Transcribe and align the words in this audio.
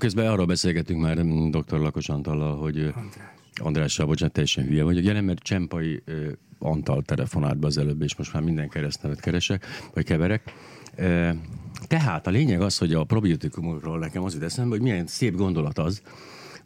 Közben 0.00 0.26
arról 0.26 0.46
beszélgetünk 0.46 1.00
már 1.00 1.22
mm, 1.22 1.50
dr. 1.50 1.78
Lakos 1.78 2.08
Antallal, 2.08 2.56
hogy 2.56 2.78
András. 2.78 3.34
Andrással, 3.54 4.06
bocsánat, 4.06 4.34
teljesen 4.34 4.64
hülye 4.64 4.82
vagyok. 4.82 5.04
Jelen, 5.04 5.24
mert 5.24 5.42
Csempai 5.42 6.02
Antal 6.58 7.02
telefonált 7.02 7.58
be 7.58 7.66
az 7.66 7.78
előbb, 7.78 8.02
és 8.02 8.16
most 8.16 8.32
már 8.32 8.42
minden 8.42 8.68
keresztnevet 8.68 9.20
keresek, 9.20 9.66
vagy 9.94 10.04
keverek. 10.04 10.52
Tehát 11.86 12.26
a 12.26 12.30
lényeg 12.30 12.60
az, 12.60 12.78
hogy 12.78 12.92
a 12.92 13.04
probiotikumokról 13.04 13.98
nekem 13.98 14.22
az 14.22 14.34
jut 14.34 14.42
eszembe, 14.42 14.70
hogy 14.70 14.84
milyen 14.84 15.06
szép 15.06 15.34
gondolat 15.34 15.78
az, 15.78 16.02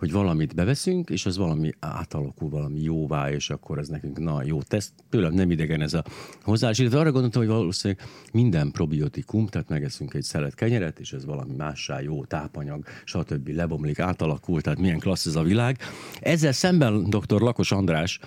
hogy 0.01 0.13
valamit 0.13 0.55
beveszünk, 0.55 1.11
és 1.11 1.27
az 1.27 1.37
valami 1.37 1.71
átalakul, 1.79 2.51
valami 2.51 2.81
jóvá, 2.81 3.31
és 3.31 3.51
akkor 3.51 3.79
ez 3.79 3.89
nekünk 3.89 4.19
na 4.19 4.45
jó 4.45 4.63
teszt. 4.63 4.93
Tőlem 5.09 5.33
nem 5.35 5.51
idegen 5.51 5.81
ez 5.81 5.95
a 5.95 6.05
hozzáállás. 6.43 6.79
Illetve 6.79 6.99
arra 6.99 7.13
gondoltam, 7.13 7.43
hogy 7.43 7.51
valószínűleg 7.51 8.05
minden 8.33 8.71
probiotikum, 8.71 9.47
tehát 9.47 9.69
megeszünk 9.69 10.15
egy 10.15 10.23
szelet 10.23 10.55
kenyeret, 10.55 10.99
és 10.99 11.13
ez 11.13 11.25
valami 11.25 11.55
mássá 11.55 12.01
jó 12.01 12.25
tápanyag, 12.25 12.85
stb. 13.05 13.49
lebomlik, 13.49 13.99
átalakul, 13.99 14.61
tehát 14.61 14.79
milyen 14.79 14.99
klassz 14.99 15.27
ez 15.27 15.37
a 15.37 15.43
világ. 15.43 15.79
Ezzel 16.21 16.53
szemben 16.53 17.05
dr. 17.11 17.41
Lakos 17.41 17.73
András 17.73 18.21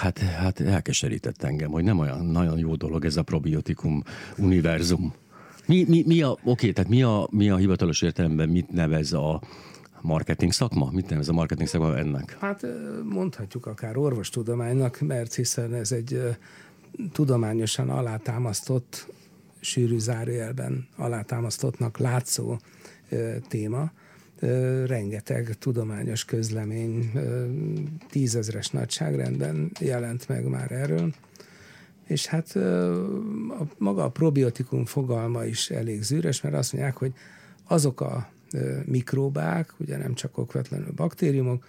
hát, 0.00 0.18
hát 0.18 0.60
elkeserített 0.60 1.42
engem, 1.42 1.70
hogy 1.70 1.84
nem 1.84 1.98
olyan 1.98 2.26
nagyon 2.26 2.58
jó 2.58 2.74
dolog 2.74 3.04
ez 3.04 3.16
a 3.16 3.22
probiotikum 3.22 4.02
univerzum. 4.38 5.14
Mi, 5.66 5.84
mi, 5.88 6.02
mi 6.06 6.22
a, 6.22 6.38
oké, 6.44 6.72
tehát 6.72 6.90
mi 6.90 7.02
a, 7.02 7.28
mi 7.30 7.50
a 7.50 7.56
hivatalos 7.56 8.02
értelemben 8.02 8.48
mit 8.48 8.72
nevez 8.72 9.12
a 9.12 9.40
marketing 10.02 10.52
szakma? 10.52 10.90
Mit 10.92 11.08
nevez 11.08 11.28
a 11.28 11.32
marketing 11.32 11.68
szakma 11.68 11.96
ennek? 11.96 12.36
Hát 12.40 12.66
mondhatjuk 13.04 13.66
akár 13.66 13.96
orvostudománynak, 13.96 15.00
mert 15.00 15.34
hiszen 15.34 15.74
ez 15.74 15.92
egy 15.92 16.36
tudományosan 17.12 17.90
alátámasztott, 17.90 19.06
sűrű 19.60 19.98
zárójelben 19.98 20.88
alátámasztottnak 20.96 21.98
látszó 21.98 22.56
téma. 23.48 23.90
Rengeteg 24.86 25.58
tudományos 25.58 26.24
közlemény 26.24 27.12
tízezres 28.10 28.70
nagyságrendben 28.70 29.70
jelent 29.80 30.28
meg 30.28 30.48
már 30.48 30.72
erről. 30.72 31.14
És 32.06 32.26
hát 32.26 32.56
a, 32.56 33.66
maga 33.78 34.04
a 34.04 34.10
probiotikum 34.10 34.84
fogalma 34.84 35.44
is 35.44 35.70
elég 35.70 36.02
zűrös, 36.02 36.40
mert 36.40 36.54
azt 36.54 36.72
mondják, 36.72 36.96
hogy 36.96 37.12
azok 37.64 38.00
a 38.00 38.30
mikróbák, 38.84 39.74
ugye 39.78 39.96
nem 39.96 40.14
csak 40.14 40.38
okvetlenül 40.38 40.92
baktériumok, 40.92 41.66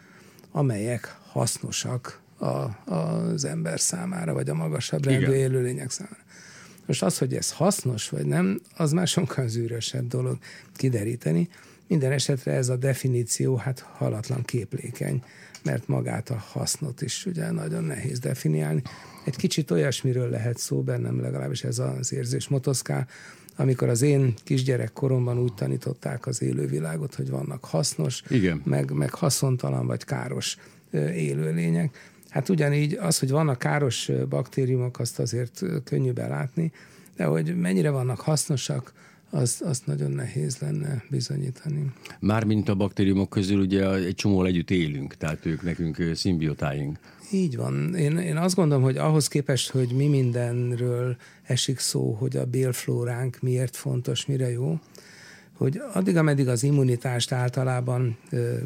amelyek 0.52 1.18
hasznosak 1.28 2.22
a, 2.38 2.94
az 2.94 3.46
ember 3.46 3.80
számára, 3.80 4.34
vagy 4.34 4.50
a 4.50 4.54
magasabb 4.54 5.06
rendű 5.06 5.32
élőlények 5.32 5.92
számára. 5.92 6.24
Most 6.86 7.04
az, 7.04 7.18
hogy 7.18 7.34
ez 7.34 7.52
hasznos 7.52 8.10
vagy 8.10 8.26
nem, 8.26 8.62
az 8.76 8.92
már 8.92 9.08
sokkal 9.08 9.48
zűrösebb 9.48 10.08
dolog 10.08 10.38
kideríteni. 10.76 11.50
Minden 11.88 12.12
esetre 12.12 12.52
ez 12.52 12.70
a 12.70 12.76
definíció 12.76 13.56
hát 13.56 13.80
halatlan 13.80 14.44
képlékeny, 14.44 15.24
mert 15.64 15.88
magát 15.88 16.30
a 16.30 16.44
hasznot 16.52 17.02
is 17.02 17.26
ugye 17.26 17.52
nagyon 17.52 17.84
nehéz 17.84 18.20
definiálni. 18.20 18.82
Egy 19.26 19.36
kicsit 19.36 19.72
olyasmiről 19.72 20.30
lehet 20.30 20.58
szó 20.58 20.82
bennem, 20.82 21.22
legalábbis 21.22 21.64
ez 21.64 21.80
az 21.80 22.14
érzés 22.14 22.48
motoszkál, 22.48 23.08
amikor 23.56 23.90
az 23.90 24.02
én 24.02 24.34
kisgyerek 24.44 24.94
koromban 24.94 25.40
úgy 25.40 25.54
tanították 25.54 26.28
az 26.28 26.42
élővilágot, 26.42 27.16
hogy 27.16 27.30
vannak 27.30 27.66
hasznos, 27.66 28.24
Igen. 28.30 28.62
Meg, 28.66 28.92
meg 28.92 29.14
haszontalan 29.14 29.88
vagy 29.88 30.04
káros 30.04 30.58
élőlények. 31.16 32.12
Hát 32.30 32.50
ugyanígy 32.50 32.94
az, 32.94 33.20
hogy 33.20 33.30
vannak 33.30 33.60
káros 33.60 34.12
baktériumok, 34.30 35.00
azt 35.00 35.20
azért 35.20 35.64
könnyű 35.84 36.12
belátni, 36.12 36.72
de 37.16 37.24
hogy 37.24 37.56
mennyire 37.56 37.90
vannak 37.90 38.20
hasznosak, 38.20 38.94
azt, 39.30 39.62
azt 39.62 39.86
nagyon 39.86 40.12
nehéz 40.12 40.58
lenne 40.58 41.04
bizonyítani. 41.10 41.92
Mármint 42.20 42.70
a 42.70 42.76
baktériumok 42.76 43.30
közül 43.30 43.60
ugye 43.60 43.94
egy 43.94 44.16
csomó 44.16 44.44
együtt 44.44 44.72
élünk, 44.72 45.18
tehát 45.18 45.46
ők 45.46 45.62
nekünk 45.62 45.98
szimbiotáink. 46.14 46.98
Így 47.34 47.56
van. 47.56 47.96
Én, 47.96 48.18
én 48.18 48.38
azt 48.38 48.56
gondolom, 48.56 48.84
hogy 48.84 48.98
ahhoz 48.98 49.28
képest, 49.28 49.70
hogy 49.70 49.92
mi 49.96 50.08
mindenről 50.08 51.16
esik 51.44 51.80
szó, 51.80 52.12
hogy 52.12 52.38
a 52.38 52.46
bélflóránk 52.46 53.38
miért 53.42 53.76
fontos, 53.76 54.26
mire 54.26 54.50
jó, 54.50 54.80
hogy 55.54 55.82
addig, 55.94 56.18
ameddig 56.18 56.48
az 56.48 56.64
immunitást 56.64 57.32
általában 57.32 58.18
ö, 58.30 58.58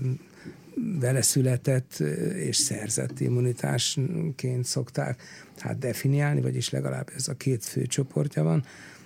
vele 1.00 1.22
született 1.22 2.00
és 2.36 2.56
szerzett 2.56 3.20
immunitásként 3.20 4.66
szokták 4.66 5.22
hát 5.58 5.78
definiálni, 5.78 6.42
vagyis 6.42 6.70
legalább 6.70 7.10
ez 7.16 7.28
a 7.28 7.34
két 7.34 7.66
fő 7.66 7.86
csoportja 7.86 8.44
van, 8.44 8.64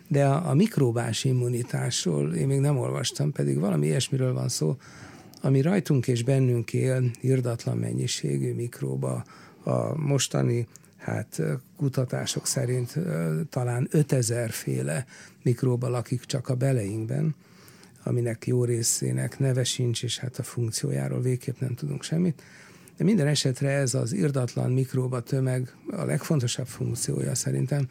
de 0.07 0.25
a, 0.25 0.49
a 0.49 0.53
mikróbás 0.53 1.23
immunitásról 1.23 2.33
én 2.33 2.47
még 2.47 2.59
nem 2.59 2.77
olvastam, 2.77 3.31
pedig 3.31 3.59
valami 3.59 3.85
ilyesmiről 3.85 4.33
van 4.33 4.49
szó, 4.49 4.77
ami 5.41 5.61
rajtunk 5.61 6.07
és 6.07 6.23
bennünk 6.23 6.73
él, 6.73 7.11
irdatlan 7.21 7.77
mennyiségű 7.77 8.53
mikróba, 8.53 9.23
a 9.63 9.97
mostani 9.97 10.67
hát 10.97 11.41
kutatások 11.77 12.47
szerint 12.47 12.99
talán 13.49 13.87
5000 13.91 14.49
féle 14.49 15.05
mikróba 15.43 15.89
lakik 15.89 16.25
csak 16.25 16.49
a 16.49 16.55
beleinkben, 16.55 17.35
aminek 18.03 18.47
jó 18.47 18.63
részének 18.63 19.39
neve 19.39 19.63
sincs, 19.63 20.03
és 20.03 20.19
hát 20.19 20.37
a 20.37 20.43
funkciójáról 20.43 21.21
végképp 21.21 21.59
nem 21.59 21.75
tudunk 21.75 22.03
semmit. 22.03 22.41
De 22.97 23.03
minden 23.03 23.27
esetre 23.27 23.69
ez 23.69 23.93
az 23.93 24.13
irdatlan 24.13 24.71
mikróba 24.71 25.21
tömeg 25.21 25.75
a 25.91 26.03
legfontosabb 26.03 26.67
funkciója 26.67 27.35
szerintem, 27.35 27.87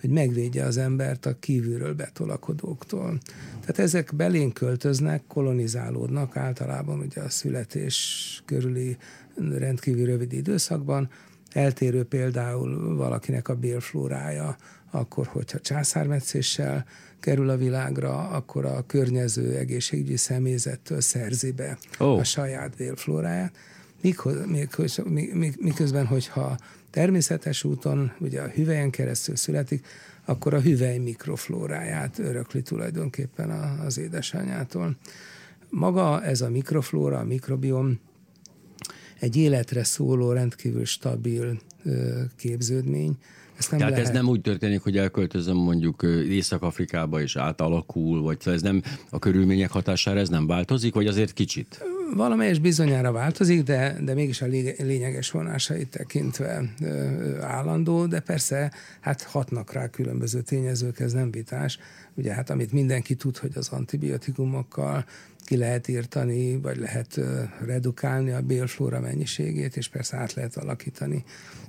hogy 0.00 0.10
megvédje 0.10 0.64
az 0.64 0.76
embert 0.76 1.26
a 1.26 1.38
kívülről 1.38 1.94
betolakodóktól. 1.94 3.18
Tehát 3.60 3.78
ezek 3.78 4.14
belénk 4.14 4.54
költöznek, 4.54 5.22
kolonizálódnak 5.26 6.36
általában 6.36 6.98
ugye 6.98 7.20
a 7.20 7.28
születés 7.28 8.42
körüli 8.46 8.96
rendkívül 9.58 10.06
rövid 10.06 10.32
időszakban, 10.32 11.10
eltérő 11.52 12.04
például 12.04 12.96
valakinek 12.96 13.48
a 13.48 13.54
bélflórája, 13.54 14.56
akkor, 14.90 15.26
hogyha 15.26 15.60
császármetszéssel 15.60 16.86
kerül 17.20 17.48
a 17.48 17.56
világra, 17.56 18.28
akkor 18.28 18.64
a 18.64 18.84
környező 18.86 19.56
egészségügyi 19.56 20.16
személyzettől 20.16 21.00
szerzi 21.00 21.52
be 21.52 21.78
oh. 21.98 22.18
a 22.18 22.24
saját 22.24 22.76
bélflóráját. 22.76 23.52
Miközben, 25.58 26.06
hogyha 26.06 26.56
természetes 26.90 27.64
úton, 27.64 28.12
ugye 28.18 28.40
a 28.40 28.48
hüvelyen 28.48 28.90
keresztül 28.90 29.36
születik, 29.36 29.86
akkor 30.24 30.54
a 30.54 30.60
hüvely 30.60 30.98
mikroflóráját 30.98 32.18
örökli 32.18 32.62
tulajdonképpen 32.62 33.50
az 33.86 33.98
édesanyától. 33.98 34.96
Maga 35.68 36.22
ez 36.22 36.40
a 36.40 36.50
mikroflóra, 36.50 37.18
a 37.18 37.24
mikrobiom 37.24 38.00
egy 39.20 39.36
életre 39.36 39.84
szóló, 39.84 40.32
rendkívül 40.32 40.84
stabil 40.84 41.60
képződmény. 42.36 43.16
Ezt 43.58 43.70
nem 43.70 43.78
Tehát 43.78 43.94
lehet... 43.94 44.08
ez 44.08 44.14
nem 44.14 44.28
úgy 44.28 44.40
történik, 44.40 44.80
hogy 44.80 44.96
elköltözöm 44.96 45.56
mondjuk 45.56 46.02
Észak-Afrikába 46.28 47.20
és 47.20 47.36
átalakul, 47.36 48.22
vagy 48.22 48.38
ez 48.44 48.62
nem 48.62 48.82
a 49.10 49.18
körülmények 49.18 49.70
hatására 49.70 50.18
ez 50.18 50.28
nem 50.28 50.46
változik, 50.46 50.94
vagy 50.94 51.06
azért 51.06 51.32
kicsit? 51.32 51.84
Valamelyes 52.14 52.58
bizonyára 52.58 53.12
változik, 53.12 53.62
de, 53.62 53.96
de 54.04 54.14
mégis 54.14 54.42
a 54.42 54.46
lényeges 54.78 55.30
vonásait 55.30 55.88
tekintve 55.88 56.74
állandó, 57.40 58.06
de 58.06 58.20
persze 58.20 58.72
hát 59.00 59.22
hatnak 59.22 59.72
rá 59.72 59.88
különböző 59.88 60.40
tényezők, 60.40 61.00
ez 61.00 61.12
nem 61.12 61.30
vitás. 61.30 61.78
Ugye 62.14 62.34
hát 62.34 62.50
amit 62.50 62.72
mindenki 62.72 63.14
tud, 63.14 63.36
hogy 63.36 63.52
az 63.54 63.68
antibiotikumokkal 63.68 65.04
ki 65.50 65.56
lehet 65.56 65.88
írtani, 65.88 66.56
vagy 66.56 66.76
lehet 66.76 67.20
redukálni 67.64 68.30
a 68.30 68.40
bélflóra 68.40 69.00
mennyiségét, 69.00 69.76
és 69.76 69.88
persze 69.88 70.16
át 70.16 70.34
lehet 70.34 70.56
alakítani 70.56 71.24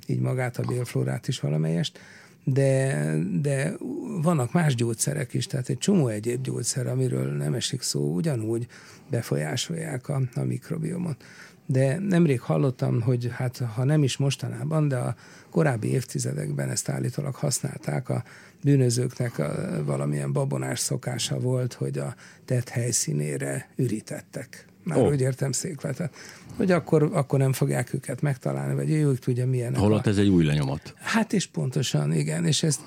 így 0.06 0.20
magát 0.20 0.58
a 0.58 0.62
bélflórát 0.62 1.28
is 1.28 1.40
valamelyest 1.40 1.98
de, 2.44 3.14
de 3.40 3.74
vannak 4.22 4.52
más 4.52 4.74
gyógyszerek 4.74 5.34
is, 5.34 5.46
tehát 5.46 5.68
egy 5.68 5.78
csomó 5.78 6.08
egyéb 6.08 6.42
gyógyszer, 6.42 6.86
amiről 6.86 7.32
nem 7.32 7.54
esik 7.54 7.82
szó, 7.82 8.14
ugyanúgy 8.14 8.66
befolyásolják 9.10 10.08
a, 10.08 10.22
a 10.34 10.40
mikrobiomot. 10.40 11.24
De 11.66 11.98
nemrég 11.98 12.40
hallottam, 12.40 13.00
hogy 13.00 13.30
hát 13.32 13.58
ha 13.74 13.84
nem 13.84 14.02
is 14.02 14.16
mostanában, 14.16 14.88
de 14.88 14.96
a 14.96 15.14
korábbi 15.50 15.88
évtizedekben 15.88 16.70
ezt 16.70 16.88
állítólag 16.88 17.34
használták, 17.34 18.08
a 18.08 18.24
bűnözőknek 18.62 19.38
a, 19.38 19.82
valamilyen 19.84 20.32
babonás 20.32 20.78
szokása 20.78 21.40
volt, 21.40 21.72
hogy 21.72 21.98
a 21.98 22.14
tett 22.44 22.68
helyszínére 22.68 23.68
ürítettek 23.76 24.66
már 24.82 24.98
oh. 24.98 25.08
úgy 25.08 25.20
értem 25.20 25.52
székletet, 25.52 26.14
hogy 26.56 26.70
akkor, 26.70 27.10
akkor 27.12 27.38
nem 27.38 27.52
fogják 27.52 27.94
őket 27.94 28.20
megtalálni, 28.20 28.74
vagy 28.74 28.90
ők 28.90 29.18
tudja 29.18 29.46
milyen. 29.46 29.76
Holott 29.76 30.06
ez 30.06 30.18
egy 30.18 30.28
új 30.28 30.44
lenyomat. 30.44 30.94
Hát 30.98 31.32
és 31.32 31.46
pontosan, 31.46 32.12
igen, 32.12 32.46
és 32.46 32.62
ezt, 32.62 32.80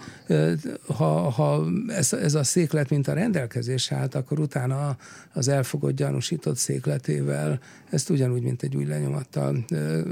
ha, 0.87 1.29
ha 1.29 1.65
ez, 1.87 2.13
ez 2.13 2.33
a 2.33 2.43
széklet, 2.43 2.89
mint 2.89 3.07
a 3.07 3.13
rendelkezés 3.13 3.91
állt, 3.91 4.15
akkor 4.15 4.39
utána 4.39 4.97
az 5.33 5.47
elfogott 5.47 5.95
gyanúsított 5.95 6.57
székletével 6.57 7.59
ezt 7.89 8.09
ugyanúgy, 8.09 8.41
mint 8.41 8.63
egy 8.63 8.75
új 8.75 8.85
lenyomattal 8.85 9.65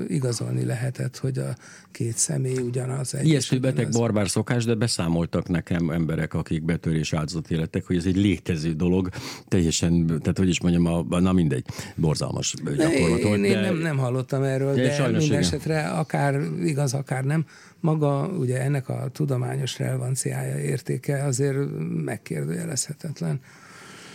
igazolni 0.07 0.65
lehetett, 0.65 1.17
hogy 1.17 1.37
a 1.37 1.55
két 1.91 2.17
személy 2.17 2.57
ugyanaz. 2.57 3.15
Ijesztő 3.23 3.59
beteg 3.59 3.75
ugyanaz. 3.75 3.97
barbár 3.97 4.29
szokás, 4.29 4.65
de 4.65 4.73
beszámoltak 4.73 5.47
nekem 5.47 5.89
emberek, 5.89 6.33
akik 6.33 6.63
betörés 6.63 7.13
áldozat 7.13 7.51
életek, 7.51 7.85
hogy 7.85 7.95
ez 7.95 8.05
egy 8.05 8.15
létező 8.15 8.73
dolog, 8.73 9.09
teljesen, 9.47 10.05
tehát 10.05 10.37
hogy 10.37 10.49
is 10.49 10.61
mondjam, 10.61 10.85
a, 10.85 11.19
na 11.19 11.31
mindegy, 11.31 11.65
borzalmas 11.95 12.53
gyakorlat. 12.63 13.19
Én, 13.19 13.25
én, 13.25 13.43
én 13.43 13.59
nem, 13.59 13.75
nem 13.75 13.97
hallottam 13.97 14.43
erről, 14.43 14.75
de, 14.75 14.97
de 14.97 15.07
minden 15.07 15.39
esetre 15.39 15.87
akár 15.87 16.39
igaz, 16.63 16.93
akár 16.93 17.23
nem, 17.23 17.45
maga 17.79 18.27
ugye 18.27 18.61
ennek 18.61 18.89
a 18.89 19.09
tudományos 19.11 19.77
relevanciája 19.77 20.57
értéke 20.57 21.23
azért 21.23 21.57
megkérdőjelezhetetlen. 22.03 23.39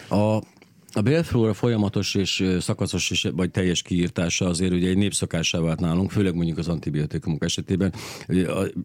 A 0.09 0.39
a 0.93 1.01
bélflóra 1.01 1.55
folyamatos 1.55 2.15
és 2.15 2.57
szakaszos 2.61 3.11
és, 3.11 3.29
vagy 3.33 3.51
teljes 3.51 3.83
kiírtása 3.83 4.47
azért 4.47 4.73
ugye 4.73 4.89
egy 4.89 4.97
népszakássá 4.97 5.59
vált 5.59 5.81
nálunk, 5.81 6.11
főleg 6.11 6.35
mondjuk 6.35 6.59
az 6.59 6.69
antibiotikumok 6.69 7.45
esetében. 7.45 7.93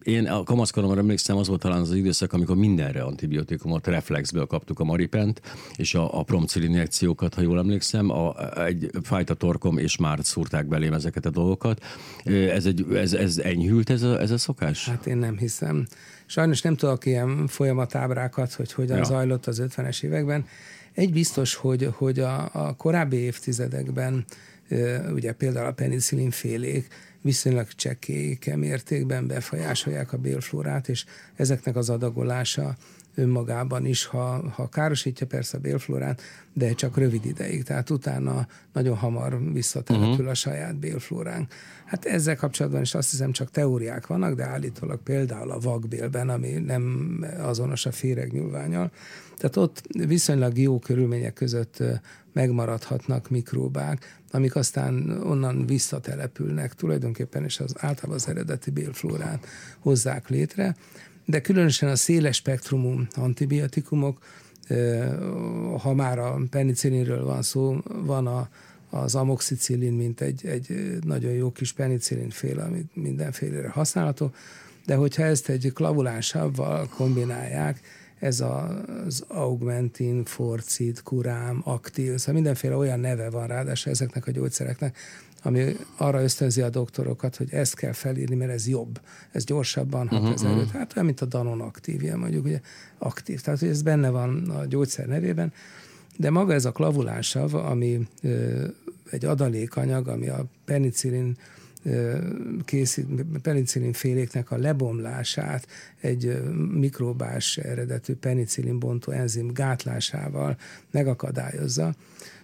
Én 0.02 0.26
a 0.26 0.42
kamaszkoromra 0.42 0.98
emlékszem, 0.98 1.36
az 1.36 1.48
volt 1.48 1.60
talán 1.60 1.80
az 1.80 1.94
időszak, 1.94 2.32
amikor 2.32 2.56
mindenre 2.56 3.02
antibiotikumot 3.02 3.86
reflexből 3.86 4.46
kaptuk 4.46 4.80
a 4.80 4.84
maripent, 4.84 5.40
és 5.76 5.94
a, 5.94 6.18
a 6.18 6.22
promcil 6.22 6.62
injekciókat, 6.62 7.34
ha 7.34 7.40
jól 7.40 7.58
emlékszem, 7.58 8.10
a, 8.10 8.34
egy 8.64 8.90
fajta 9.02 9.34
torkom, 9.34 9.78
és 9.78 9.96
már 9.96 10.18
szúrták 10.22 10.66
belém 10.66 10.92
ezeket 10.92 11.26
a 11.26 11.30
dolgokat. 11.30 11.84
Ez, 12.24 12.66
egy, 12.66 12.86
ez, 12.94 13.12
ez 13.12 13.38
enyhült 13.38 13.90
ez 13.90 14.02
a, 14.02 14.20
ez 14.20 14.30
a 14.30 14.38
szokás? 14.38 14.88
Hát 14.88 15.06
én 15.06 15.16
nem 15.16 15.38
hiszem. 15.38 15.86
Sajnos 16.26 16.62
nem 16.62 16.76
tudok 16.76 17.06
ilyen 17.06 17.46
folyamatábrákat, 17.46 18.52
hogy 18.52 18.72
hogyan 18.72 18.96
ja. 18.96 19.04
zajlott 19.04 19.46
az 19.46 19.62
50-es 19.68 20.02
években. 20.02 20.44
Egy 20.94 21.12
biztos, 21.12 21.54
hogy, 21.54 21.88
hogy 21.92 22.18
a, 22.18 22.50
a 22.52 22.74
korábbi 22.76 23.16
évtizedekben 23.16 24.24
ugye 25.12 25.32
például 25.32 25.66
a 25.66 25.72
penicillin 25.72 26.30
félék 26.30 26.88
viszonylag 27.20 27.66
csekély 27.68 28.38
mértékben 28.54 29.26
befolyásolják 29.26 30.12
a 30.12 30.18
bélflórát, 30.18 30.88
és 30.88 31.04
ezeknek 31.36 31.76
az 31.76 31.90
adagolása 31.90 32.76
önmagában 33.14 33.86
is, 33.86 34.04
ha, 34.04 34.50
ha 34.50 34.68
károsítja 34.68 35.26
persze 35.26 35.56
a 35.56 35.60
bélflórát, 35.60 36.22
de 36.52 36.72
csak 36.72 36.96
rövid 36.96 37.24
ideig, 37.24 37.62
tehát 37.62 37.90
utána 37.90 38.46
nagyon 38.72 38.96
hamar 38.96 39.52
visszatelepül 39.52 40.10
uh-huh. 40.10 40.28
a 40.28 40.34
saját 40.34 40.76
bélflóránk. 40.76 41.52
Hát 41.84 42.04
ezzel 42.04 42.36
kapcsolatban 42.36 42.80
is 42.80 42.94
azt 42.94 43.10
hiszem 43.10 43.32
csak 43.32 43.50
teóriák 43.50 44.06
vannak, 44.06 44.34
de 44.34 44.44
állítólag 44.44 45.02
például 45.02 45.50
a 45.50 45.58
vakbélben, 45.58 46.28
ami 46.28 46.50
nem 46.50 47.18
azonos 47.38 47.86
a 47.86 47.92
féregnyúlványal, 47.92 48.90
tehát 49.36 49.56
ott 49.56 49.82
viszonylag 50.06 50.58
jó 50.58 50.78
körülmények 50.78 51.32
között 51.32 51.82
megmaradhatnak 52.32 53.30
mikróbák, 53.30 54.20
amik 54.30 54.56
aztán 54.56 55.20
onnan 55.22 55.66
visszatelepülnek 55.66 56.74
tulajdonképpen, 56.74 57.44
és 57.44 57.60
az 57.60 57.74
általában 57.76 58.16
az 58.16 58.28
eredeti 58.28 58.70
bélflórát 58.70 59.46
hozzák 59.78 60.28
létre 60.28 60.76
de 61.24 61.40
különösen 61.40 61.88
a 61.88 61.96
széles 61.96 62.36
spektrumú 62.36 63.00
antibiotikumok, 63.14 64.18
ha 65.78 65.94
már 65.94 66.18
a 66.18 66.38
penicillinről 66.50 67.24
van 67.24 67.42
szó, 67.42 67.76
van 67.84 68.26
a, 68.26 68.48
az 68.90 69.14
amoxicillin, 69.14 69.92
mint 69.92 70.20
egy, 70.20 70.46
egy 70.46 70.98
nagyon 71.06 71.32
jó 71.32 71.52
kis 71.52 71.72
penicillin 71.72 72.30
fél, 72.30 72.60
ami 72.60 72.84
mindenfélére 72.92 73.68
használható, 73.68 74.30
de 74.86 74.94
hogyha 74.94 75.22
ezt 75.22 75.48
egy 75.48 75.72
klavulánsabbal 75.74 76.88
kombinálják, 76.88 77.80
ez 78.18 78.40
az 78.40 79.24
augmentin, 79.28 80.24
forcid, 80.24 81.02
kurám, 81.02 81.60
aktív, 81.64 82.16
szóval 82.16 82.34
mindenféle 82.34 82.76
olyan 82.76 83.00
neve 83.00 83.30
van 83.30 83.46
ráadásul 83.46 83.92
ezeknek 83.92 84.26
a 84.26 84.30
gyógyszereknek, 84.30 84.96
ami 85.46 85.76
arra 85.96 86.22
ösztönzi 86.22 86.60
a 86.60 86.70
doktorokat, 86.70 87.36
hogy 87.36 87.52
ezt 87.52 87.74
kell 87.74 87.92
felírni, 87.92 88.34
mert 88.34 88.50
ez 88.50 88.68
jobb, 88.68 89.00
ez 89.30 89.44
gyorsabban 89.44 90.08
hat 90.08 90.18
uh-huh, 90.18 90.34
ezelőtt. 90.34 90.68
Mhm. 90.68 90.76
Hát 90.76 90.92
olyan, 90.92 91.06
mint 91.06 91.20
a 91.20 91.24
Danon 91.24 91.60
aktívja, 91.60 92.16
mondjuk, 92.16 92.44
ugye 92.44 92.60
aktív. 92.98 93.40
Tehát, 93.40 93.60
hogy 93.60 93.68
ez 93.68 93.82
benne 93.82 94.08
van 94.08 94.50
a 94.50 94.64
gyógyszer 94.64 95.06
nevében, 95.06 95.52
de 96.16 96.30
maga 96.30 96.52
ez 96.52 96.64
a 96.64 96.72
klavulánsav, 96.72 97.54
ami 97.54 98.08
ö, 98.22 98.66
egy 99.10 99.24
adalékanyag, 99.24 100.08
ami 100.08 100.28
a 100.28 100.44
penicillin 100.64 101.36
készít, 102.64 103.06
penicillin 103.42 103.92
féléknek 103.92 104.50
a 104.50 104.56
lebomlását 104.56 105.66
egy 106.00 106.42
mikrobás 106.72 107.56
eredetű 107.56 108.14
penicillin 108.14 108.78
bontó 108.78 109.12
enzim 109.12 109.52
gátlásával 109.52 110.56
megakadályozza. 110.90 111.94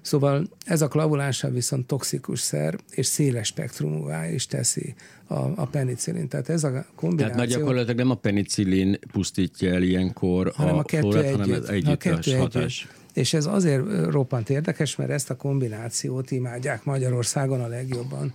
Szóval 0.02 0.49
ez 0.64 0.82
a 0.82 0.88
klavulása 0.88 1.50
viszont 1.50 1.87
toxikus 1.87 2.41
szer, 2.41 2.79
és 2.91 3.06
széles 3.06 3.47
spektrumúvá 3.47 4.31
is 4.31 4.47
teszi 4.47 4.94
a, 5.26 5.35
a 5.35 5.67
penicillin. 5.67 6.29
Tehát 6.29 6.49
ez 6.49 6.64
a 6.64 6.85
kombináció... 6.94 7.35
Tehát 7.35 7.50
gyakorlatilag 7.50 7.97
nem 7.97 8.11
a 8.11 8.14
penicillin 8.14 8.99
pusztítja 9.12 9.73
el 9.75 9.82
ilyenkor 9.82 10.52
hanem 10.55 10.75
a, 10.75 10.79
a 10.79 10.82
kettő 10.82 11.11
florát, 11.11 11.31
hanem 11.31 11.62
együtt 11.67 11.93
a 11.93 11.97
kettő 11.97 12.37
hatás. 12.37 12.82
Együtt. 12.82 12.99
És 13.12 13.32
ez 13.32 13.47
azért 13.47 13.82
roppant 14.11 14.50
érdekes, 14.50 14.97
mert 14.97 15.11
ezt 15.11 15.31
a 15.31 15.37
kombinációt 15.37 16.31
imádják 16.31 16.85
Magyarországon 16.85 17.61
a 17.61 17.67
legjobban. 17.67 18.32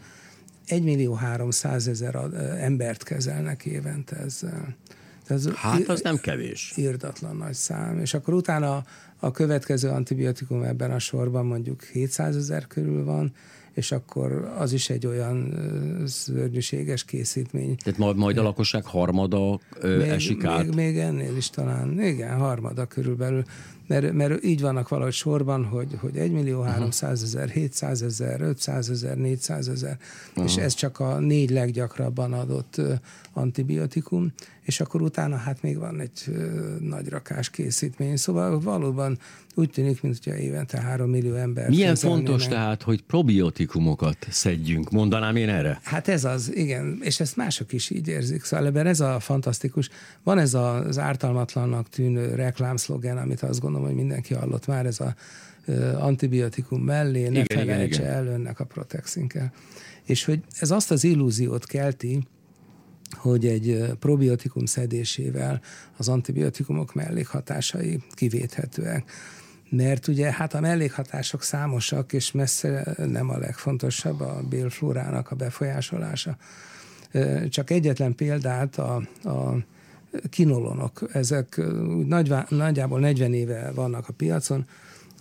1 0.65 0.83
millió 0.83 1.13
300 1.13 1.87
ezer 1.87 2.19
embert 2.59 3.03
kezelnek 3.03 3.65
évente 3.65 4.15
ezzel. 4.15 4.75
Ez 5.27 5.49
hát 5.55 5.87
az 5.87 6.01
nem 6.01 6.17
kevés. 6.17 6.73
Írdatlan 6.75 7.35
nagy 7.35 7.53
szám. 7.53 7.99
És 7.99 8.13
akkor 8.13 8.33
utána 8.33 8.83
a 9.19 9.31
következő 9.31 9.89
antibiotikum 9.89 10.63
ebben 10.63 10.91
a 10.91 10.99
sorban 10.99 11.45
mondjuk 11.45 11.83
700 11.83 12.35
ezer 12.35 12.67
körül 12.67 13.03
van, 13.03 13.33
és 13.73 13.91
akkor 13.91 14.53
az 14.57 14.73
is 14.73 14.89
egy 14.89 15.05
olyan 15.05 15.53
szörnyűséges 16.05 17.03
készítmény. 17.03 17.75
Tehát 17.75 17.99
majd, 17.99 18.15
majd 18.15 18.37
a 18.37 18.43
lakosság 18.43 18.85
harmada 18.85 19.59
ö, 19.79 19.97
még, 19.97 20.07
esik 20.07 20.43
át? 20.43 20.63
Még, 20.63 20.73
még 20.73 20.97
ennél 20.97 21.37
is 21.37 21.49
talán, 21.49 22.01
igen, 22.01 22.37
harmada 22.37 22.85
körülbelül 22.85 23.43
mert, 23.87 24.13
mert 24.13 24.43
így 24.43 24.61
vannak 24.61 24.89
valahogy 24.89 25.13
sorban, 25.13 25.65
hogy, 25.65 25.97
hogy 25.99 26.17
1 26.17 26.31
millió 26.31 26.61
300 26.61 27.23
ezer, 27.23 27.49
700 27.49 28.01
ezer, 28.01 28.41
500 28.41 28.89
ezer, 28.89 29.17
400 29.17 29.67
ezer, 29.67 29.97
és 30.43 30.57
ez 30.57 30.73
csak 30.73 30.99
a 30.99 31.19
négy 31.19 31.49
leggyakrabban 31.49 32.33
adott 32.33 32.81
antibiotikum, 33.37 34.33
és 34.61 34.79
akkor 34.79 35.01
utána 35.01 35.35
hát 35.35 35.61
még 35.61 35.77
van 35.77 35.99
egy 35.99 36.35
nagy 36.79 37.09
rakás 37.09 37.49
készítmény. 37.49 38.15
Szóval 38.15 38.59
valóban 38.59 39.17
úgy 39.55 39.69
tűnik, 39.69 40.01
mint 40.01 40.19
hogyha 40.23 40.39
évente 40.39 40.81
3 40.81 41.09
millió 41.09 41.33
ember. 41.33 41.69
Milyen 41.69 41.95
fontos 41.95 42.47
tehát, 42.47 42.83
hogy 42.83 43.01
probiotikumokat 43.01 44.17
szedjünk, 44.29 44.91
mondanám 44.91 45.35
én 45.35 45.49
erre? 45.49 45.79
Hát 45.83 46.07
ez 46.07 46.23
az, 46.23 46.55
igen, 46.55 46.99
és 47.01 47.19
ezt 47.19 47.35
mások 47.35 47.73
is 47.73 47.89
így 47.89 48.07
érzik. 48.07 48.43
Szóval 48.43 48.65
ebben 48.65 48.87
ez 48.87 48.99
a 48.99 49.19
fantasztikus. 49.19 49.89
Van 50.23 50.37
ez 50.37 50.53
az 50.53 50.99
ártalmatlannak 50.99 51.89
tűnő 51.89 52.35
reklámszlogen, 52.35 53.17
amit 53.17 53.41
azt 53.41 53.59
gondolom, 53.59 53.87
hogy 53.87 53.95
mindenki 53.95 54.33
hallott 54.33 54.67
már, 54.67 54.85
ez 54.85 54.99
a 54.99 55.15
antibiotikum 55.97 56.81
mellé, 56.81 57.27
ne 57.27 57.39
igen, 57.39 57.65
felejtse 57.65 58.01
igen, 58.01 58.13
el 58.13 58.27
önnek 58.27 58.59
a 58.59 58.63
protexinkel. 58.63 59.53
És 60.03 60.25
hogy 60.25 60.39
ez 60.59 60.71
azt 60.71 60.91
az 60.91 61.03
illúziót 61.03 61.65
kelti, 61.65 62.27
hogy 63.17 63.45
egy 63.45 63.93
probiotikum 63.99 64.65
szedésével 64.65 65.61
az 65.97 66.09
antibiotikumok 66.09 66.93
mellékhatásai 66.93 67.99
kivéthetőek. 68.11 69.11
Mert 69.69 70.07
ugye 70.07 70.31
hát 70.31 70.53
a 70.53 70.59
mellékhatások 70.59 71.43
számosak, 71.43 72.13
és 72.13 72.31
messze 72.31 72.95
nem 73.07 73.29
a 73.29 73.37
legfontosabb 73.37 74.21
a 74.21 74.41
bélflórának 74.49 75.31
a 75.31 75.35
befolyásolása. 75.35 76.37
Csak 77.49 77.69
egyetlen 77.69 78.15
példát 78.15 78.77
a, 78.77 78.95
a 79.23 79.55
kinolonok, 80.29 81.09
ezek 81.11 81.61
nagy, 82.07 82.33
nagyjából 82.49 82.99
40 82.99 83.33
éve 83.33 83.71
vannak 83.75 84.07
a 84.07 84.13
piacon, 84.13 84.65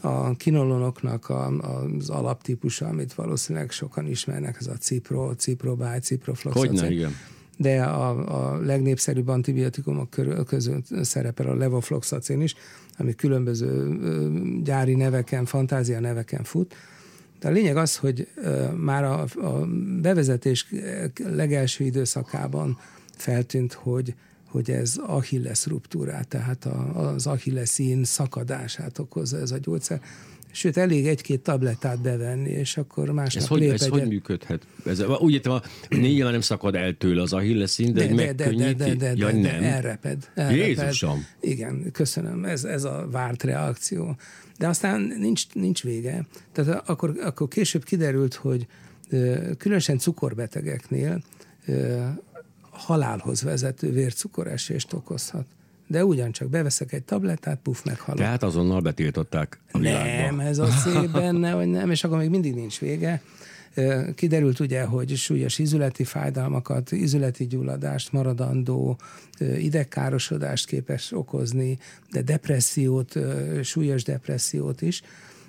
a 0.00 0.36
kinolonoknak 0.36 1.28
a, 1.28 1.46
az 1.46 2.10
alaptípusa, 2.10 2.86
amit 2.86 3.14
valószínűleg 3.14 3.70
sokan 3.70 4.06
ismernek, 4.06 4.56
ez 4.60 4.66
a 4.66 4.76
cipro, 4.76 5.34
ciprobáj, 5.34 6.00
ciprofloxacin. 6.00 6.70
Hogyne, 6.70 6.90
igen 6.90 7.14
de 7.56 7.82
a, 7.82 8.52
a 8.52 8.60
legnépszerűbb 8.60 9.28
antibiotikumok 9.28 10.10
között 10.46 10.86
szerepel 11.02 11.46
a 11.46 11.54
levofloxacin 11.54 12.40
is, 12.40 12.54
ami 12.98 13.14
különböző 13.14 13.98
gyári 14.62 14.94
neveken, 14.94 15.44
fantázia 15.44 16.00
neveken 16.00 16.44
fut. 16.44 16.74
De 17.40 17.48
a 17.48 17.52
lényeg 17.52 17.76
az, 17.76 17.96
hogy 17.96 18.28
már 18.76 19.04
a, 19.04 19.20
a 19.20 19.66
bevezetés 20.00 20.66
legelső 21.16 21.84
időszakában 21.84 22.78
feltűnt, 23.16 23.72
hogy 23.72 24.14
hogy 24.54 24.70
ez 24.70 24.96
achilles 25.06 25.66
ruptúrát, 25.66 26.28
tehát 26.28 26.64
az 26.94 27.26
achilleszín 27.26 28.04
szakadását 28.04 28.98
okozza 28.98 29.38
ez 29.38 29.50
a 29.50 29.58
gyógyszer 29.58 30.00
Sőt, 30.54 30.76
elég 30.76 31.06
egy-két 31.06 31.40
tablettát 31.40 32.00
bevenni, 32.00 32.50
és 32.50 32.76
akkor 32.76 33.10
másnap 33.10 33.42
ez 33.42 33.48
hogy, 33.48 33.62
ez 33.62 33.88
hogy 33.88 34.06
működhet? 34.06 34.66
Ez, 34.86 35.02
úgy 35.18 35.32
értem, 35.32 35.60
nyilván 35.88 36.32
nem 36.32 36.40
szakad 36.40 36.74
el 36.74 36.96
tőle 36.96 37.22
az 37.22 37.32
ahilleszín, 37.32 37.92
de, 37.92 38.06
de, 38.06 38.14
de, 38.14 38.32
de, 38.32 38.52
de, 38.52 38.72
de, 38.72 38.94
de, 38.94 39.12
ja, 39.16 39.26
de, 39.26 39.32
nem. 39.32 39.62
elreped, 39.62 40.30
elreped. 40.34 40.56
Jézusom! 40.56 41.26
Igen, 41.40 41.90
köszönöm, 41.92 42.44
ez, 42.44 42.64
ez 42.64 42.84
a 42.84 43.08
várt 43.10 43.42
reakció. 43.42 44.16
De 44.58 44.68
aztán 44.68 45.00
nincs, 45.18 45.42
nincs 45.52 45.82
vége. 45.82 46.26
Tehát 46.52 46.88
akkor, 46.88 47.14
akkor 47.22 47.48
később 47.48 47.84
kiderült, 47.84 48.34
hogy 48.34 48.66
különösen 49.58 49.98
cukorbetegeknél 49.98 51.22
halálhoz 52.70 53.42
vezető 53.42 53.90
vércukoresést 53.92 54.92
okozhat 54.92 55.46
de 55.86 56.04
ugyancsak 56.04 56.48
beveszek 56.48 56.92
egy 56.92 57.02
tablettát, 57.02 57.58
puf, 57.62 57.84
meghalok. 57.84 58.20
Tehát 58.20 58.42
azonnal 58.42 58.80
betiltották 58.80 59.60
a 59.70 59.78
világba. 59.78 60.36
Nem, 60.36 60.46
ez 60.46 60.58
a 60.58 60.66
szép 60.66 61.10
benne, 61.20 61.54
vagy 61.54 61.68
nem, 61.68 61.90
és 61.90 62.04
akkor 62.04 62.18
még 62.18 62.30
mindig 62.30 62.54
nincs 62.54 62.80
vége. 62.80 63.22
Kiderült 64.14 64.60
ugye, 64.60 64.82
hogy 64.84 65.16
súlyos 65.16 65.58
izületi 65.58 66.04
fájdalmakat, 66.04 66.92
izületi 66.92 67.46
gyulladást, 67.46 68.12
maradandó 68.12 68.98
idegkárosodást 69.58 70.66
képes 70.66 71.12
okozni, 71.12 71.78
de 72.10 72.22
depressziót, 72.22 73.18
súlyos 73.62 74.02
depressziót 74.02 74.82
is. 74.82 75.02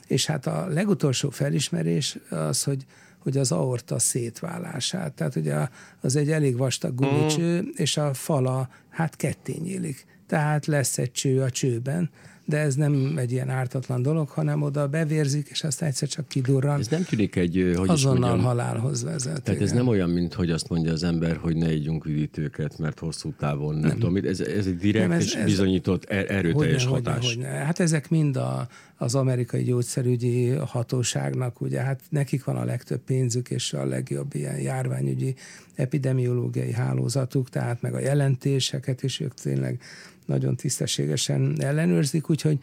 És 0.07 0.25
hát 0.25 0.47
a 0.47 0.67
legutolsó 0.67 1.29
felismerés 1.29 2.17
az, 2.29 2.63
hogy 2.63 2.85
hogy 3.25 3.37
az 3.37 3.51
aorta 3.51 3.99
szétválását. 3.99 5.13
Tehát 5.13 5.35
ugye 5.35 5.67
az 6.01 6.15
egy 6.15 6.31
elég 6.31 6.57
vastag 6.57 6.95
gumicső, 6.95 7.61
mm. 7.61 7.65
és 7.75 7.97
a 7.97 8.13
fala 8.13 8.69
hát 8.89 9.15
ketté 9.15 9.57
nyílik. 9.63 10.05
Tehát 10.27 10.65
lesz 10.65 10.97
egy 10.97 11.11
cső 11.11 11.41
a 11.41 11.49
csőben, 11.49 12.09
de 12.45 12.57
ez 12.57 12.75
nem 12.75 13.17
egy 13.17 13.31
ilyen 13.31 13.49
ártatlan 13.49 14.01
dolog, 14.01 14.29
hanem 14.29 14.61
oda 14.61 14.87
bevérzik, 14.87 15.47
és 15.51 15.63
aztán 15.63 15.89
egyszer 15.89 16.07
csak 16.07 16.27
kidurran. 16.27 16.79
Ez 16.79 16.87
nem 16.87 17.03
tűnik 17.03 17.35
egy, 17.35 17.73
hogy 17.75 17.89
azonnal 17.89 18.29
mondjam, 18.29 18.47
halálhoz 18.47 19.03
vezet. 19.03 19.41
Tehát 19.43 19.47
igen. 19.47 19.61
ez 19.61 19.71
nem 19.71 19.87
olyan, 19.87 20.09
mint 20.09 20.33
hogy 20.33 20.51
azt 20.51 20.69
mondja 20.69 20.91
az 20.91 21.03
ember, 21.03 21.37
hogy 21.37 21.55
ne 21.55 21.67
együnk 21.67 22.05
üdítőket, 22.05 22.77
mert 22.77 22.99
hosszú 22.99 23.33
távon 23.37 23.75
nem, 23.75 23.87
nem. 23.87 23.99
tudom, 23.99 24.15
ez, 24.15 24.39
ez 24.39 24.65
egy 24.65 24.77
direkt 24.77 25.07
nem, 25.07 25.17
ez, 25.17 25.23
és 25.23 25.33
ez, 25.33 25.45
bizonyított 25.45 26.03
er- 26.05 26.29
erőteljes 26.29 26.85
hogyne, 26.85 27.09
hatás. 27.09 27.27
Hogyne, 27.27 27.49
hogyne. 27.49 27.65
Hát 27.65 27.79
ezek 27.79 28.09
mind 28.09 28.35
a, 28.35 28.67
az 28.97 29.15
amerikai 29.15 29.63
gyógyszerügyi 29.63 30.49
hatóságnak, 30.49 31.61
ugye 31.61 31.79
hát 31.79 32.01
nekik 32.09 32.43
van 32.43 32.55
a 32.55 32.63
legtöbb 32.63 33.01
pénzük 33.01 33.49
és 33.49 33.73
a 33.73 33.85
legjobb 33.85 34.35
ilyen 34.35 34.59
járványügyi 34.59 35.35
epidemiológiai 35.75 36.71
hálózatuk, 36.71 37.49
tehát 37.49 37.81
meg 37.81 37.93
a 37.93 37.99
jelentéseket 37.99 39.03
is 39.03 39.19
ők 39.19 39.33
tényleg 39.33 39.81
nagyon 40.25 40.55
tisztességesen 40.55 41.55
ellenőrzik, 41.59 42.29
úgyhogy 42.29 42.59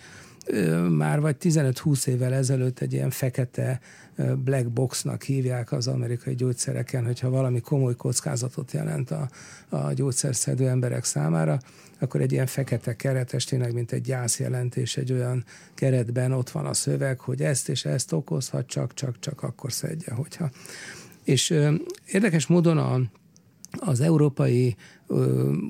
már 0.88 1.20
vagy 1.20 1.36
15-20 1.40 2.06
évvel 2.06 2.32
ezelőtt 2.32 2.78
egy 2.78 2.92
ilyen 2.92 3.10
fekete 3.10 3.80
black 4.44 4.70
boxnak 4.70 5.22
hívják 5.22 5.72
az 5.72 5.86
amerikai 5.86 6.34
gyógyszereken, 6.34 7.04
hogyha 7.04 7.30
valami 7.30 7.60
komoly 7.60 7.96
kockázatot 7.96 8.72
jelent 8.72 9.10
a, 9.10 9.28
a 9.68 9.92
gyógyszerszedő 9.92 10.68
emberek 10.68 11.04
számára, 11.04 11.58
akkor 12.00 12.20
egy 12.20 12.32
ilyen 12.32 12.46
fekete 12.46 12.96
keretes, 12.96 13.44
tényleg 13.44 13.74
mint 13.74 13.92
egy 13.92 14.00
gyászjelentés, 14.00 14.96
egy 14.96 15.12
olyan 15.12 15.44
keretben 15.74 16.32
ott 16.32 16.50
van 16.50 16.66
a 16.66 16.74
szöveg, 16.74 17.20
hogy 17.20 17.42
ezt 17.42 17.68
és 17.68 17.84
ezt 17.84 18.12
okozhat, 18.12 18.66
csak, 18.66 18.94
csak, 18.94 19.18
csak 19.18 19.42
akkor 19.42 19.72
szedje, 19.72 20.12
hogyha. 20.12 20.50
És 21.24 21.50
ö, 21.50 21.74
érdekes 22.06 22.46
módon 22.46 22.78
a, 22.78 23.00
az 23.70 24.00
Európai 24.00 24.76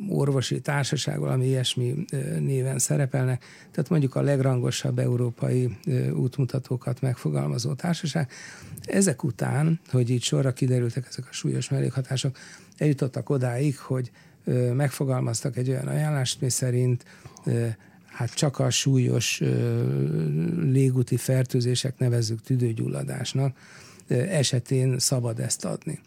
Orvosi 0.09 0.61
Társaság, 0.61 1.19
valami 1.19 1.47
ilyesmi 1.47 2.05
néven 2.39 2.79
szerepelnek, 2.79 3.45
tehát 3.71 3.91
mondjuk 3.91 4.15
a 4.15 4.21
legrangosabb 4.21 4.99
európai 4.99 5.77
útmutatókat 6.15 7.01
megfogalmazó 7.01 7.73
társaság. 7.73 8.31
Ezek 8.85 9.25
után, 9.25 9.81
hogy 9.91 10.11
így 10.11 10.23
sorra 10.23 10.53
kiderültek 10.53 11.07
ezek 11.09 11.25
a 11.31 11.33
súlyos 11.33 11.69
mellékhatások, 11.69 12.37
eljutottak 12.77 13.31
odáig, 13.31 13.79
hogy 13.79 14.11
megfogalmaztak 14.75 15.57
egy 15.57 15.69
olyan 15.69 15.89
ajánlást, 15.89 16.41
mi 16.41 16.49
szerint 16.49 17.05
hát 18.07 18.35
csak 18.35 18.59
a 18.59 18.71
súlyos 18.71 19.43
légúti 20.57 21.17
fertőzések 21.17 21.99
nevezzük 21.99 22.43
tüdőgyulladásnak, 22.43 23.57
esetén 24.09 24.99
szabad 24.99 25.41
ezt 25.41 25.65
adni. 25.65 26.01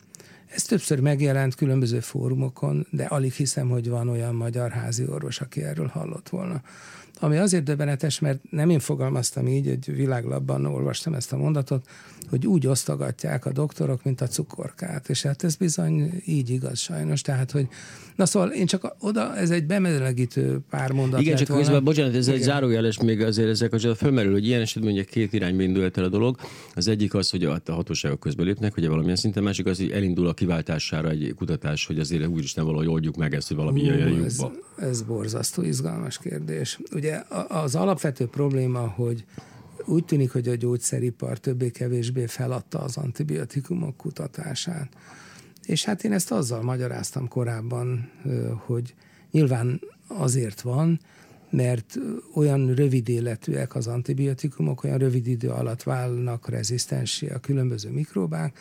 Ez 0.47 0.63
többször 0.63 0.99
megjelent 0.99 1.55
különböző 1.55 1.99
fórumokon, 1.99 2.87
de 2.89 3.03
alig 3.03 3.33
hiszem, 3.33 3.69
hogy 3.69 3.89
van 3.89 4.09
olyan 4.09 4.35
magyar 4.35 4.71
házi 4.71 5.05
orvos, 5.07 5.41
aki 5.41 5.63
erről 5.63 5.87
hallott 5.87 6.29
volna. 6.29 6.61
Ami 7.19 7.37
azért 7.37 7.63
döbbenetes, 7.63 8.19
mert 8.19 8.39
nem 8.49 8.69
én 8.69 8.79
fogalmaztam 8.79 9.47
így, 9.47 9.67
egy 9.67 9.95
világlapban 9.95 10.65
olvastam 10.65 11.13
ezt 11.13 11.33
a 11.33 11.37
mondatot, 11.37 11.87
hogy 12.29 12.47
úgy 12.47 12.67
osztogatják 12.67 13.45
a 13.45 13.51
doktorok, 13.51 14.03
mint 14.03 14.21
a 14.21 14.27
cukorkát, 14.27 15.09
és 15.09 15.21
hát 15.21 15.43
ez 15.43 15.55
bizony 15.55 16.21
így 16.25 16.49
igaz 16.49 16.79
sajnos, 16.79 17.21
tehát, 17.21 17.51
hogy 17.51 17.67
na 18.15 18.25
szóval 18.25 18.49
én 18.49 18.65
csak 18.65 18.95
oda, 18.99 19.35
ez 19.35 19.49
egy 19.49 19.65
bemelegítő 19.65 20.59
pár 20.69 20.91
mondat 20.91 21.21
Igen, 21.21 21.35
csak 21.35 21.47
volna. 21.47 21.63
közben, 21.63 21.83
bocsánat, 21.83 22.15
ez 22.15 22.27
Igen. 22.27 22.39
egy 22.39 22.45
zárójeles 22.45 22.99
még 22.99 23.21
azért 23.21 23.49
ezek, 23.49 23.71
hogy 23.71 23.91
fölmerül, 23.97 24.31
hogy 24.31 24.45
ilyen 24.45 24.61
esetben 24.61 24.91
ugye 24.91 25.03
két 25.03 25.33
irányba 25.33 25.63
indult 25.63 25.97
el 25.97 26.03
a 26.03 26.09
dolog. 26.09 26.37
Az 26.75 26.87
egyik 26.87 27.13
az, 27.13 27.29
hogy 27.29 27.43
a 27.43 27.61
hatóságok 27.65 28.19
közben 28.19 28.45
lépnek, 28.45 28.73
hogy 28.73 28.87
valamilyen 28.87 29.15
szinten, 29.15 29.43
másik 29.43 29.65
az, 29.65 29.77
hogy 29.77 29.91
elindul 29.91 30.27
a 30.27 30.33
kiváltására 30.33 31.09
egy 31.09 31.33
kutatás, 31.35 31.85
hogy 31.85 31.99
azért 31.99 32.27
úgyis 32.27 32.53
nem 32.53 32.65
valahogy 32.65 32.87
oldjuk 32.87 33.15
meg 33.15 33.33
ezt, 33.33 33.47
hogy 33.47 33.57
valami 33.57 33.79
Hú, 33.79 33.85
jöjjön 33.85 34.23
ez, 34.23 34.45
ez 34.77 35.01
borzasztó 35.01 35.61
izgalmas 35.61 36.17
kérdés. 36.17 36.79
Ugye 36.91 37.04
az 37.47 37.75
alapvető 37.75 38.27
probléma, 38.27 38.87
hogy 38.87 39.25
úgy 39.85 40.05
tűnik, 40.05 40.31
hogy 40.31 40.47
a 40.47 40.55
gyógyszeripar 40.55 41.37
többé-kevésbé 41.37 42.25
feladta 42.25 42.79
az 42.79 42.97
antibiotikumok 42.97 43.97
kutatását. 43.97 44.89
És 45.65 45.85
hát 45.85 46.03
én 46.03 46.13
ezt 46.13 46.31
azzal 46.31 46.61
magyaráztam 46.61 47.27
korábban, 47.27 48.11
hogy 48.65 48.95
nyilván 49.31 49.81
azért 50.07 50.61
van, 50.61 50.99
mert 51.49 51.99
olyan 52.33 52.73
rövid 52.73 53.09
életűek 53.09 53.75
az 53.75 53.87
antibiotikumok, 53.87 54.83
olyan 54.83 54.97
rövid 54.97 55.27
idő 55.27 55.49
alatt 55.49 55.83
válnak 55.83 56.49
rezisztensé 56.49 57.29
a 57.29 57.39
különböző 57.39 57.89
mikróbák, 57.89 58.59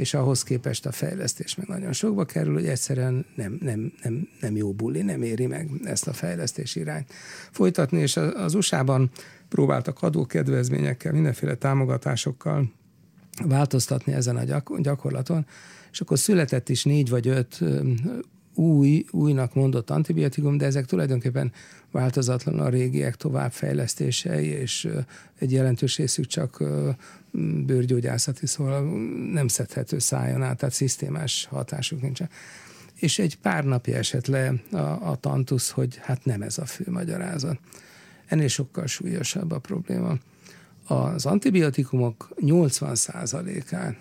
és 0.00 0.14
ahhoz 0.14 0.42
képest 0.42 0.86
a 0.86 0.92
fejlesztés 0.92 1.54
meg 1.54 1.66
nagyon 1.66 1.92
sokba 1.92 2.24
kerül, 2.24 2.54
hogy 2.54 2.66
egyszerűen 2.66 3.26
nem, 3.34 3.58
nem, 3.60 3.92
nem, 4.02 4.28
nem 4.40 4.56
jó 4.56 4.72
buli, 4.72 5.02
nem 5.02 5.22
éri 5.22 5.46
meg 5.46 5.70
ezt 5.84 6.06
a 6.06 6.12
fejlesztés 6.12 6.76
irányt. 6.76 7.12
Folytatni, 7.50 7.98
és 7.98 8.16
az 8.16 8.54
USA-ban 8.54 9.10
próbáltak 9.48 10.02
adókedvezményekkel, 10.02 11.12
mindenféle 11.12 11.54
támogatásokkal 11.54 12.72
változtatni 13.44 14.12
ezen 14.12 14.36
a 14.36 14.60
gyakorlaton, 14.78 15.46
és 15.92 16.00
akkor 16.00 16.18
született 16.18 16.68
is 16.68 16.84
négy 16.84 17.10
vagy 17.10 17.28
öt 17.28 17.60
új, 18.60 19.04
újnak 19.10 19.54
mondott 19.54 19.90
antibiotikum, 19.90 20.56
de 20.56 20.66
ezek 20.66 20.86
tulajdonképpen 20.86 21.52
változatlan 21.90 22.60
a 22.60 22.68
régiek 22.68 23.16
továbbfejlesztései, 23.16 24.46
és 24.46 24.88
egy 25.38 25.52
jelentős 25.52 25.96
részük 25.96 26.26
csak 26.26 26.62
bőrgyógyászati, 27.66 28.46
szóval 28.46 28.82
nem 29.32 29.48
szedhető 29.48 29.98
szájon 29.98 30.42
át, 30.42 30.56
tehát 30.56 30.74
szisztémás 30.74 31.46
hatásuk 31.50 32.02
nincsen. 32.02 32.28
És 32.94 33.18
egy 33.18 33.36
pár 33.36 33.64
napja 33.64 33.96
esett 33.96 34.26
le 34.26 34.54
a, 34.72 34.76
a 34.78 35.16
tantusz, 35.20 35.70
hogy 35.70 35.98
hát 36.02 36.24
nem 36.24 36.42
ez 36.42 36.58
a 36.58 36.64
fő 36.64 36.84
magyarázat. 36.88 37.58
Ennél 38.26 38.48
sokkal 38.48 38.86
súlyosabb 38.86 39.50
a 39.50 39.58
probléma. 39.58 40.18
Az 40.86 41.26
antibiotikumok 41.26 42.28
80%-át, 42.40 43.96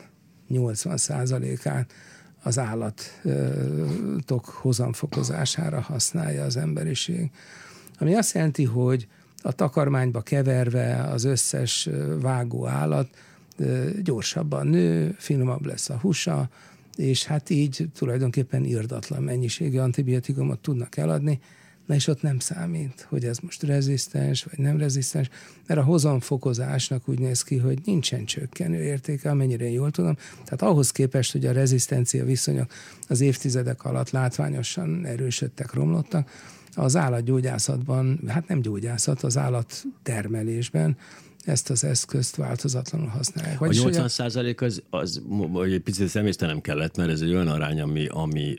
80%-át 0.49 1.93
az 2.43 2.59
állatok 2.59 4.45
hozamfokozására 4.45 5.81
használja 5.81 6.43
az 6.43 6.57
emberiség. 6.57 7.31
Ami 7.99 8.15
azt 8.15 8.33
jelenti, 8.33 8.63
hogy 8.63 9.07
a 9.41 9.51
takarmányba 9.51 10.21
keverve 10.21 11.03
az 11.03 11.23
összes 11.23 11.89
vágó 12.21 12.67
állat 12.67 13.07
gyorsabban 14.03 14.67
nő, 14.67 15.15
finomabb 15.17 15.65
lesz 15.65 15.89
a 15.89 15.97
húsa, 15.97 16.49
és 16.95 17.25
hát 17.25 17.49
így 17.49 17.89
tulajdonképpen 17.97 18.63
irdatlan 18.63 19.23
mennyiségű 19.23 19.77
antibiotikumot 19.77 20.59
tudnak 20.59 20.97
eladni, 20.97 21.39
na 21.89 21.95
és 21.95 22.07
ott 22.07 22.21
nem 22.21 22.39
számít, 22.39 23.05
hogy 23.09 23.23
ez 23.23 23.37
most 23.37 23.63
rezisztens 23.63 24.43
vagy 24.43 24.59
nem 24.59 24.77
rezisztens, 24.77 25.29
mert 25.67 25.79
a 25.79 25.83
hozamfokozásnak 25.83 27.09
úgy 27.09 27.19
néz 27.19 27.43
ki, 27.43 27.57
hogy 27.57 27.79
nincsen 27.85 28.25
csökkenő 28.25 28.83
értéke, 28.83 29.29
amennyire 29.29 29.65
én 29.65 29.71
jól 29.71 29.91
tudom. 29.91 30.15
Tehát 30.33 30.61
ahhoz 30.61 30.91
képest, 30.91 31.31
hogy 31.31 31.45
a 31.45 31.51
rezisztencia 31.51 32.25
viszonyok 32.25 32.71
az 33.07 33.21
évtizedek 33.21 33.83
alatt 33.83 34.09
látványosan 34.09 35.05
erősödtek, 35.05 35.73
romlottak, 35.73 36.31
az 36.75 36.95
állatgyógyászatban, 36.95 38.19
hát 38.27 38.47
nem 38.47 38.61
gyógyászat, 38.61 39.23
az 39.23 39.37
állattermelésben 39.37 40.97
ezt 41.45 41.69
az 41.69 41.83
eszközt 41.83 42.35
változatlanul 42.35 43.07
használják. 43.07 43.59
Vagyis, 43.59 43.79
a 43.79 43.83
80 43.83 44.07
százalék 44.07 44.61
az, 44.61 44.83
az, 44.89 45.21
vagy 45.27 45.73
egy 45.73 45.81
picit 45.81 46.07
szemésztenem 46.07 46.61
kellett, 46.61 46.97
mert 46.97 47.09
ez 47.09 47.21
egy 47.21 47.33
olyan 47.33 47.47
arány, 47.47 47.81
ami, 47.81 48.07
ami 48.07 48.55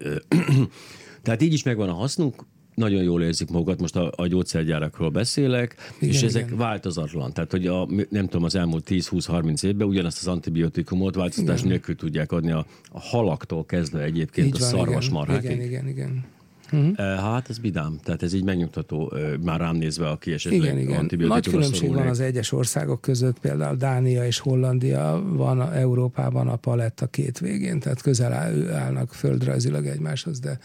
tehát 1.23 1.43
így 1.43 1.53
is 1.53 1.63
megvan 1.63 1.89
a 1.89 1.95
hasznunk, 1.95 2.45
nagyon 2.81 3.03
jól 3.03 3.23
érzik 3.23 3.51
magukat, 3.51 3.81
most 3.81 3.97
a, 3.97 4.13
a 4.17 4.27
gyógyszergyárakról 4.27 5.11
beszélek, 5.11 5.77
igen, 5.99 6.15
és 6.15 6.23
ezek 6.23 6.47
igen. 6.47 6.59
változatlan. 6.59 7.33
Tehát, 7.33 7.51
hogy 7.51 7.67
a, 7.67 7.89
nem 8.11 8.27
tudom, 8.27 8.45
az 8.45 8.55
elmúlt 8.55 8.87
10-20-30 8.91 9.65
évben 9.65 9.89
ugyanazt 9.89 10.19
az 10.21 10.27
antibiotikumot 10.27 11.15
változtatás 11.15 11.59
igen. 11.59 11.71
nélkül 11.71 11.97
tudják 11.97 12.33
adni 12.33 12.51
a, 12.51 12.67
a 12.91 13.01
halaktól 13.01 13.65
kezdve 13.65 14.03
egyébként 14.03 14.47
Így 14.47 14.63
a 14.63 14.65
szarvasmarhákig. 14.65 15.51
Igen, 15.51 15.65
igen, 15.67 15.89
igen. 15.89 16.25
Uh-huh. 16.73 16.97
Hát 16.97 17.49
ez 17.49 17.61
vidám, 17.61 17.99
tehát 18.03 18.23
ez 18.23 18.33
így 18.33 18.45
megnyugtató, 18.45 19.13
már 19.45 19.61
rám 19.61 19.77
nézve, 19.77 20.09
aki 20.09 20.33
esetleg 20.33 20.61
igen, 20.61 20.79
igen. 20.79 21.29
Nagy 21.29 21.49
különbség 21.49 21.95
van 21.95 22.07
az 22.07 22.21
egyes 22.21 22.53
országok 22.53 23.01
között, 23.01 23.39
például 23.39 23.77
Dánia 23.77 24.27
és 24.27 24.39
Hollandia 24.39 25.23
van 25.27 25.61
a 25.61 25.77
Európában 25.77 26.49
a 26.49 26.57
paletta 26.57 27.07
két 27.07 27.39
végén, 27.39 27.81
tehát 27.81 28.03
közel 28.03 28.33
állnak 28.73 29.15
földrajzilag 29.15 29.87
egymáshoz, 29.87 30.41
de, 30.41 30.59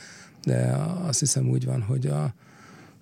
de 0.45 0.77
azt 1.07 1.19
hiszem 1.19 1.49
úgy 1.49 1.65
van, 1.65 1.81
hogy 1.81 2.05
a, 2.05 2.33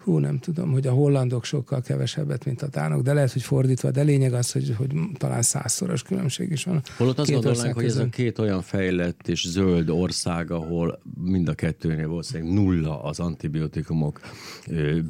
hú, 0.03 0.17
nem 0.17 0.39
tudom, 0.39 0.71
hogy 0.71 0.87
a 0.87 0.91
hollandok 0.91 1.45
sokkal 1.45 1.81
kevesebbet, 1.81 2.45
mint 2.45 2.61
a 2.61 2.67
dánok, 2.67 3.01
de 3.01 3.13
lehet, 3.13 3.31
hogy 3.31 3.41
fordítva, 3.41 3.91
de 3.91 4.01
lényeg 4.01 4.33
az, 4.33 4.51
hogy, 4.51 4.73
hogy 4.77 4.89
talán 5.17 5.41
százszoros 5.41 6.01
különbség 6.01 6.51
is 6.51 6.63
van. 6.63 6.81
Holott 6.97 7.19
azt 7.19 7.31
gondolnánk, 7.31 7.73
hogy 7.73 7.85
ez 7.85 7.97
a 7.97 8.09
két 8.09 8.39
olyan 8.39 8.61
fejlett 8.61 9.27
és 9.27 9.47
zöld 9.47 9.89
ország, 9.89 10.51
ahol 10.51 10.99
mind 11.23 11.47
a 11.47 11.53
kettőnél 11.53 12.07
valószínűleg 12.07 12.53
nulla 12.53 13.03
az 13.03 13.19
antibiotikumok. 13.19 14.19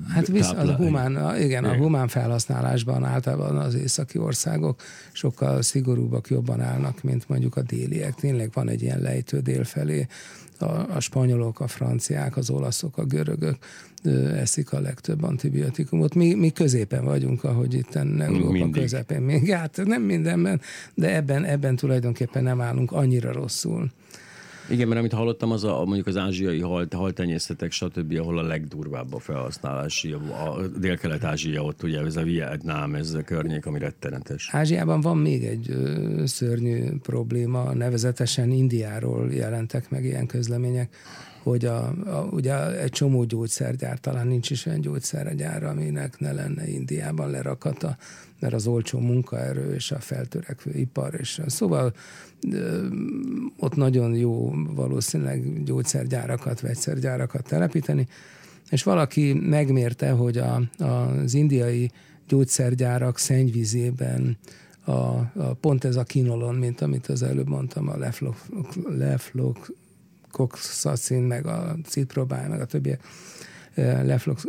Hát 0.07 0.27
viszont 0.27 0.69
a 0.69 0.75
humán, 0.75 1.41
igen, 1.41 1.63
a 1.63 1.75
humán 1.75 2.07
felhasználásban 2.07 3.03
általában 3.03 3.57
az 3.57 3.75
északi 3.75 4.17
országok 4.17 4.81
sokkal 5.11 5.61
szigorúbbak, 5.61 6.27
jobban 6.29 6.61
állnak, 6.61 7.03
mint 7.03 7.29
mondjuk 7.29 7.55
a 7.55 7.61
déliek. 7.61 8.15
Tényleg 8.15 8.49
van 8.53 8.69
egy 8.69 8.81
ilyen 8.81 8.99
lejtő 8.99 9.39
dél 9.39 9.63
felé, 9.63 10.07
a, 10.63 10.96
a 10.96 11.00
spanyolok, 11.00 11.60
a 11.60 11.67
franciák, 11.67 12.38
az 12.38 12.50
olaszok, 12.50 12.98
a 12.98 13.03
görögök 13.05 13.58
eszik 14.36 14.74
a 14.74 14.79
legtöbb 14.79 15.24
antibiotikumot. 15.24 16.15
Mi, 16.15 16.34
mi 16.34 16.50
középen 16.50 17.05
vagyunk, 17.05 17.43
ahogy 17.43 17.74
itt 17.74 17.96
Európa 17.96 18.70
közepén. 18.70 19.22
Még 19.22 19.51
hát 19.51 19.82
nem 19.86 20.01
mindenben, 20.01 20.62
de 20.93 21.15
ebben, 21.15 21.43
ebben 21.43 21.75
tulajdonképpen 21.75 22.43
nem 22.43 22.62
állunk 22.62 22.91
annyira 22.91 23.32
rosszul. 23.32 23.91
Igen, 24.70 24.88
mert 24.88 25.00
amit 25.00 25.13
hallottam, 25.13 25.51
az 25.51 25.63
a, 25.63 25.84
mondjuk 25.86 26.08
az 26.08 26.17
ázsiai 26.17 26.60
hal, 26.60 26.88
haltenyészetek, 26.91 27.72
stb., 27.72 28.17
ahol 28.20 28.38
a 28.38 28.41
legdurvább 28.41 29.13
a 29.13 29.20
felhasználási, 29.20 30.12
a 30.12 30.67
dél-kelet-ázsia, 30.79 31.62
ott 31.63 31.84
ugye 31.84 32.00
ez 32.00 32.15
a 32.15 32.24
Vietnám, 32.24 32.96
ez 32.96 33.13
a 33.13 33.22
környék, 33.22 33.65
ami 33.65 33.79
rettenetes. 33.79 34.50
Ázsiában 34.51 35.01
van 35.01 35.17
még 35.17 35.43
egy 35.43 35.70
ö, 35.70 36.24
szörnyű 36.25 36.89
probléma, 37.01 37.74
nevezetesen 37.74 38.51
Indiáról 38.51 39.34
jelentek 39.34 39.89
meg 39.89 40.03
ilyen 40.03 40.25
közlemények, 40.25 40.96
hogy 41.43 41.65
a, 41.65 41.86
a, 41.88 42.27
ugye 42.32 42.79
egy 42.79 42.91
csomó 42.91 43.24
gyógyszergyár, 43.24 44.00
talán 44.00 44.27
nincs 44.27 44.50
is 44.50 44.65
olyan 44.65 44.82
gyógyszergyár, 44.82 45.63
aminek 45.63 46.20
ne 46.20 46.32
lenne 46.32 46.67
Indiában 46.67 47.29
lerakata, 47.29 47.98
mert 48.43 48.55
az 48.55 48.67
olcsó 48.67 49.00
munkaerő 49.00 49.73
és 49.73 49.91
a 49.91 50.00
feltörekvő 50.00 50.71
ipar, 50.71 51.13
és 51.19 51.41
szóval 51.47 51.93
ott 53.57 53.75
nagyon 53.75 54.15
jó 54.15 54.53
valószínűleg 54.75 55.63
gyógyszergyárakat, 55.63 56.62
vegyszergyárakat 56.62 57.47
telepíteni, 57.47 58.07
és 58.69 58.83
valaki 58.83 59.33
megmérte, 59.33 60.12
hogy 60.12 60.38
a, 60.38 60.62
az 60.77 61.33
indiai 61.33 61.91
gyógyszergyárak 62.27 63.17
szennyvízében 63.17 64.38
a, 64.85 64.91
a, 64.91 65.29
pont 65.59 65.83
ez 65.83 65.95
a 65.95 66.03
kinolon, 66.03 66.55
mint 66.55 66.81
amit 66.81 67.07
az 67.07 67.23
előbb 67.23 67.50
mondtam, 67.50 67.89
a 67.89 67.97
leflok, 67.97 68.35
leflok 68.97 69.73
koxacin, 70.31 71.21
meg 71.21 71.45
a 71.45 71.75
ciprobál, 71.85 72.50
meg 72.50 72.62
a 72.62 72.65
többiek, 72.65 73.03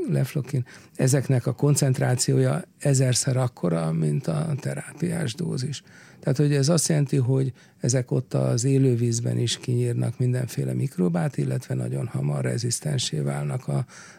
leflokin, 0.09 0.67
ezeknek 0.95 1.47
a 1.47 1.53
koncentrációja 1.53 2.63
ezerszer 2.79 3.37
akkora, 3.37 3.93
mint 3.93 4.27
a 4.27 4.55
terápiás 4.61 5.35
dózis. 5.35 5.83
Tehát, 6.21 6.39
hogy 6.39 6.55
ez 6.55 6.69
azt 6.69 6.89
jelenti, 6.89 7.17
hogy 7.17 7.53
ezek 7.81 8.11
ott 8.11 8.35
az 8.35 8.65
élővízben 8.65 9.39
is 9.39 9.59
kinyírnak 9.59 10.19
mindenféle 10.19 10.73
mikróbát, 10.73 11.37
illetve 11.37 11.75
nagyon 11.75 12.07
hamar 12.07 12.45
rezisztensé 12.45 13.19
válnak 13.19 13.69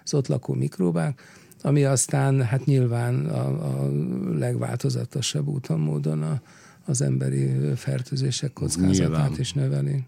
az 0.03 0.13
ott 0.13 0.27
lakó 0.27 0.53
mikróbák, 0.53 1.21
ami 1.61 1.83
aztán 1.83 2.41
hát 2.41 2.65
nyilván 2.65 3.25
a, 3.25 3.47
a 3.47 3.91
legváltozatosabb 4.37 5.47
úton, 5.47 5.79
módon 5.79 6.21
a, 6.21 6.41
az 6.85 7.01
emberi 7.01 7.49
fertőzések 7.75 8.53
kockázatát 8.53 8.97
Nyilván. 8.97 9.31
is 9.37 9.53
növeli. 9.53 10.03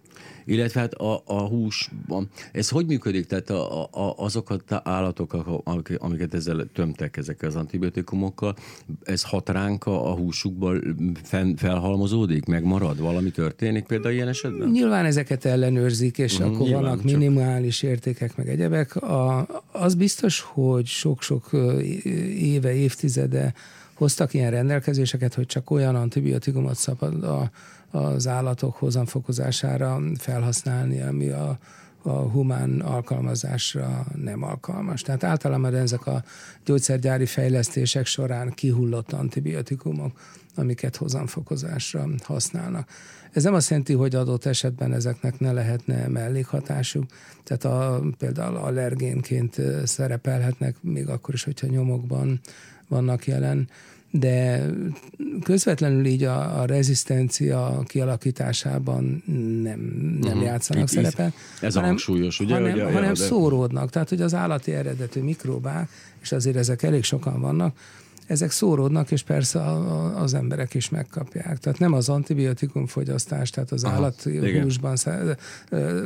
Illetve 0.46 0.80
hát 0.80 0.94
a, 0.94 1.22
a 1.26 1.48
húsban, 1.48 2.30
ez 2.52 2.70
hogy 2.70 2.86
működik? 2.86 3.26
Tehát 3.26 3.50
a, 3.50 3.84
a, 3.84 4.14
azok 4.18 4.50
az 4.50 4.60
állatok, 4.84 5.38
amiket 5.98 6.34
ezzel 6.34 6.68
tömtek 6.74 7.18
ezekkel 7.18 7.50
az 7.50 7.56
antibiotikumokkal, 7.56 8.56
ez 9.04 9.24
hat 9.24 9.50
ránk 9.50 9.86
a, 9.86 10.12
a 10.12 10.16
húsukból 10.16 10.84
fel, 11.24 11.54
felhalmozódik, 11.58 12.46
megmarad? 12.46 13.00
Valami 13.00 13.32
történik 13.32 13.86
például 13.86 14.14
ilyen 14.14 14.28
esetben? 14.28 14.70
Nyilván 14.70 15.06
ezeket 15.06 15.46
ellenőrzik, 15.46 16.18
és 16.18 16.40
uh-huh, 16.40 16.56
akkor 16.56 16.70
vannak 16.70 16.96
csak... 16.96 17.04
minimális 17.04 17.84
értékek, 17.84 18.38
meg 18.38 18.50
egyebek. 18.50 18.96
A, 18.96 19.48
az 19.72 19.96
biztos, 19.96 20.40
hogy 20.40 20.86
sok-sok 20.86 21.50
éve, 22.40 22.74
évtizede 22.74 23.54
hoztak 23.98 24.34
ilyen 24.34 24.52
rendelkezéseket, 24.52 25.34
hogy 25.34 25.46
csak 25.46 25.72
olyan 25.72 25.96
antibiotikumot 25.96 26.76
szabad 26.76 27.24
a, 27.24 27.52
az 27.92 28.28
állatok 28.28 28.76
hozamfokozására 28.76 30.02
felhasználni, 30.18 31.02
ami 31.02 31.30
a, 31.30 31.58
a 32.02 32.10
humán 32.10 32.80
alkalmazásra 32.80 34.06
nem 34.16 34.44
alkalmas. 34.44 35.02
Tehát 35.02 35.24
általában 35.24 35.76
ezek 35.76 36.08
a 36.08 36.24
gyógyszergyári 36.66 37.26
fejlesztések 37.26 38.06
során 38.06 38.50
kihullott 38.50 39.14
antibiotikumok, 39.14 40.20
amiket 40.56 40.96
hozamfokozásra 40.96 42.08
használnak. 42.24 42.90
Ez 43.32 43.44
nem 43.44 43.54
azt 43.54 43.70
jelenti, 43.70 43.94
hogy 43.94 44.16
adott 44.16 44.46
esetben 44.46 44.94
ezeknek 44.94 45.40
ne 45.40 45.52
lehetne 45.52 46.08
mellékhatásuk, 46.08 47.06
tehát 47.44 47.66
a, 47.66 48.04
például 48.18 48.56
allergénként 48.56 49.62
szerepelhetnek, 49.86 50.76
még 50.82 51.08
akkor 51.08 51.34
is, 51.34 51.44
hogyha 51.44 51.68
nyomokban 51.68 52.40
vannak 52.88 53.28
jelen, 53.28 53.70
de 54.12 54.66
közvetlenül 55.44 56.06
így 56.06 56.24
a, 56.24 56.62
a 56.62 56.66
rezisztencia 56.66 57.84
kialakításában 57.86 59.24
nem, 59.64 59.80
nem 60.22 60.32
uh-huh. 60.32 60.44
játszanak 60.44 60.84
itt, 60.84 60.90
szerepet. 60.90 61.34
Ez 61.62 61.74
hanem, 61.74 61.84
a 61.84 61.88
hangsúlyos, 61.88 62.40
ugye? 62.40 62.54
Hanem, 62.54 62.72
ugye, 62.72 62.92
hanem 62.92 63.14
de... 63.14 63.24
szóródnak, 63.24 63.90
tehát 63.90 64.10
hogy 64.10 64.22
az 64.22 64.34
állati 64.34 64.74
eredetű 64.74 65.22
mikrobák, 65.22 65.90
és 66.22 66.32
azért 66.32 66.56
ezek 66.56 66.84
elég 66.84 67.04
sokan 67.04 67.42
vannak, 67.42 67.78
ezek 68.28 68.52
szóródnak, 68.52 69.12
és 69.12 69.24
persze 69.24 69.60
a, 69.60 69.76
a, 69.76 70.22
az 70.22 70.34
emberek 70.34 70.74
is 70.74 70.90
megkapják. 70.90 71.58
Tehát 71.58 71.80
nem 71.80 71.94
az 71.94 72.10
antibiotikum 72.10 72.86
fogyasztás, 72.86 73.50
tehát 73.50 73.72
az 73.72 73.84
Aha, 73.84 73.96
állati 73.96 74.34
igen. 74.36 74.64
húsban 74.64 74.96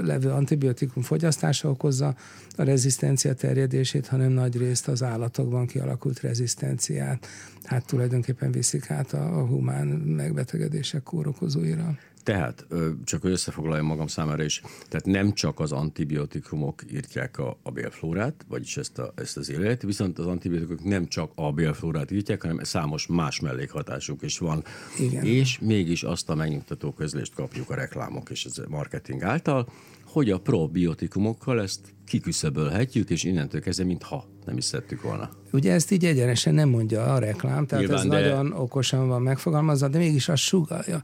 levő 0.04 0.30
antibiotikum 0.30 1.04
fogyasztása 1.04 1.70
okozza 1.70 2.16
a 2.56 2.64
rezisztencia 2.64 3.34
terjedését, 3.34 4.08
hanem 4.08 4.32
nagy 4.32 4.58
részt 4.58 4.88
az 4.88 5.04
állatokban 5.04 5.66
kialakult 5.66 6.20
rezisztenciát. 6.20 7.28
Hát 7.64 7.86
tulajdonképpen 7.86 8.52
viszik 8.52 8.92
át 8.92 9.14
a, 9.14 9.40
a 9.40 9.46
humán 9.46 9.88
megbetegedések 9.88 11.04
kórokozóira. 11.04 11.98
Tehát, 12.24 12.66
csak 13.04 13.22
hogy 13.22 13.32
összefoglaljam 13.32 13.86
magam 13.86 14.08
számára 14.08 14.44
is, 14.44 14.62
tehát 14.90 15.06
nem 15.06 15.34
csak 15.34 15.60
az 15.60 15.72
antibiotikumok 15.72 16.84
írtják 16.92 17.38
a, 17.38 17.58
a 17.64 17.72
bélflórát, 17.72 18.46
vagyis 18.48 18.78
ezt, 18.78 19.00
a, 19.00 19.14
ezt 19.16 19.38
az 19.38 19.50
élet, 19.50 19.82
viszont 19.82 20.20
az 20.20 20.26
antibiotikumok 20.26 20.84
nem 20.84 21.08
csak 21.08 21.32
a 21.36 21.52
bélflórát 21.52 22.12
írtják, 22.12 22.42
hanem 22.42 22.64
számos 22.64 23.08
más 23.08 23.40
mellékhatásuk 23.40 24.22
is 24.22 24.38
van. 24.38 24.64
Igen. 25.00 25.26
És 25.26 25.60
mégis 25.60 26.04
azt 26.04 26.30
a 26.30 26.36
megnyugtató 26.36 26.92
közlést 26.92 27.34
kapjuk 27.34 27.70
a 27.70 27.76
reklámok 27.76 28.30
és 28.30 28.46
a 28.46 28.70
marketing 28.70 29.24
által, 29.24 29.68
hogy 30.12 30.30
a 30.30 30.40
probiotikumokkal 30.40 31.62
ezt 31.62 31.80
kiküszöbölhetjük, 32.06 33.10
és 33.10 33.24
innentől 33.24 33.62
kezdve, 33.62 33.86
mintha 33.86 34.26
nem 34.46 34.58
is 34.58 34.64
szedtük 34.64 35.02
volna. 35.02 35.30
Ugye 35.52 35.74
ezt 35.74 35.92
így 35.92 36.06
egyenesen 36.06 36.54
nem 36.54 36.70
mondja 36.70 37.14
a 37.14 37.20
reklám, 37.20 37.66
tehát 37.66 37.86
Nyilván, 37.86 38.06
ez 38.06 38.12
de... 38.12 38.20
nagyon 38.20 38.52
okosan 38.52 39.08
van 39.08 39.22
megfogalmazva, 39.22 39.88
de 39.88 39.98
mégis 39.98 40.30
azt 40.30 40.42
sugalja. 40.42 41.04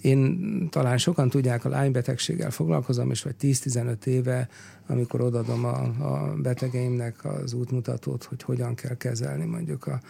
Én 0.00 0.68
talán 0.70 0.98
sokan 0.98 1.28
tudják, 1.28 1.64
a 1.64 1.68
lánybetegséggel 1.68 2.50
foglalkozom, 2.50 3.10
és 3.10 3.22
vagy 3.22 3.34
10-15 3.40 4.06
éve, 4.06 4.48
amikor 4.86 5.20
odadom 5.20 5.64
a, 5.64 5.82
a 5.82 6.34
betegeimnek 6.36 7.24
az 7.24 7.52
útmutatót, 7.52 8.24
hogy 8.24 8.42
hogyan 8.42 8.74
kell 8.74 8.96
kezelni 8.96 9.44
mondjuk 9.44 9.86
a, 9.86 10.00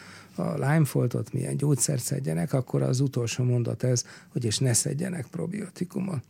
a 0.42 0.55
Lyme-foltot, 0.55 1.33
milyen 1.33 1.57
gyógyszert 1.57 2.03
szedjenek, 2.03 2.53
akkor 2.53 2.83
az 2.83 3.00
utolsó 3.00 3.44
mondat 3.44 3.83
ez, 3.83 4.05
hogy 4.29 4.44
és 4.44 4.59
ne 4.59 4.72
szedjenek 4.72 5.26
probiotikumot. 5.26 6.22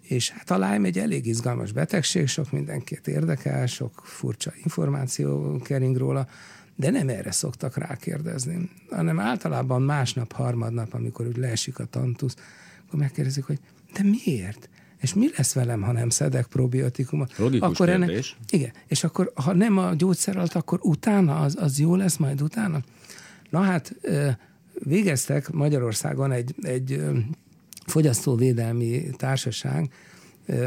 És 0.00 0.30
hát 0.30 0.50
a 0.50 0.72
Lyme 0.72 0.86
egy 0.86 0.98
elég 0.98 1.26
izgalmas 1.26 1.72
betegség, 1.72 2.26
sok 2.26 2.52
mindenkit 2.52 3.08
érdekel, 3.08 3.66
sok 3.66 4.02
furcsa 4.04 4.52
információ 4.62 5.56
kering 5.64 5.96
róla, 5.96 6.26
de 6.76 6.90
nem 6.90 7.08
erre 7.08 7.30
szoktak 7.30 7.76
rákérdezni, 7.76 8.70
hanem 8.90 9.20
általában 9.20 9.82
másnap, 9.82 10.32
harmadnap, 10.32 10.94
amikor 10.94 11.26
úgy 11.26 11.36
leesik 11.36 11.78
a 11.78 11.84
tantusz, 11.84 12.36
akkor 12.88 13.00
megkérdezik, 13.00 13.44
hogy 13.44 13.58
de 13.92 14.00
miért? 14.02 14.68
És 15.00 15.14
mi 15.14 15.28
lesz 15.36 15.52
velem, 15.52 15.82
ha 15.82 15.92
nem 15.92 16.08
szedek 16.08 16.46
probiotikumot? 16.46 17.38
Logikus 17.38 17.68
akkor 17.68 17.86
kérdés. 17.86 18.36
Ennek, 18.36 18.52
igen, 18.52 18.72
és 18.86 19.04
akkor 19.04 19.32
ha 19.34 19.54
nem 19.54 19.78
a 19.78 19.94
gyógyszer 19.94 20.36
alatt, 20.36 20.52
akkor 20.52 20.78
utána, 20.82 21.40
az, 21.40 21.56
az 21.60 21.78
jó 21.78 21.94
lesz 21.94 22.16
majd 22.16 22.42
utána? 22.42 22.82
Na 23.50 23.60
hát 23.60 23.94
végeztek 24.84 25.50
Magyarországon 25.50 26.32
egy, 26.32 26.54
egy 26.62 27.02
fogyasztóvédelmi 27.86 29.10
társaság, 29.16 29.92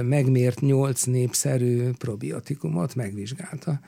megmért 0.01 0.59
nyolc 0.59 1.03
népszerű 1.03 1.89
probiotikumot, 1.89 2.95
megvizsgálta. 2.95 3.79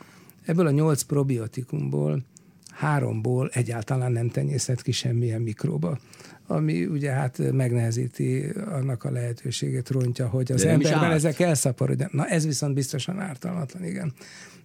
Ebből 0.45 0.67
a 0.67 0.71
nyolc 0.71 1.01
probiotikumból 1.01 2.23
háromból 2.71 3.49
egyáltalán 3.53 4.11
nem 4.11 4.29
tenyészett 4.29 4.81
ki 4.81 4.91
semmilyen 4.91 5.41
mikróba 5.41 5.99
ami 6.47 6.85
ugye 6.85 7.11
hát 7.11 7.51
megnehezíti 7.51 8.45
annak 8.65 9.03
a 9.03 9.11
lehetőségét, 9.11 9.89
rontja, 9.89 10.27
hogy 10.27 10.51
az 10.51 10.65
emberben 10.65 11.11
ezek 11.11 11.39
elszaporodjanak. 11.39 12.13
Na 12.13 12.27
ez 12.27 12.45
viszont 12.45 12.73
biztosan 12.73 13.19
ártalmatlan, 13.19 13.85
igen. 13.85 14.13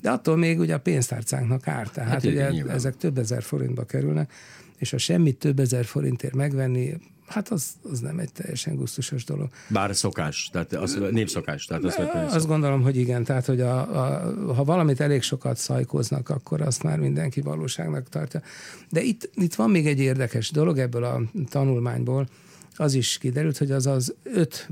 De 0.01 0.11
attól 0.11 0.37
még 0.37 0.59
ugye 0.59 0.75
a 0.75 0.81
pénztárcánknak 0.81 1.69
árt, 1.69 1.93
tehát 1.93 2.11
hát, 2.11 2.25
ugye 2.25 2.51
nyilván. 2.51 2.75
ezek 2.75 2.97
több 2.97 3.19
ezer 3.19 3.43
forintba 3.43 3.85
kerülnek, 3.85 4.33
és 4.79 4.91
ha 4.91 4.99
semmit 4.99 5.39
több 5.39 5.59
ezer 5.59 5.85
forintért 5.85 6.35
megvenni, 6.35 6.95
Hát 7.29 7.49
az, 7.49 7.67
az 7.91 8.01
nem 8.01 8.19
egy 8.19 8.33
teljesen 8.33 8.77
gusztusos 8.77 9.25
dolog. 9.25 9.49
Bár 9.69 9.97
szokás, 9.97 10.49
tehát 10.53 10.73
az 10.73 10.99
népszokás. 11.11 11.65
Tehát 11.65 11.85
az 11.85 12.35
azt 12.35 12.47
gondolom, 12.47 12.83
hogy 12.83 12.97
igen, 12.97 13.25
tehát 13.25 13.47
hogy 13.47 13.61
a, 13.61 13.79
a, 13.79 14.55
ha 14.55 14.65
valamit 14.65 15.01
elég 15.01 15.23
sokat 15.23 15.57
szajkoznak, 15.57 16.29
akkor 16.29 16.61
azt 16.61 16.83
már 16.83 16.99
mindenki 16.99 17.41
valóságnak 17.41 18.09
tartja. 18.09 18.43
De 18.91 19.03
itt, 19.03 19.31
itt 19.35 19.55
van 19.55 19.71
még 19.71 19.87
egy 19.87 20.01
érdekes 20.01 20.51
dolog 20.51 20.79
ebből 20.79 21.05
a 21.05 21.23
tanulmányból, 21.49 22.29
az 22.77 22.95
is 22.95 23.19
kiderült, 23.19 23.59
hogy 23.59 23.71
az 23.71 23.87
az 23.87 24.15
öt 24.23 24.69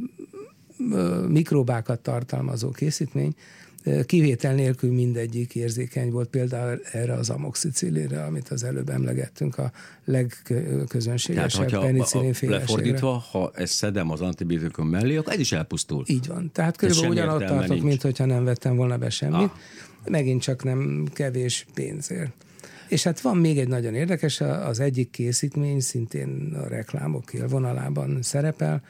mikrobákat 1.29 2.01
tartalmazó 2.01 2.71
készítmény, 2.71 3.35
Kivétel 4.07 4.55
nélkül 4.55 4.93
mindegyik 4.93 5.55
érzékeny 5.55 6.11
volt, 6.11 6.29
például 6.29 6.81
erre 6.93 7.13
az 7.13 7.31
amoxicillére, 7.31 8.25
amit 8.25 8.49
az 8.49 8.65
előbb 8.65 8.89
emlegettünk, 8.89 9.59
a 9.59 9.73
legközönségesebb 10.05 11.71
penicillin 11.71 12.35
Lefordítva, 12.41 13.25
ha 13.31 13.51
ezt 13.55 13.73
szedem 13.73 14.11
az 14.11 14.21
antibiotikum 14.21 14.89
mellé, 14.89 15.17
akkor 15.17 15.33
ez 15.33 15.39
is 15.39 15.53
elpusztul. 15.53 16.05
Így 16.07 16.27
van. 16.27 16.51
Tehát 16.53 16.77
körülbelül 16.77 17.11
ugyanott 17.11 17.45
tartok, 17.45 17.69
nincs. 17.69 17.83
mint 17.83 18.03
hogyha 18.03 18.25
nem 18.25 18.45
vettem 18.45 18.77
volna 18.77 18.97
be 18.99 19.11
semmit. 19.11 19.35
Ah. 19.35 19.51
Megint 20.05 20.43
csak 20.43 20.65
nem 20.65 21.07
kevés 21.13 21.67
pénzért. 21.75 22.33
És 22.89 23.03
hát 23.03 23.21
van 23.21 23.37
még 23.37 23.59
egy 23.59 23.69
nagyon 23.69 23.95
érdekes, 23.95 24.41
az 24.41 24.81
egyik 24.81 25.11
készítmény 25.11 25.81
szintén 25.81 26.57
a 26.65 26.69
reklámok 26.69 27.33
élvonalában 27.33 28.19
szerepel, 28.23 28.83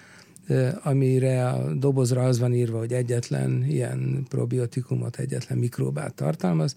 amire 0.82 1.48
a 1.48 1.74
dobozra 1.74 2.22
az 2.24 2.38
van 2.38 2.54
írva, 2.54 2.78
hogy 2.78 2.92
egyetlen 2.92 3.64
ilyen 3.68 4.26
probiotikumot, 4.28 5.16
egyetlen 5.18 5.58
mikróbát 5.58 6.14
tartalmaz, 6.14 6.76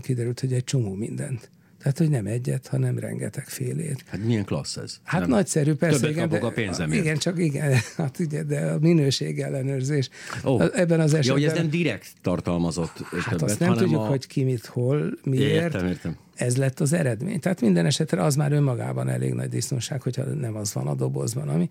kiderült, 0.00 0.40
hogy 0.40 0.52
egy 0.52 0.64
csomó 0.64 0.94
mindent. 0.94 1.50
Tehát, 1.86 2.00
hogy 2.00 2.10
nem 2.10 2.26
egyet, 2.26 2.66
hanem 2.66 2.98
rengeteg 2.98 3.48
félét. 3.48 4.04
Hát 4.06 4.24
milyen 4.24 4.44
klassz 4.44 4.76
ez? 4.76 5.00
Hát 5.02 5.20
nem. 5.20 5.30
nagyszerű, 5.30 5.74
persze. 5.74 5.98
Többet 5.98 6.10
igen, 6.10 6.28
kapok 6.28 6.40
de, 6.40 6.46
a 6.46 6.50
pénzemért. 6.50 7.02
Igen, 7.02 7.16
csak 7.16 7.38
igen, 7.38 7.72
hát 7.96 8.18
ugye, 8.18 8.42
de 8.42 8.60
a 8.60 8.78
minőség 8.78 9.40
ellenőrzés. 9.40 10.08
Oh. 10.42 10.62
Ebben 10.74 11.00
az 11.00 11.14
esetben... 11.14 11.24
Ja, 11.24 11.32
hogy 11.32 11.44
ez 11.44 11.62
nem 11.62 11.70
direkt 11.70 12.12
tartalmazott 12.22 12.98
Hát 12.98 13.24
többet, 13.28 13.42
azt 13.42 13.58
nem 13.58 13.74
tudjuk, 13.74 14.00
a... 14.00 14.04
hogy 14.04 14.26
ki 14.26 14.44
mit, 14.44 14.66
hol, 14.66 15.18
miért. 15.22 15.50
Értem, 15.50 15.86
értem. 15.86 16.16
Ez 16.34 16.56
lett 16.56 16.80
az 16.80 16.92
eredmény. 16.92 17.40
Tehát 17.40 17.60
minden 17.60 17.86
esetre 17.86 18.22
az 18.22 18.36
már 18.36 18.52
önmagában 18.52 19.08
elég 19.08 19.32
nagy 19.32 19.48
disznóság, 19.48 20.02
hogyha 20.02 20.22
nem 20.22 20.56
az 20.56 20.74
van 20.74 20.86
a 20.86 20.94
dobozban, 20.94 21.48
ami. 21.48 21.68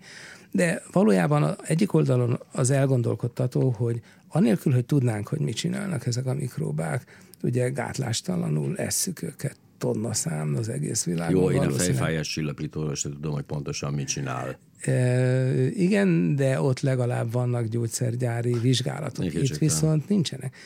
De 0.50 0.82
valójában 0.92 1.42
a 1.42 1.56
egyik 1.62 1.92
oldalon 1.92 2.40
az 2.52 2.70
elgondolkodtató, 2.70 3.70
hogy 3.70 4.00
anélkül, 4.28 4.72
hogy 4.72 4.84
tudnánk, 4.84 5.28
hogy 5.28 5.40
mit 5.40 5.56
csinálnak 5.56 6.06
ezek 6.06 6.26
a 6.26 6.34
mikróbák, 6.34 7.04
ugye 7.42 7.68
gátlástalanul 7.68 8.76
esszük 8.76 9.22
őket 9.22 9.56
tonna 9.78 10.14
szám 10.14 10.54
az 10.58 10.68
egész 10.68 11.04
világon. 11.04 11.42
Jó, 11.42 11.50
én 11.50 11.68
a 11.68 11.70
fejfájás 11.70 12.28
csillapítóról 12.28 12.94
sem 12.94 13.12
tudom, 13.12 13.32
hogy 13.32 13.44
pontosan 13.44 13.92
mit 13.92 14.06
csinál. 14.06 14.58
E, 14.80 15.70
igen, 15.70 16.36
de 16.36 16.60
ott 16.60 16.80
legalább 16.80 17.32
vannak 17.32 17.66
gyógyszergyári 17.66 18.52
vizsgálatok. 18.52 19.24
Itt 19.24 19.42
Itt 19.42 19.58
viszont 19.58 20.08
nincsenek. 20.08 20.56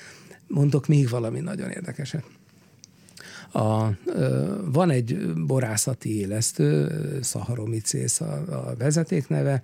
Mondok 0.47 0.87
még 0.87 1.09
valami 1.09 1.41
nagyon 1.41 1.71
érdekeset. 1.71 2.25
A, 3.53 3.89
van 4.65 4.91
egy 4.91 5.35
borászati 5.47 6.19
élesztő, 6.19 6.89
szaharomicész 7.23 8.21
a, 8.21 8.33
a 8.69 8.75
vezetékneve, 8.79 9.63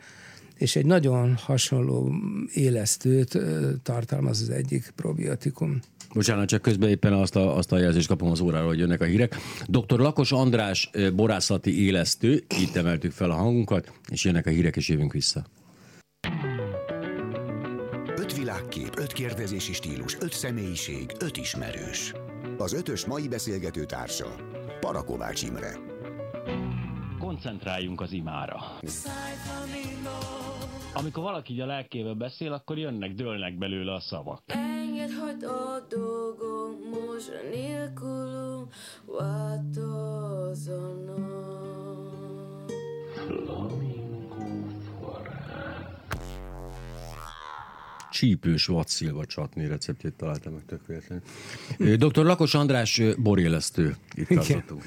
és 0.54 0.76
egy 0.76 0.86
nagyon 0.86 1.34
hasonló 1.34 2.14
élesztőt 2.54 3.38
tartalmaz 3.82 4.40
az 4.40 4.50
egyik 4.50 4.92
probiotikum. 4.96 5.80
Bocsánat, 6.14 6.48
csak 6.48 6.62
közben 6.62 6.88
éppen 6.88 7.12
azt 7.12 7.36
a, 7.36 7.56
azt 7.56 7.72
a 7.72 7.78
jelzést 7.78 8.08
kapom 8.08 8.30
az 8.30 8.40
óráról, 8.40 8.68
hogy 8.68 8.78
jönnek 8.78 9.00
a 9.00 9.04
hírek. 9.04 9.36
Dr. 9.66 9.98
Lakos 9.98 10.32
András 10.32 10.90
borászati 11.14 11.84
élesztő, 11.84 12.44
itt 12.58 12.76
emeltük 12.76 13.12
fel 13.12 13.30
a 13.30 13.34
hangunkat, 13.34 13.92
és 14.10 14.24
jönnek 14.24 14.46
a 14.46 14.50
hírek, 14.50 14.76
és 14.76 14.88
jövünk 14.88 15.12
vissza. 15.12 15.46
Öt 18.16 18.36
világkép, 18.36 18.98
öt 18.98 19.12
kérdezési 19.12 19.72
stílus, 19.72 20.16
öt 20.20 20.32
személyiség, 20.32 21.12
öt 21.18 21.36
ismerős. 21.36 22.12
Az 22.58 22.72
ötös 22.72 23.04
mai 23.04 23.28
beszélgető 23.28 23.84
társa 23.84 24.34
Parakovács 24.80 25.42
Imre. 25.42 25.78
Koncentráljunk 27.18 28.00
az 28.00 28.12
imára. 28.12 28.60
Amikor 30.98 31.22
valaki 31.22 31.52
így 31.52 31.60
a 31.60 31.66
lelkével 31.66 32.14
beszél, 32.14 32.52
akkor 32.52 32.78
jönnek, 32.78 33.14
dőlnek 33.14 33.58
belőle 33.58 33.94
a 33.94 34.00
szavak. 34.00 34.42
Engedd, 34.46 35.10
hagyd 35.20 35.42
a 35.42 35.86
dolgom 35.88 36.70
most 36.90 37.32
nélkülünk 37.50 38.74
változanak. 39.06 40.66
csípős 48.16 48.66
vadszilva 48.66 49.24
csatni 49.24 49.66
receptjét 49.66 50.14
találtam 50.14 50.52
meg 50.52 50.64
tök 50.64 50.86
véletlenül. 50.86 51.24
Dr. 51.96 52.24
Lakos 52.24 52.54
András 52.54 53.02
borélesztő. 53.18 53.96
Itt 54.14 54.28
tartottunk. 54.28 54.82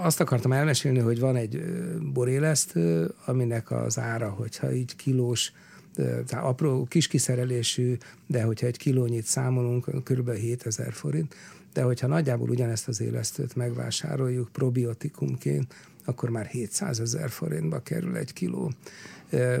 Azt 0.00 0.20
akartam 0.20 0.52
elmesélni, 0.52 0.98
hogy 0.98 1.20
van 1.20 1.36
egy 1.36 1.64
borélesztő, 2.12 3.14
aminek 3.24 3.70
az 3.70 3.98
ára, 3.98 4.28
hogyha 4.28 4.72
így 4.72 4.96
kilós, 4.96 5.52
tehát 5.96 6.44
apró 6.44 6.84
kis 6.84 7.06
kiszerelésű, 7.06 7.96
de 8.26 8.42
hogyha 8.42 8.66
egy 8.66 8.76
kilónyit 8.76 9.24
számolunk, 9.24 10.04
kb. 10.04 10.30
7000 10.30 10.92
forint, 10.92 11.34
de 11.72 11.82
hogyha 11.82 12.06
nagyjából 12.06 12.48
ugyanezt 12.48 12.88
az 12.88 13.00
élesztőt 13.00 13.56
megvásároljuk 13.56 14.48
probiotikumként, 14.52 15.74
akkor 16.04 16.30
már 16.30 16.46
700 16.46 17.00
ezer 17.00 17.30
forintba 17.30 17.82
kerül 17.82 18.16
egy 18.16 18.32
kiló 18.32 18.72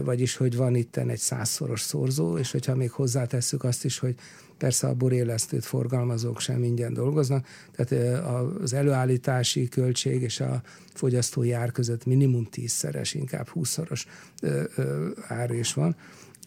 vagyis 0.02 0.36
hogy 0.36 0.56
van 0.56 0.74
itt 0.74 0.96
egy 0.96 1.18
százszoros 1.18 1.80
szorzó, 1.80 2.38
és 2.38 2.50
hogyha 2.50 2.74
még 2.74 2.90
hozzátesszük 2.90 3.64
azt 3.64 3.84
is, 3.84 3.98
hogy 3.98 4.14
persze 4.64 4.86
a 4.86 4.94
borélesztőt 4.94 5.64
forgalmazók 5.64 6.40
sem 6.40 6.62
ingyen 6.62 6.92
dolgoznak, 6.92 7.46
tehát 7.76 8.22
az 8.60 8.72
előállítási 8.72 9.68
költség 9.68 10.22
és 10.22 10.40
a 10.40 10.62
fogyasztói 10.94 11.52
ár 11.52 11.72
között 11.72 12.06
minimum 12.06 12.44
tízszeres, 12.44 13.14
inkább 13.14 13.48
húszszoros 13.48 14.06
ár 15.28 15.50
is 15.50 15.74
van, 15.74 15.96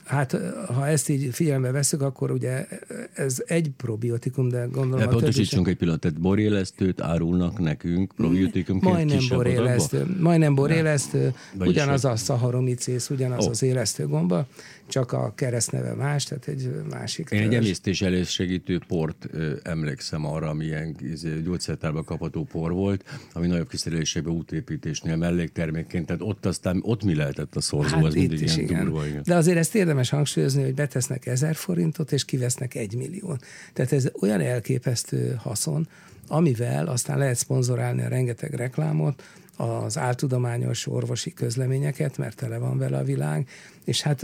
Hát, 0.08 0.38
ha 0.68 0.88
ezt 0.88 1.10
így 1.10 1.30
figyelme 1.32 1.72
veszük, 1.72 2.02
akkor 2.02 2.32
ugye 2.32 2.68
ez 3.14 3.44
egy 3.46 3.72
probiotikum, 3.78 4.50
de 4.50 4.66
gondolom... 4.72 5.00
De 5.00 5.08
pontosítsunk 5.08 5.68
egy 5.68 5.76
pillanatot, 5.76 6.20
borélesztőt 6.20 7.02
árulnak 7.02 7.60
nekünk, 7.60 8.12
probiotikum 8.16 8.80
Majdnem 8.82 9.20
borélesztő, 9.30 10.16
majdnem 10.20 10.56
borélesztő, 10.56 11.34
ugyanaz 11.60 12.06
a 12.06 12.16
szaharomicész, 12.16 13.10
ugyanaz 13.10 13.46
oh. 13.46 13.50
az 13.50 13.64
élesztő 13.64 14.08
gomba, 14.08 14.48
csak 14.88 15.12
a 15.12 15.34
keresztneve 15.36 15.94
más, 15.94 16.24
tehát 16.24 16.48
egy 16.48 16.72
másik. 16.90 17.30
Én 17.30 17.42
egy 17.42 17.54
emésztés 17.54 18.02
elősegítő 18.02 18.82
port 18.88 19.28
ö, 19.32 19.54
emlékszem 19.64 20.26
arra, 20.26 20.50
amilyen 20.50 20.96
izé, 21.02 21.42
gyógyszertárban 21.44 22.04
kapható 22.04 22.44
por 22.44 22.72
volt, 22.72 23.04
ami 23.34 23.48
nagyobb 23.48 23.70
kiszerelésében 23.70 24.34
útépítésnél 24.34 25.16
melléktermékként, 25.16 26.06
tehát 26.06 26.22
ott 26.22 26.46
aztán 26.46 26.80
ott 26.82 27.04
mi 27.04 27.16
lehetett 27.16 27.56
a 27.56 27.62
szorzó, 27.62 27.96
hát 27.96 28.06
az 28.06 28.14
mindig 28.14 28.42
ilyen 28.42 28.60
igen. 28.60 28.84
durva. 28.84 29.08
Igen. 29.08 29.22
De 29.26 29.36
azért 29.36 29.58
ezt 29.58 29.76
érdemes 29.76 29.97
hangsúlyozni, 30.06 30.64
hogy 30.64 30.74
betesznek 30.74 31.26
ezer 31.26 31.56
forintot, 31.56 32.12
és 32.12 32.26
kivesznek 32.26 32.76
egy 32.76 32.96
millió. 32.96 33.38
Tehát 33.74 33.92
ez 33.92 34.10
olyan 34.22 34.42
elképesztő 34.42 35.36
haszon, 35.40 35.88
amivel 36.28 36.88
aztán 36.88 37.18
lehet 37.18 37.36
szponzorálni 37.36 38.04
a 38.04 38.08
rengeteg 38.08 38.54
reklámot, 38.54 39.24
az 39.58 39.98
áltudományos 39.98 40.88
orvosi 40.88 41.34
közleményeket, 41.34 42.18
mert 42.18 42.36
tele 42.36 42.58
van 42.58 42.78
vele 42.78 42.98
a 42.98 43.04
világ, 43.04 43.50
és 43.84 44.02
hát 44.02 44.24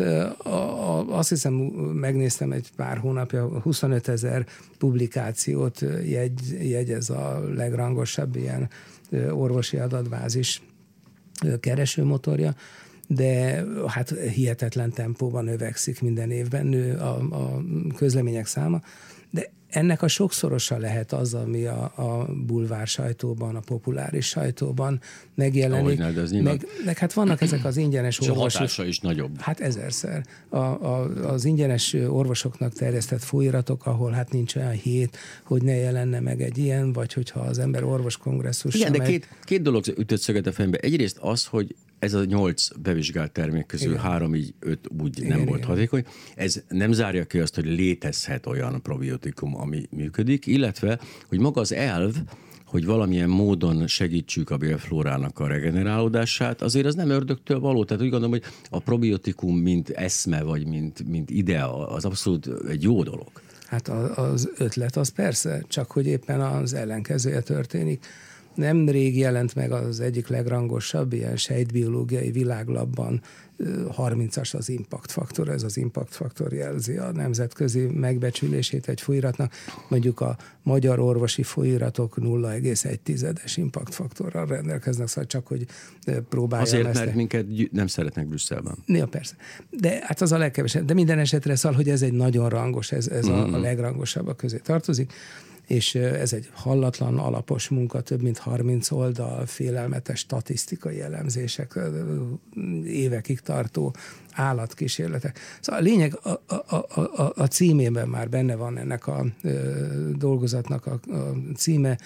azt 1.07 1.29
hiszem, 1.29 1.53
megnéztem 1.93 2.51
egy 2.51 2.71
pár 2.75 2.97
hónapja, 2.97 3.47
25 3.47 4.07
ezer 4.07 4.45
publikációt 4.77 5.81
jegy, 6.05 6.69
jegyez 6.69 7.09
a 7.09 7.43
legrangosabb 7.55 8.35
ilyen 8.35 8.69
orvosi 9.31 9.77
adatbázis 9.77 10.61
keresőmotorja, 11.59 12.55
de 13.07 13.63
hát 13.87 14.09
hihetetlen 14.09 14.91
tempóban 14.91 15.43
növekszik 15.43 16.01
minden 16.01 16.31
évben 16.31 16.65
nő 16.65 16.97
a, 16.97 17.15
a 17.15 17.63
közlemények 17.95 18.45
száma, 18.45 18.81
de 19.29 19.51
ennek 19.75 20.01
a 20.01 20.07
sokszorosa 20.07 20.77
lehet 20.77 21.13
az, 21.13 21.33
ami 21.33 21.65
a, 21.65 21.83
a 21.83 22.27
bulvár 22.45 22.87
sajtóban, 22.87 23.55
a 23.55 23.59
populáris 23.59 24.27
sajtóban 24.27 25.01
megjelenik. 25.35 26.01
Ahogy, 26.01 26.13
de 26.13 26.41
meg, 26.41 26.67
meg 26.85 26.97
hát 26.97 27.13
vannak 27.13 27.41
ezek 27.41 27.65
az 27.65 27.77
ingyenes 27.77 28.19
és 28.19 28.27
orvosok. 28.27 28.49
a 28.49 28.57
hatása 28.57 28.85
is 28.85 28.99
nagyobb. 28.99 29.39
Hát 29.39 29.59
ezerszer. 29.59 30.25
A, 30.49 30.57
a, 30.57 31.03
az 31.27 31.45
ingyenes 31.45 31.93
orvosoknak 31.93 32.73
terjesztett 32.73 33.23
folyiratok, 33.23 33.85
ahol 33.85 34.11
hát 34.11 34.31
nincs 34.31 34.55
olyan 34.55 34.71
hét, 34.71 35.17
hogy 35.43 35.63
ne 35.63 35.75
jelenne 35.75 36.19
meg 36.19 36.41
egy 36.41 36.57
ilyen, 36.57 36.93
vagy 36.93 37.13
hogyha 37.13 37.39
az 37.39 37.59
ember 37.59 37.83
orvos 37.83 38.17
kongresszus. 38.17 38.75
Igen, 38.75 38.91
de 38.91 38.97
megy. 38.97 39.07
két, 39.07 39.27
két 39.43 39.61
dolog 39.61 39.83
ütött 39.97 40.21
szöget 40.21 40.47
a 40.47 40.51
fejembe. 40.51 40.77
Egyrészt 40.77 41.17
az, 41.19 41.45
hogy 41.45 41.75
ez 42.03 42.13
a 42.13 42.25
nyolc 42.25 42.67
bevizsgált 42.77 43.31
termék 43.31 43.65
közül 43.65 43.91
igen. 43.91 44.03
három, 44.03 44.35
így 44.35 44.53
öt 44.59 44.87
úgy 45.01 45.19
igen, 45.19 45.37
nem 45.37 45.45
volt 45.45 45.57
igen. 45.57 45.69
hatékony. 45.69 46.05
Ez 46.35 46.63
nem 46.67 46.91
zárja 46.91 47.25
ki 47.25 47.39
azt, 47.39 47.55
hogy 47.55 47.65
létezhet 47.65 48.45
olyan 48.45 48.81
probiotikum, 48.81 49.55
ami 49.55 49.87
működik, 49.89 50.45
illetve, 50.45 50.99
hogy 51.27 51.39
maga 51.39 51.61
az 51.61 51.73
elv, 51.73 52.15
hogy 52.65 52.85
valamilyen 52.85 53.29
módon 53.29 53.87
segítsük 53.87 54.49
a 54.49 54.57
bélflórának 54.57 55.39
a 55.39 55.47
regenerálódását, 55.47 56.61
azért 56.61 56.85
az 56.85 56.95
nem 56.95 57.09
ördögtől 57.09 57.59
való. 57.59 57.85
Tehát 57.85 58.03
úgy 58.03 58.09
gondolom, 58.09 58.39
hogy 58.39 58.43
a 58.69 58.79
probiotikum, 58.79 59.57
mint 59.57 59.89
eszme, 59.89 60.41
vagy 60.41 60.67
mint, 60.67 61.07
mint 61.07 61.29
idea, 61.29 61.87
az 61.87 62.05
abszolút 62.05 62.49
egy 62.67 62.83
jó 62.83 63.03
dolog. 63.03 63.31
Hát 63.65 63.87
az 64.17 64.49
ötlet 64.57 64.95
az 64.95 65.09
persze, 65.09 65.63
csak 65.67 65.91
hogy 65.91 66.05
éppen 66.05 66.41
az 66.41 66.73
ellenkezője 66.73 67.41
történik 67.41 68.05
nem 68.55 68.89
rég 68.89 69.17
jelent 69.17 69.55
meg 69.55 69.71
az 69.71 69.99
egyik 69.99 70.27
legrangosabb 70.27 71.13
ilyen 71.13 71.37
sejtbiológiai 71.37 72.31
világlapban 72.31 73.21
30-as 73.97 74.55
az 74.55 74.69
impact 74.69 75.11
faktor, 75.11 75.49
ez 75.49 75.63
az 75.63 75.77
impact 75.77 76.15
faktor 76.15 76.53
jelzi 76.53 76.97
a 76.97 77.11
nemzetközi 77.11 77.79
megbecsülését 77.79 78.87
egy 78.87 79.01
folyiratnak. 79.01 79.53
Mondjuk 79.87 80.19
a 80.19 80.37
magyar 80.63 80.99
orvosi 80.99 81.43
folyiratok 81.43 82.15
0,1-es 82.19 83.53
impact 83.55 83.93
faktorral 83.93 84.45
rendelkeznek, 84.45 85.07
szóval 85.07 85.25
csak, 85.25 85.47
hogy 85.47 85.65
próbáljam 86.29 86.67
Azért, 86.67 86.87
ezt 86.87 87.05
mert 87.05 87.15
minket 87.15 87.45
nem 87.71 87.87
szeretnek 87.87 88.27
Brüsszelben. 88.27 88.77
Ja, 88.85 89.05
persze. 89.05 89.35
De 89.69 89.99
hát 90.01 90.21
az 90.21 90.31
a 90.31 90.37
legkevesebb. 90.37 90.85
De 90.85 90.93
minden 90.93 91.19
esetre 91.19 91.55
szal, 91.55 91.73
hogy 91.73 91.89
ez 91.89 92.01
egy 92.01 92.13
nagyon 92.13 92.49
rangos, 92.49 92.91
ez, 92.91 93.07
ez 93.07 93.27
mm-hmm. 93.27 93.37
a, 93.37 93.43
a 93.43 93.47
mhm. 93.47 93.61
legrangosabbak 93.61 94.37
közé 94.37 94.57
tartozik 94.57 95.13
és 95.67 95.95
ez 95.95 96.33
egy 96.33 96.49
hallatlan, 96.53 97.17
alapos 97.17 97.69
munka, 97.69 98.01
több 98.01 98.21
mint 98.21 98.37
30 98.37 98.91
oldal, 98.91 99.45
félelmetes 99.45 100.19
statisztikai 100.19 101.01
elemzések, 101.01 101.79
évekig 102.85 103.39
tartó 103.39 103.95
állatkísérletek. 104.31 105.39
Szóval 105.61 105.81
a 105.81 105.83
lényeg, 105.83 106.19
a, 106.23 106.29
a, 106.55 106.75
a, 106.75 107.33
a 107.35 107.45
címében 107.45 108.07
már 108.07 108.29
benne 108.29 108.55
van 108.55 108.77
ennek 108.77 109.07
a 109.07 109.25
dolgozatnak 110.15 110.85
a, 110.85 110.99
a 111.13 111.33
címe, 111.55 111.97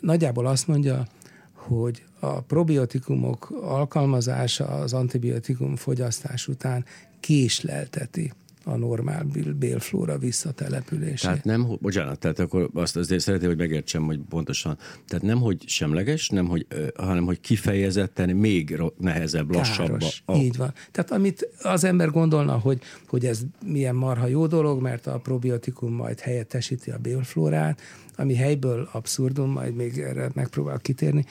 nagyjából 0.00 0.46
azt 0.46 0.66
mondja, 0.66 1.06
hogy 1.52 2.04
a 2.20 2.40
probiotikumok 2.40 3.50
alkalmazása 3.62 4.64
az 4.64 4.92
antibiotikum 4.92 5.76
fogyasztás 5.76 6.48
után 6.48 6.84
késlelteti 7.20 8.32
a 8.68 8.76
normál 8.76 9.26
bélflóra 9.58 10.18
visszatelepülését. 10.18 11.20
Tehát 11.20 11.44
nem, 11.44 11.66
bocsánat, 11.80 12.18
tehát 12.18 12.38
akkor 12.38 12.70
azt 12.74 12.96
azért 12.96 13.22
szeretném, 13.22 13.48
hogy 13.48 13.58
megértsem, 13.58 14.02
hogy 14.02 14.20
pontosan, 14.28 14.78
tehát 15.06 15.24
nem, 15.24 15.40
hogy 15.40 15.68
semleges, 15.68 16.28
nem, 16.28 16.46
hogy, 16.46 16.66
hanem, 16.94 17.24
hogy 17.24 17.40
kifejezetten 17.40 18.28
még 18.36 18.82
nehezebb, 18.98 19.54
lassabb. 19.54 20.02
A... 20.24 20.36
Így 20.36 20.56
van. 20.56 20.72
Tehát 20.90 21.10
amit 21.10 21.48
az 21.62 21.84
ember 21.84 22.10
gondolna, 22.10 22.52
hogy, 22.52 22.80
hogy 23.08 23.26
ez 23.26 23.40
milyen 23.64 23.94
marha 23.94 24.26
jó 24.26 24.46
dolog, 24.46 24.82
mert 24.82 25.06
a 25.06 25.18
probiotikum 25.18 25.92
majd 25.92 26.20
helyettesíti 26.20 26.90
a 26.90 26.98
bélflórát, 26.98 27.80
ami 28.16 28.34
helyből 28.34 28.88
abszurdum, 28.92 29.50
majd 29.50 29.74
még 29.74 29.98
erre 29.98 30.30
megpróbál 30.34 30.78
kitérni, 30.78 31.24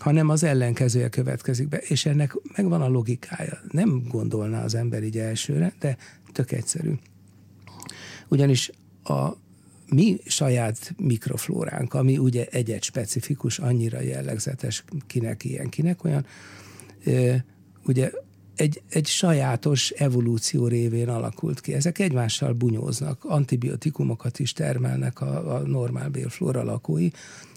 hanem 0.00 0.28
az 0.28 0.42
ellenkezője 0.42 1.08
következik 1.08 1.68
be, 1.68 1.78
és 1.78 2.06
ennek 2.06 2.36
megvan 2.56 2.82
a 2.82 2.88
logikája. 2.88 3.58
Nem 3.70 4.02
gondolná 4.08 4.64
az 4.64 4.74
ember 4.74 5.02
így 5.02 5.18
elsőre, 5.18 5.72
de 5.80 5.96
tök 6.32 6.52
egyszerű. 6.52 6.92
Ugyanis 8.28 8.70
a 9.04 9.28
mi 9.86 10.18
saját 10.26 10.94
mikroflóránk, 10.96 11.94
ami 11.94 12.18
ugye 12.18 12.46
egyet 12.50 12.82
specifikus, 12.82 13.58
annyira 13.58 14.00
jellegzetes, 14.00 14.84
kinek 15.06 15.44
ilyen, 15.44 15.68
kinek 15.68 16.04
olyan, 16.04 16.26
ugye 17.86 18.10
egy, 18.56 18.82
egy 18.90 19.06
sajátos 19.06 19.90
evolúció 19.90 20.66
révén 20.66 21.08
alakult 21.08 21.60
ki. 21.60 21.74
Ezek 21.74 21.98
egymással 21.98 22.52
bunyóznak, 22.52 23.24
antibiotikumokat 23.24 24.38
is 24.38 24.52
termelnek 24.52 25.20
a, 25.20 25.54
a 25.54 25.58
normál 25.58 26.08
bélflóra 26.08 26.62
lakói, 26.62 27.08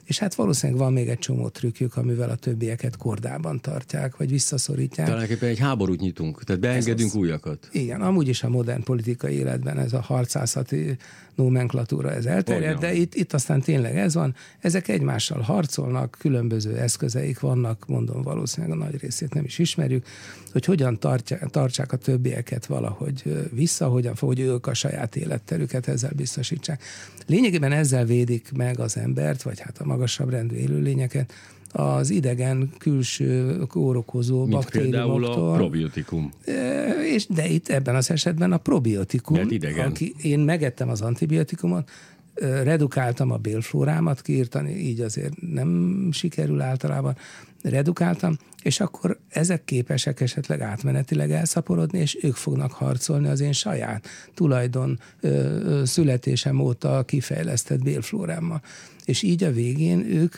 és 0.06 0.20
hát 0.20 0.36
valószínűleg 0.36 0.82
van 0.82 0.94
még 0.94 1.10
egy 1.10 1.20
csomó 1.20 1.48
trükkjük, 1.48 1.98
amivel 1.98 2.30
a 2.30 2.36
többieket 2.36 2.98
kordában 2.98 3.62
tartják, 3.62 4.18
vagy 4.18 4.30
visszaszorítják. 4.30 5.08
Talán 5.08 5.28
egy 5.40 5.60
háborút 5.60 6.00
nyitunk, 6.00 6.44
tehát 6.44 6.62
beengedünk 6.62 7.10
az, 7.10 7.16
újakat. 7.16 7.70
Igen, 7.72 8.02
amúgy 8.02 8.28
is 8.28 8.44
a 8.44 8.50
modern 8.50 8.84
politikai 8.84 9.34
életben 9.34 9.80
ez 9.80 9.94
a 9.94 10.02
harcászati 10.02 10.98
nomenklatúra 11.36 12.12
ez 12.12 12.26
elterjed, 12.26 12.80
de 12.80 12.94
itt, 12.94 13.16
itt 13.16 13.34
aztán 13.34 13.62
tényleg 13.62 13.98
ez 13.98 14.14
van. 14.14 14.36
Ezek 14.60 14.88
egymással 14.88 15.42
harcolnak, 15.42 16.16
különböző 16.20 16.78
eszközeik 16.78 17.40
vannak, 17.40 17.88
mondom 17.88 18.22
valószínűleg 18.22 18.78
a 18.78 18.84
nagy 18.84 19.00
részét 19.02 19.34
nem 19.34 19.44
is 19.44 19.60
ismerjük, 19.60 20.06
hogy 20.52 20.66
hogyan 20.66 21.00
tartják, 21.00 21.50
tartsák 21.50 21.92
a 21.92 21.98
többieket 21.98 22.66
valahogy 22.66 23.48
vissza, 23.52 23.88
hogyan, 23.88 24.16
hogy 24.20 24.40
ők 24.40 24.68
a 24.68 24.74
saját 24.74 25.16
életterüket 25.16 25.88
ezzel 25.88 26.12
biztosítsák. 26.16 26.84
Lényegében 27.26 27.72
ezzel 27.72 28.06
védik 28.06 28.52
meg 28.56 28.80
az 28.80 28.98
embert, 28.98 29.42
vagy 29.42 29.60
hát 29.60 29.78
a 29.80 29.86
magasabb 29.94 30.30
rendű 30.30 30.56
élőlényeket, 30.56 31.34
az 31.72 32.10
idegen 32.10 32.70
külső 32.78 33.58
kórokozó 33.68 34.40
Mint 34.40 34.52
baktériumoktól. 34.52 35.52
a 35.52 35.56
probiotikum. 35.56 36.32
És, 37.14 37.28
de 37.28 37.48
itt 37.48 37.68
ebben 37.68 37.96
az 37.96 38.12
esetben 38.12 38.52
a 38.52 38.58
probiotikum. 38.58 39.38
Mert 39.38 39.52
idegen. 39.52 39.90
Aki, 39.90 40.16
én 40.22 40.40
megettem 40.40 40.90
az 40.90 41.02
antibiotikumot, 41.02 41.90
redukáltam 42.64 43.32
a 43.32 43.38
bélflórámat 43.38 44.22
kiírtani, 44.22 44.76
így 44.76 45.00
azért 45.00 45.34
nem 45.42 46.10
sikerül 46.12 46.62
általában, 46.62 47.16
redukáltam, 47.62 48.38
és 48.64 48.80
akkor 48.80 49.20
ezek 49.30 49.64
képesek 49.64 50.22
esetleg 50.22 50.62
átmenetileg 50.62 51.32
elszaporodni, 51.32 52.00
és 52.00 52.18
ők 52.22 52.36
fognak 52.36 52.72
harcolni 52.72 53.28
az 53.28 53.40
én 53.40 53.52
saját 53.52 54.08
tulajdon 54.34 55.00
születésem 55.84 56.60
óta 56.60 57.04
kifejlesztett 57.04 57.84
bélflórámmal 57.84 58.62
és 59.06 59.22
így 59.22 59.44
a 59.44 59.52
végén 59.52 60.00
ők 60.00 60.36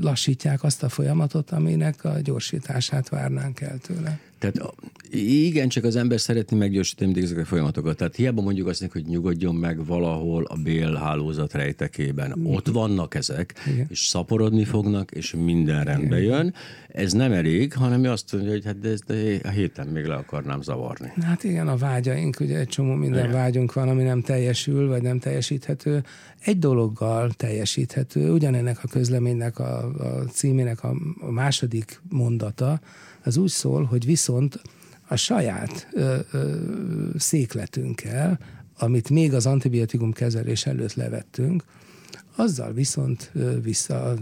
lassítják 0.00 0.62
azt 0.62 0.82
a 0.82 0.88
folyamatot, 0.88 1.50
aminek 1.50 2.04
a 2.04 2.20
gyorsítását 2.20 3.08
várnánk 3.08 3.60
el 3.60 3.78
tőle. 3.78 4.20
Tehát 4.42 4.74
igen, 5.10 5.68
csak 5.68 5.84
az 5.84 5.96
ember 5.96 6.20
szeretné 6.20 6.56
meggyorsítani 6.56 7.22
ezeket 7.22 7.42
a 7.42 7.46
folyamatokat. 7.46 7.96
Tehát 7.96 8.16
hiába 8.16 8.42
mondjuk 8.42 8.66
azt, 8.66 8.88
hogy 8.92 9.06
nyugodjon 9.06 9.54
meg 9.54 9.86
valahol 9.86 10.44
a 10.44 10.56
bélhálózat 10.56 11.52
rejtekében. 11.52 12.32
Igen. 12.36 12.54
Ott 12.54 12.66
vannak 12.68 13.14
ezek, 13.14 13.54
igen. 13.66 13.86
és 13.90 13.98
szaporodni 14.06 14.64
fognak, 14.64 15.10
és 15.10 15.34
minden 15.34 15.84
rendbe 15.84 16.22
igen. 16.22 16.36
jön. 16.36 16.54
Ez 16.88 17.12
nem 17.12 17.32
elég, 17.32 17.72
hanem 17.72 18.04
azt 18.04 18.32
mondja, 18.32 18.50
hogy 18.50 18.64
hát 18.64 18.78
de, 18.78 18.94
de 19.06 19.38
a 19.42 19.48
héten 19.48 19.86
még 19.86 20.04
le 20.04 20.14
akarnám 20.14 20.62
zavarni. 20.62 21.12
Hát 21.20 21.44
igen, 21.44 21.68
a 21.68 21.76
vágyaink, 21.76 22.40
ugye 22.40 22.58
egy 22.58 22.68
csomó 22.68 22.94
minden 22.94 23.24
igen. 23.24 23.32
vágyunk 23.32 23.72
van, 23.72 23.88
ami 23.88 24.02
nem 24.02 24.22
teljesül, 24.22 24.88
vagy 24.88 25.02
nem 25.02 25.18
teljesíthető. 25.18 26.04
Egy 26.44 26.58
dologgal 26.58 27.30
teljesíthető, 27.30 28.32
ugyanennek 28.32 28.78
a 28.82 28.88
közleménynek 28.88 29.58
a, 29.58 29.84
a 29.84 30.24
címének 30.24 30.84
a, 30.84 30.94
a 31.20 31.30
második 31.30 32.00
mondata, 32.08 32.80
az 33.24 33.36
úgy 33.36 33.50
szól, 33.50 33.84
hogy 33.84 34.04
viszont 34.04 34.60
a 35.08 35.16
saját 35.16 35.88
ö, 35.92 36.16
ö, 36.32 36.56
székletünkkel, 37.18 38.38
amit 38.78 39.10
még 39.10 39.34
az 39.34 39.46
antibiotikum 39.46 40.12
kezelés 40.12 40.66
előtt 40.66 40.94
levettünk, 40.94 41.64
azzal 42.36 42.72
viszont 42.72 43.32
vissza 43.62 44.14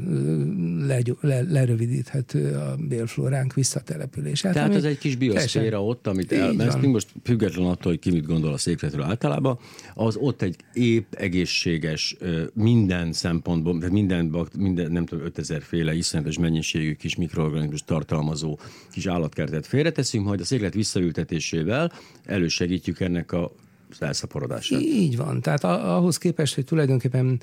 le, 0.78 0.98
le, 1.20 1.42
lerövidíthető 1.42 2.54
a 2.54 2.76
bélflóránk 2.88 3.54
visszatelepülése. 3.54 4.50
Tehát 4.50 4.74
ez 4.74 4.84
egy 4.84 4.98
kis 4.98 5.16
bioszféra 5.16 5.84
ott, 5.84 6.06
amit 6.06 6.32
elmeztünk, 6.32 6.92
most 6.92 7.08
független 7.22 7.66
attól, 7.66 7.92
hogy 7.92 8.00
ki 8.00 8.10
mit 8.10 8.26
gondol 8.26 8.52
a 8.52 8.58
székletről 8.58 9.02
általában, 9.02 9.58
az 9.94 10.16
ott 10.16 10.42
egy 10.42 10.56
épp, 10.72 11.14
egészséges, 11.14 12.16
minden 12.54 13.12
szempontból, 13.12 13.78
tehát 13.78 13.92
minden, 13.92 14.36
minden 14.58 14.92
nem 14.92 15.06
tudom, 15.06 15.24
5000 15.24 15.62
féle 15.62 15.94
iszonyatos 15.94 16.38
mennyiségű 16.38 16.94
kis 16.94 17.16
mikroorganizmus 17.16 17.84
tartalmazó 17.84 18.58
kis 18.92 19.06
állatkertet 19.06 19.66
félreteszünk, 19.66 20.24
majd 20.24 20.40
a 20.40 20.44
széklet 20.44 20.74
visszaültetésével 20.74 21.92
elősegítjük 22.24 23.00
ennek 23.00 23.32
a 23.32 23.52
elszaporodását. 23.98 24.80
Így 24.80 25.16
van. 25.16 25.40
Tehát 25.40 25.64
ahhoz 25.64 26.18
képest, 26.18 26.54
hogy 26.54 26.64
tulajdonképpen 26.64 27.40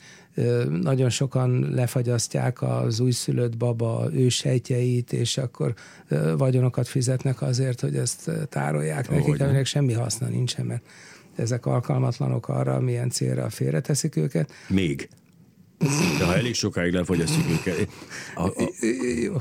nagyon 0.81 1.09
sokan 1.09 1.69
lefagyasztják 1.73 2.61
az 2.61 2.99
újszülött 2.99 3.57
baba 3.57 4.09
ősejtjeit, 4.13 5.13
és 5.13 5.37
akkor 5.37 5.73
vagyonokat 6.37 6.87
fizetnek 6.87 7.41
azért, 7.41 7.81
hogy 7.81 7.95
ezt 7.95 8.31
tárolják 8.49 9.09
nekik, 9.09 9.41
aminek 9.41 9.65
semmi 9.65 9.93
haszna 9.93 10.27
nincsen, 10.27 10.65
mert 10.65 10.83
ezek 11.35 11.65
alkalmatlanok 11.65 12.49
arra, 12.49 12.79
milyen 12.79 13.09
célra 13.09 13.49
félreteszik 13.49 14.15
őket. 14.15 14.51
Még. 14.67 15.09
De 16.17 16.25
ha 16.25 16.35
elég 16.35 16.53
sokáig 16.53 16.93
lefogyasztjuk 16.93 17.45
őket, 17.49 17.87
a, 18.35 18.47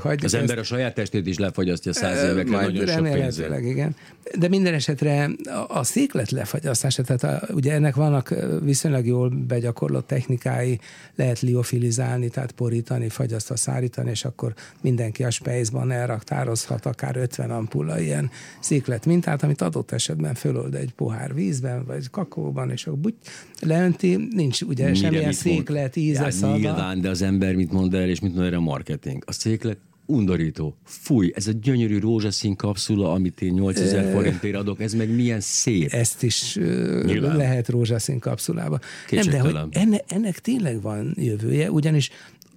a, 0.07 0.15
az 0.23 0.33
ember 0.33 0.57
a 0.57 0.63
saját 0.63 0.93
testét 0.93 1.27
is 1.27 1.37
lefogyasztja 1.37 1.93
száz 1.93 2.31
évekre 2.31 2.61
nagyon 2.61 2.87
sok 2.87 3.11
pénzért. 3.11 3.61
igen. 3.61 3.95
De 4.37 4.47
minden 4.47 4.73
esetre 4.73 5.29
a, 5.43 5.77
a 5.77 5.83
széklet 5.83 6.31
lefagyasztása, 6.31 7.03
tehát 7.03 7.23
a, 7.23 7.53
ugye 7.53 7.73
ennek 7.73 7.95
vannak 7.95 8.33
viszonylag 8.63 9.05
jól 9.05 9.29
begyakorlott 9.29 10.07
technikái, 10.07 10.79
lehet 11.15 11.39
liofilizálni, 11.39 12.29
tehát 12.29 12.51
porítani, 12.51 13.09
fagyasztva, 13.09 13.55
szárítani, 13.55 14.09
és 14.09 14.25
akkor 14.25 14.53
mindenki 14.81 15.23
a 15.23 15.29
spejzban 15.29 15.91
elraktározhat 15.91 16.85
akár 16.85 17.17
50 17.17 17.51
ampulla 17.51 17.99
ilyen 17.99 18.31
széklet 18.59 19.05
mintát, 19.05 19.43
amit 19.43 19.61
adott 19.61 19.91
esetben 19.91 20.33
fölold 20.33 20.75
egy 20.75 20.93
pohár 20.95 21.33
vízben, 21.33 21.85
vagy 21.85 22.09
kakóban, 22.09 22.71
és 22.71 22.87
akkor 22.87 22.99
buty, 22.99 23.17
leönti, 23.59 24.27
nincs 24.31 24.61
ugye 24.61 24.83
Mire 24.83 24.95
semmilyen 24.95 25.31
széklet, 25.31 25.95
íze, 25.95 26.26
hát 26.31 26.57
nyilván, 26.57 27.01
de 27.01 27.09
az 27.09 27.21
ember 27.21 27.55
mit 27.55 27.71
mond 27.71 27.93
el, 27.93 28.09
és 28.09 28.19
mit 28.19 28.33
mond 28.33 28.45
erre 28.45 28.55
a 28.55 28.61
marketing. 28.61 29.23
A 29.25 29.31
széklet 29.31 29.77
undorító. 30.07 30.77
Fúj, 30.83 31.31
ez 31.35 31.47
a 31.47 31.51
gyönyörű 31.61 31.99
rózsaszín 31.99 32.55
kapszula, 32.55 33.11
amit 33.11 33.41
én 33.41 33.53
8000 33.53 34.11
forintért 34.11 34.55
adok, 34.55 34.81
ez 34.81 34.93
meg 34.93 35.15
milyen 35.15 35.39
szép. 35.39 35.91
Ezt 35.91 36.23
is 36.23 36.55
Nyilván. 37.03 37.35
lehet 37.35 37.69
rózsaszín 37.69 38.19
kapszulába. 38.19 38.79
Nem, 39.09 39.29
de 39.29 39.39
hogy 39.39 39.55
enne, 39.69 40.01
ennek 40.07 40.39
tényleg 40.39 40.81
van 40.81 41.13
jövője, 41.15 41.71
ugyanis 41.71 42.09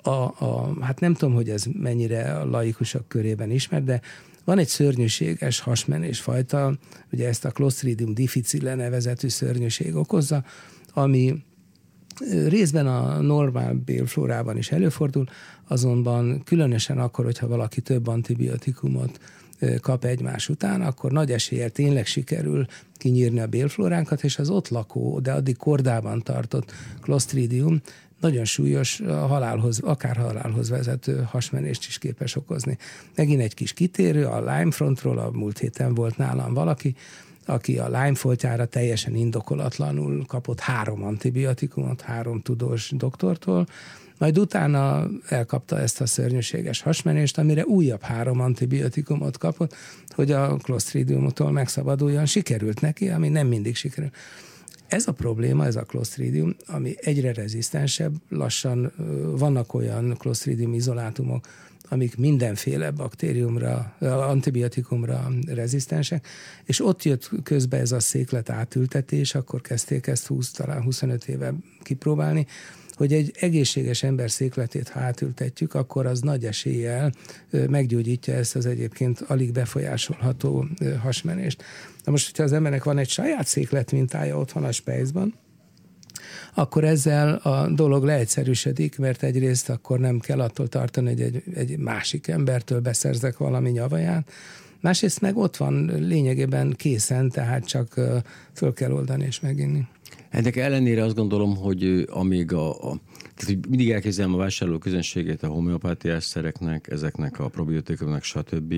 a, 0.03 0.11
a, 0.11 0.77
hát 0.81 1.01
nem 1.01 1.15
tudom, 1.15 1.35
hogy 1.35 1.49
ez 1.49 1.65
mennyire 1.73 2.35
a 2.35 2.51
laikusok 2.51 3.09
körében 3.09 3.51
ismert, 3.51 3.85
de 3.85 4.01
van 4.45 4.59
egy 4.59 4.69
szörnyűséges 4.69 5.61
hasmenés 5.61 6.21
fajta, 6.21 6.79
ugye 7.13 7.29
ezt 7.29 7.45
a 7.45 7.51
Clostridium 7.51 8.15
difficile 8.15 8.75
nevezetű 8.75 9.29
szörnyűség 9.29 9.95
okozza, 9.95 10.45
ami 10.93 11.43
részben 12.49 12.87
a 12.87 13.21
normál 13.21 13.75
bélflórában 13.75 14.57
is 14.57 14.71
előfordul, 14.71 15.27
azonban 15.69 16.43
különösen 16.45 16.99
akkor, 16.99 17.25
hogyha 17.25 17.49
valaki 17.49 17.81
több 17.81 18.07
antibiotikumot 18.07 19.21
kap 19.81 20.05
egymás 20.05 20.49
után, 20.49 20.81
akkor 20.81 21.13
nagy 21.13 21.33
eséllyel 21.33 21.71
tényleg 21.71 22.07
sikerül 22.07 22.67
kinyírni 22.97 23.41
a 23.41 23.47
bélflóránkat, 23.47 24.25
és 24.25 24.39
az 24.39 24.51
ott 24.51 24.69
lakó, 24.69 25.21
de 25.21 25.33
addig 25.33 25.57
kordában 25.57 26.23
tartott 26.23 26.73
Clostridium 27.01 27.81
nagyon 28.21 28.45
súlyos 28.45 29.03
halálhoz, 29.07 29.81
akár 29.81 30.17
halálhoz 30.17 30.69
vezető 30.69 31.27
hasmenést 31.31 31.87
is 31.87 31.99
képes 31.99 32.37
okozni. 32.37 32.79
Megint 33.15 33.41
egy 33.41 33.55
kis 33.55 33.73
kitérő, 33.73 34.27
a 34.27 34.39
Lyme 34.39 34.71
frontról, 34.71 35.19
a 35.19 35.31
múlt 35.31 35.59
héten 35.59 35.95
volt 35.95 36.17
nálam 36.17 36.55
valaki, 36.55 36.95
aki 37.47 37.79
a 37.79 37.87
Lyme 37.87 38.15
foltjára 38.15 38.67
teljesen 38.67 39.15
indokolatlanul 39.15 40.27
kapott 40.27 40.61
három 40.61 41.05
antibiotikumot, 41.05 42.01
három 42.01 42.41
tudós 42.41 42.91
doktortól, 42.97 43.67
majd 44.19 44.39
utána 44.39 45.09
elkapta 45.29 45.79
ezt 45.79 46.01
a 46.01 46.07
szörnyűséges 46.07 46.81
hasmenést, 46.81 47.39
amire 47.39 47.65
újabb 47.65 48.03
három 48.03 48.41
antibiotikumot 48.41 49.39
kapott, 49.39 49.75
hogy 50.09 50.31
a 50.31 50.57
Clostridiumtól 50.57 51.51
megszabaduljon. 51.51 52.27
Sikerült 52.27 52.81
neki, 52.81 53.09
ami 53.09 53.29
nem 53.29 53.47
mindig 53.47 53.77
sikerül. 53.77 54.11
Ez 54.87 55.07
a 55.07 55.13
probléma, 55.13 55.67
ez 55.67 55.77
a 55.77 55.83
Clostridium, 55.83 56.57
ami 56.67 56.95
egyre 56.97 57.33
rezisztensebb, 57.33 58.15
lassan 58.29 58.93
vannak 59.39 59.75
olyan 59.75 60.17
Clostridium 60.19 60.75
izolátumok, 60.75 61.47
amik 61.93 62.17
mindenféle 62.17 62.91
baktériumra, 62.91 63.95
antibiotikumra 64.01 65.29
rezisztensek, 65.47 66.27
és 66.65 66.85
ott 66.85 67.03
jött 67.03 67.31
közbe 67.43 67.77
ez 67.77 67.93
a 67.93 68.01
széklet 68.01 68.51
átültetés, 68.51 69.35
akkor 69.35 69.61
kezdték 69.61 70.07
ezt 70.07 70.27
20, 70.27 70.51
talán 70.51 70.83
25 70.83 71.29
éve 71.29 71.55
kipróbálni, 71.83 72.47
hogy 72.93 73.13
egy 73.13 73.33
egészséges 73.41 74.03
ember 74.03 74.31
székletét, 74.31 74.89
ha 74.89 75.01
átültetjük, 75.01 75.75
akkor 75.75 76.07
az 76.07 76.21
nagy 76.21 76.45
eséllyel 76.45 77.13
meggyógyítja 77.51 78.35
ezt 78.35 78.57
az 78.57 78.67
egyébként 78.67 79.21
alig 79.21 79.53
befolyásolható 79.53 80.67
hasmenést. 80.99 81.63
Na 82.05 82.11
most, 82.11 82.27
hogyha 82.27 82.43
az 82.43 82.53
embernek 82.53 82.85
van 82.85 82.99
egy 82.99 83.09
saját 83.09 83.47
széklet 83.47 83.93
mintája 83.93 84.39
otthon 84.39 84.65
a 84.65 84.73
spejzban, 84.73 85.35
akkor 86.55 86.85
ezzel 86.85 87.35
a 87.35 87.69
dolog 87.69 88.05
leegyszerűsödik, 88.05 88.99
mert 88.99 89.23
egyrészt 89.23 89.71
akkor 89.71 89.99
nem 89.99 90.19
kell 90.19 90.41
attól 90.41 90.69
tartani, 90.69 91.09
hogy 91.09 91.21
egy, 91.21 91.43
egy 91.55 91.79
másik 91.79 92.29
embertől 92.29 92.81
beszerzek 92.81 93.39
valami 93.39 93.71
nyavaját, 93.71 94.31
másrészt 94.81 95.21
meg 95.21 95.37
ott 95.37 95.57
van 95.57 95.91
lényegében 95.99 96.75
készen, 96.77 97.29
tehát 97.29 97.67
csak 97.67 98.01
föl 98.53 98.73
kell 98.73 98.93
oldani 98.93 99.25
és 99.25 99.41
meginni. 99.41 99.87
Ennek 100.31 100.57
ellenére 100.57 101.05
azt 101.05 101.15
gondolom, 101.15 101.57
hogy 101.57 102.09
amíg 102.11 102.53
a, 102.53 102.91
a 102.91 103.01
tehát, 103.41 103.55
hogy 103.55 103.69
mindig 103.69 103.91
elképzelem 103.91 104.35
a 104.35 104.37
vásárló 104.37 104.79
közönségét 104.79 105.43
a 105.43 105.47
homeopátiás 105.47 106.25
szereknek, 106.25 106.91
ezeknek 106.91 107.39
a 107.39 107.49
probiotikumnak, 107.49 108.23
stb., 108.23 108.75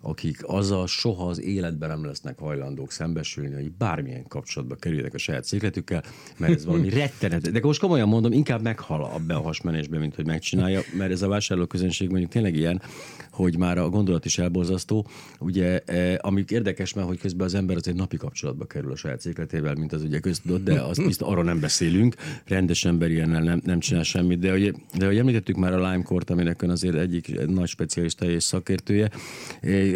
akik 0.00 0.38
azzal 0.42 0.86
soha 0.86 1.28
az 1.28 1.40
életben 1.40 1.88
nem 1.88 2.04
lesznek 2.04 2.38
hajlandók 2.38 2.92
szembesülni, 2.92 3.54
hogy 3.54 3.72
bármilyen 3.72 4.24
kapcsolatba 4.28 4.74
kerüljenek 4.74 5.14
a 5.14 5.18
saját 5.18 5.44
székletükkel, 5.44 6.02
mert 6.38 6.52
ez 6.52 6.64
valami 6.64 6.88
rettenet. 7.00 7.50
De 7.52 7.60
most 7.62 7.80
komolyan 7.80 8.08
mondom, 8.08 8.32
inkább 8.32 8.62
meghal 8.62 9.04
abba 9.04 9.34
a 9.34 9.40
hasmenésbe, 9.40 9.98
mint 9.98 10.14
hogy 10.14 10.26
megcsinálja, 10.26 10.80
mert 10.96 11.10
ez 11.10 11.22
a 11.22 11.28
vásárló 11.28 11.66
közönség 11.66 12.08
mondjuk 12.08 12.30
tényleg 12.30 12.56
ilyen, 12.56 12.82
hogy 13.30 13.58
már 13.58 13.78
a 13.78 13.88
gondolat 13.88 14.24
is 14.24 14.38
elborzasztó. 14.38 15.06
Ugye, 15.38 15.78
e, 15.78 16.18
amik 16.22 16.50
érdekes, 16.50 16.92
mert 16.92 17.06
hogy 17.06 17.18
közben 17.18 17.46
az 17.46 17.54
ember 17.54 17.76
az 17.76 17.88
egy 17.88 17.94
napi 17.94 18.16
kapcsolatba 18.16 18.66
kerül 18.66 18.92
a 18.92 18.96
saját 18.96 19.20
székletével, 19.20 19.74
mint 19.74 19.92
az 19.92 20.02
ugye 20.02 20.18
köztudott, 20.18 20.64
de 20.64 20.80
azt 20.80 21.04
biztos, 21.04 21.28
arról 21.28 21.44
nem 21.44 21.60
beszélünk. 21.60 22.14
Rendes 22.44 22.84
ember 22.84 23.10
ilyennel 23.10 23.42
nem, 23.42 23.60
nem 23.64 23.78
csinál 23.78 23.95
semmit. 24.02 24.38
De 24.38 24.50
hogy, 24.50 24.74
de 24.98 25.06
hogy 25.06 25.18
említettük 25.18 25.56
már 25.56 25.72
a 25.72 25.90
Lime 25.90 26.02
Court, 26.02 26.30
aminek 26.30 26.62
ön 26.62 26.70
azért 26.70 26.94
egyik 26.94 27.46
nagy 27.46 27.68
specialista 27.68 28.24
és 28.30 28.42
szakértője. 28.42 29.10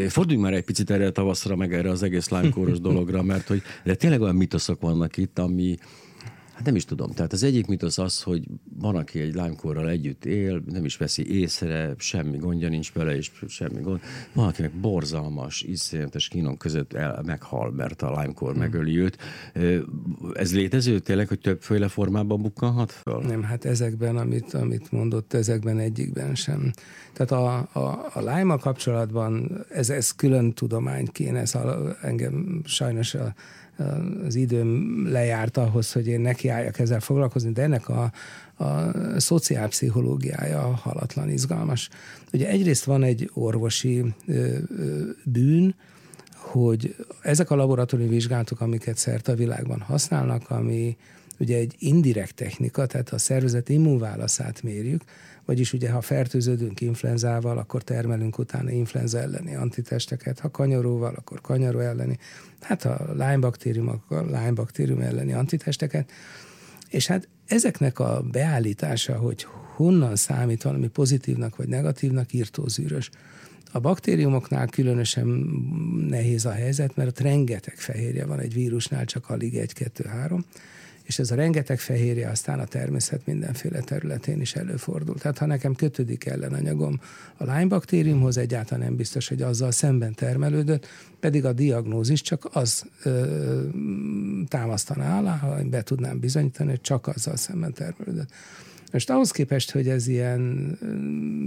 Forduljunk 0.09 0.45
már 0.45 0.55
egy 0.55 0.65
picit 0.65 0.91
erre 0.91 1.07
a 1.07 1.11
tavaszra, 1.11 1.57
meg 1.57 1.75
erre 1.75 1.91
az 1.91 2.03
egész 2.03 2.29
Lime 2.29 2.51
dologra, 2.81 3.23
mert 3.23 3.47
hogy 3.47 3.63
de 3.85 3.95
tényleg 3.95 4.21
olyan 4.21 4.37
mitoszok 4.37 4.81
vannak 4.81 5.17
itt, 5.17 5.39
ami, 5.39 5.77
Hát 6.61 6.69
nem 6.69 6.79
is 6.79 6.85
tudom. 6.85 7.11
Tehát 7.11 7.33
az 7.33 7.43
egyik 7.43 7.67
mitosz 7.67 7.99
az, 7.99 8.23
hogy 8.23 8.47
van, 8.79 8.97
aki 8.97 9.21
egy 9.21 9.35
lánykórral 9.35 9.89
együtt 9.89 10.25
él, 10.25 10.63
nem 10.67 10.85
is 10.85 10.97
veszi 10.97 11.41
észre, 11.41 11.95
semmi 11.99 12.37
gondja 12.37 12.69
nincs 12.69 12.93
vele, 12.93 13.17
és 13.17 13.31
semmi 13.49 13.81
gond. 13.81 14.01
Van, 14.33 14.49
akinek 14.49 14.73
borzalmas, 14.73 15.63
iszonyatos 15.63 16.29
kínon 16.29 16.57
között 16.57 16.93
el, 16.93 17.23
meghal, 17.27 17.71
mert 17.71 18.03
a 18.03 18.11
lánykór 18.11 18.51
hmm. 18.51 18.59
megöli 18.59 18.99
őt. 18.99 19.19
Ez 20.33 20.55
létező 20.55 20.99
tényleg, 20.99 21.29
hogy 21.29 21.41
többféle 21.41 21.89
formában 21.89 22.43
bukkanhat 22.43 22.93
fel? 22.93 23.19
Nem, 23.19 23.43
hát 23.43 23.65
ezekben, 23.65 24.17
amit, 24.17 24.55
amit 24.55 24.93
mondott, 24.93 25.33
ezekben 25.33 25.79
egyikben 25.79 26.35
sem. 26.35 26.73
Tehát 27.13 27.31
a, 27.31 27.69
a, 27.81 28.11
a 28.13 28.21
Lime 28.21 28.57
kapcsolatban 28.57 29.65
ez, 29.69 29.91
ez 29.91 30.11
külön 30.11 30.53
tudomány 30.53 31.07
kéne, 31.07 31.41
ez 31.41 31.55
a, 31.55 31.97
engem 32.03 32.63
sajnos 32.65 33.15
a 33.15 33.35
az 34.27 34.35
időm 34.35 35.03
lejárt 35.11 35.57
ahhoz, 35.57 35.93
hogy 35.93 36.07
én 36.07 36.21
nekiálljak 36.21 36.79
ezzel 36.79 37.01
foglalkozni, 37.01 37.53
de 37.53 37.63
ennek 37.63 37.89
a, 37.89 38.13
a 38.57 38.93
szociálpszichológiája 39.17 40.61
halatlan 40.61 41.31
izgalmas. 41.31 41.89
Ugye 42.33 42.49
egyrészt 42.49 42.85
van 42.85 43.03
egy 43.03 43.31
orvosi 43.35 44.05
bűn, 45.25 45.75
hogy 46.35 46.97
ezek 47.23 47.51
a 47.51 47.57
laboratóriumi 47.57 48.13
vizsgálatok, 48.13 48.61
amiket 48.61 48.97
szerte 48.97 49.33
a 49.33 49.35
világban 49.35 49.81
használnak, 49.81 50.51
ami 50.51 50.97
ugye 51.39 51.57
egy 51.57 51.75
indirekt 51.79 52.35
technika, 52.35 52.87
tehát 52.87 53.09
a 53.09 53.19
szervezet 53.19 53.69
immunválaszát 53.69 54.63
mérjük, 54.63 55.03
vagyis 55.51 55.73
ugye 55.73 55.91
ha 55.91 56.01
fertőződünk 56.01 56.81
influenzával, 56.81 57.59
akkor 57.59 57.83
termelünk 57.83 58.39
utána 58.39 58.71
influenza 58.71 59.19
elleni 59.19 59.55
antitesteket, 59.55 60.39
ha 60.39 60.51
kanyaróval, 60.51 61.15
akkor 61.15 61.41
kanyaró 61.41 61.79
elleni, 61.79 62.19
hát 62.61 62.85
a 62.85 63.07
Lyme 63.13 63.39
baktérium, 63.39 63.89
akkor 63.89 64.25
Lyme 64.25 64.53
baktérium 64.53 65.01
elleni 65.01 65.33
antitesteket, 65.33 66.11
és 66.89 67.07
hát 67.07 67.29
ezeknek 67.47 67.99
a 67.99 68.23
beállítása, 68.31 69.17
hogy 69.17 69.47
honnan 69.77 70.17
számít 70.17 70.63
valami 70.63 70.89
pozitívnak 70.89 71.57
vagy 71.57 71.69
negatívnak, 71.69 72.33
írtózűrös. 72.33 73.11
A 73.73 73.81
baktériumoknál 73.81 74.67
különösen 74.67 75.27
nehéz 76.09 76.45
a 76.45 76.53
helyzet, 76.53 76.97
mert 76.97 77.09
ott 77.09 77.21
rengeteg 77.21 77.77
fehérje 77.77 78.27
van 78.27 78.39
egy 78.39 78.55
vírusnál, 78.55 79.05
csak 79.05 79.31
alig 79.31 79.57
egy, 79.57 79.73
kettő, 79.73 80.05
három, 80.05 80.45
és 81.11 81.19
ez 81.19 81.31
a 81.31 81.35
rengeteg 81.35 81.79
fehérje 81.79 82.29
aztán 82.29 82.59
a 82.59 82.65
természet 82.65 83.27
mindenféle 83.27 83.81
területén 83.81 84.41
is 84.41 84.55
előfordul. 84.55 85.15
Tehát 85.15 85.39
ha 85.39 85.47
nekem 85.47 85.75
kötődik 85.75 86.27
ellenanyagom 86.27 87.01
a 87.37 87.45
Lyme 87.45 87.67
baktériumhoz, 87.67 88.37
egyáltalán 88.37 88.85
nem 88.85 88.97
biztos, 88.97 89.29
hogy 89.29 89.43
azzal 89.43 89.71
szemben 89.71 90.15
termelődött, 90.15 90.87
pedig 91.21 91.45
a 91.45 91.53
diagnózis 91.53 92.23
csak 92.23 92.49
az 92.53 92.85
ö, 93.03 93.63
támasztaná 94.49 95.19
alá, 95.19 95.37
ha 95.37 95.63
be 95.65 95.83
tudnám 95.83 96.21
bizonyítani, 96.21 96.71
hogy 96.71 96.81
csak 96.81 97.07
azzal 97.07 97.37
szemben 97.37 97.73
termelődött. 97.73 98.31
Most 98.93 99.11
ahhoz 99.11 99.31
képest, 99.31 99.71
hogy 99.71 99.89
ez 99.89 100.07
ilyen 100.07 100.41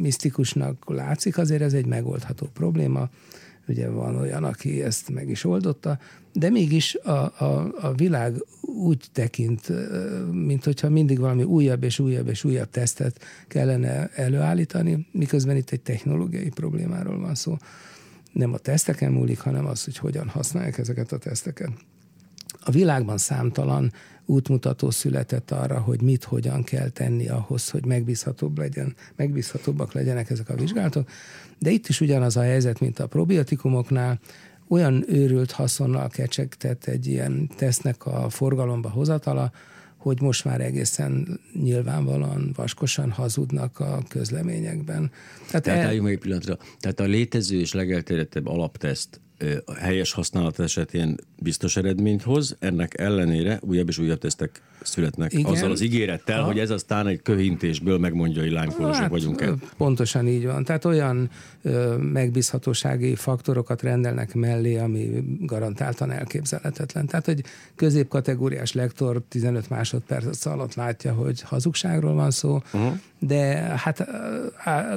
misztikusnak 0.02 0.84
látszik, 0.88 1.38
azért 1.38 1.62
ez 1.62 1.74
egy 1.74 1.86
megoldható 1.86 2.50
probléma. 2.54 3.10
Ugye 3.68 3.90
van 3.90 4.16
olyan, 4.16 4.44
aki 4.44 4.84
ezt 4.84 5.10
meg 5.10 5.30
is 5.30 5.44
oldotta, 5.44 6.00
de 6.34 6.50
mégis 6.50 6.96
a, 6.96 7.12
a, 7.12 7.74
a 7.82 7.94
világ 7.94 8.46
úgy 8.62 9.06
tekint, 9.12 9.72
mint 10.32 10.64
hogyha 10.64 10.90
mindig 10.90 11.20
valami 11.20 11.44
újabb 11.44 11.84
és 11.84 12.00
újabb 12.00 12.28
és 12.28 12.44
újabb 12.44 12.70
tesztet 12.70 13.20
kellene 13.48 14.10
előállítani, 14.16 15.08
miközben 15.12 15.56
itt 15.56 15.70
egy 15.70 15.82
technológiai 15.82 16.50
problémáról 16.50 17.20
van 17.20 17.36
szó. 17.36 17.58
Nem 18.32 18.54
a 18.54 18.58
teszteken 18.58 19.12
múlik, 19.12 19.40
hanem 19.40 19.66
az, 19.66 19.84
hogy 19.84 19.98
hogyan 19.98 20.28
használják 20.28 20.78
ezeket 20.78 21.12
a 21.12 21.18
teszteket. 21.18 21.70
A 22.66 22.72
világban 22.72 23.18
számtalan 23.18 23.92
útmutató 24.26 24.90
született 24.90 25.52
arra, 25.52 25.80
hogy 25.80 26.02
mit, 26.02 26.24
hogyan 26.24 26.64
kell 26.64 26.90
tenni 26.90 27.28
ahhoz, 27.28 27.70
hogy 27.70 27.86
megbízhatóbb 27.86 28.58
legyen, 28.58 28.96
megbízhatóbbak 29.16 29.94
legyenek 29.94 30.30
ezek 30.30 30.50
a 30.50 30.56
vizsgálatok. 30.56 31.10
De 31.60 31.70
itt 31.70 31.88
is 31.88 32.02
ugyanaz 32.02 32.38
a 32.38 32.42
helyzet, 32.42 32.80
mint 32.80 33.00
a 33.00 33.08
probiotikumoknál, 33.08 34.20
olyan 34.68 35.04
őrült 35.08 35.52
haszonnal 35.52 36.10
kecsegtett 36.10 36.86
egy 36.86 37.08
ilyen 37.08 37.50
tesznek 37.56 38.06
a 38.06 38.30
forgalomba 38.30 38.90
hozatala, 38.90 39.52
hogy 39.98 40.22
most 40.22 40.46
már 40.46 40.62
egészen 40.62 41.40
nyilvánvalóan 41.62 42.52
vaskosan 42.56 43.12
hazudnak 43.12 43.80
a 43.80 44.04
közleményekben. 44.10 45.12
Tehát, 45.48 45.64
Tehát 45.64 45.80
el... 45.80 45.88
álljunk 45.88 46.10
egy 46.10 46.20
pillanatra. 46.20 46.58
Tehát 46.80 47.00
a 47.00 47.04
létező 47.04 47.60
és 47.60 47.74
legelterjedtebb 47.74 48.48
alapteszt 48.48 49.22
helyes 49.80 50.12
használat 50.12 50.60
esetén 50.60 51.16
biztos 51.40 51.78
eredményt 51.78 52.22
hoz, 52.22 52.56
ennek 52.60 53.00
ellenére 53.00 53.60
újabb 53.62 53.88
és 53.88 53.98
újabb 53.98 54.20
tesztek 54.20 54.62
születnek 54.82 55.34
Igen. 55.34 55.52
azzal 55.52 55.72
az 55.72 55.82
ígérettel, 55.82 56.40
ha. 56.40 56.46
hogy 56.46 56.60
ez 56.60 56.70
aztán 56.70 57.08
egy 57.08 57.22
köhintésből 57.22 57.98
megmondja, 57.98 58.42
hogy 58.42 58.52
lánykórosak 58.52 59.02
hát, 59.02 59.10
vagyunk 59.10 59.42
el. 59.42 59.58
Pontosan 59.78 60.28
így 60.28 60.46
van. 60.46 60.64
Tehát 60.64 60.86
olyan 60.86 61.30
ö, 61.62 61.98
megbízhatósági 61.98 63.16
faktorokat 63.16 63.82
rendelnek 63.82 64.34
mellé, 64.34 64.78
ami 64.78 65.24
garantáltan 65.40 66.12
elképzelhetetlen. 66.12 67.06
Tehát, 67.06 67.26
hogy 67.26 67.44
középkategóriás 67.76 68.74
lektor 68.74 69.22
15 69.30 69.70
másodperc 69.70 70.46
alatt 70.46 70.74
látja, 70.74 71.14
hogy 71.14 71.42
hazugságról 71.42 72.14
van 72.14 72.32
szó, 72.32 72.62
uh-huh. 72.74 72.94
de 73.20 73.44
hát 73.78 74.08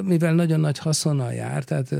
mivel 0.03 0.33
nagyon 0.33 0.59
nagy 0.59 0.77
haszonnal 0.77 1.33
jár, 1.33 1.63
tehát 1.63 1.95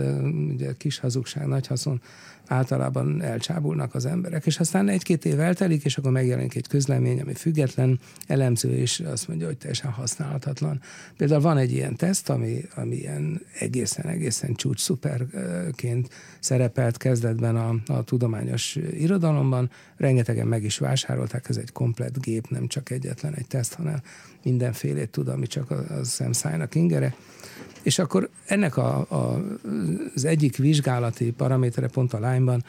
ugye 0.54 0.74
kis 0.78 1.00
hazugság, 1.00 1.48
nagy 1.48 1.68
haszon, 1.68 2.02
általában 2.48 3.22
elcsábulnak 3.22 3.96
az 3.96 4.06
emberek, 4.06 4.46
és 4.46 4.60
aztán 4.60 4.90
egy-két 4.90 5.26
év 5.26 5.40
eltelik, 5.40 5.84
és 5.84 5.98
akkor 5.98 6.12
megjelenik 6.12 6.56
egy 6.56 6.68
közlemény, 6.68 7.22
ami 7.22 7.34
független, 7.34 8.00
elemző, 8.28 8.70
és 8.70 9.00
azt 9.00 9.28
mondja, 9.28 9.46
hogy 9.46 9.58
teljesen 9.58 9.92
használhatatlan. 9.92 10.82
Például 11.18 11.42
van 11.42 11.58
egy 11.58 11.72
ilyen 11.72 11.96
teszt, 11.96 12.30
ami, 12.30 12.62
ami 12.76 12.96
ilyen 12.96 13.42
egészen-egészen 13.60 14.56
csúcs 14.56 14.80
szuperként 14.80 16.10
szerepelt 16.40 16.98
kezdetben 16.98 17.56
a, 17.56 17.76
a 17.94 18.04
tudományos 18.04 18.76
irodalomban, 18.76 19.70
rengetegen 19.98 20.48
meg 20.48 20.64
is 20.64 20.78
vásárolták, 20.78 21.50
ez 21.50 21.58
egy 21.58 21.72
komplet 21.72 22.22
gép, 22.22 22.50
nem 22.50 22.68
csak 22.68 22.90
egyetlen 22.90 23.34
egy 23.34 23.48
teszt, 23.48 23.74
hanem 23.74 24.02
mindenfélét 24.48 25.10
tud, 25.10 25.28
ami 25.28 25.48
csak 25.48 25.72
a, 25.72 26.00
a 26.00 26.04
szemszájnak 26.04 26.76
ingere. 26.76 27.16
És 27.84 28.00
akkor 28.00 28.30
ennek 28.46 28.78
a, 28.78 29.06
a, 29.10 29.44
az 30.16 30.26
egyik 30.26 30.58
vizsgálati 30.58 31.32
paramétere 31.32 31.88
pont 31.88 32.14
a 32.14 32.20
lányban 32.20 32.64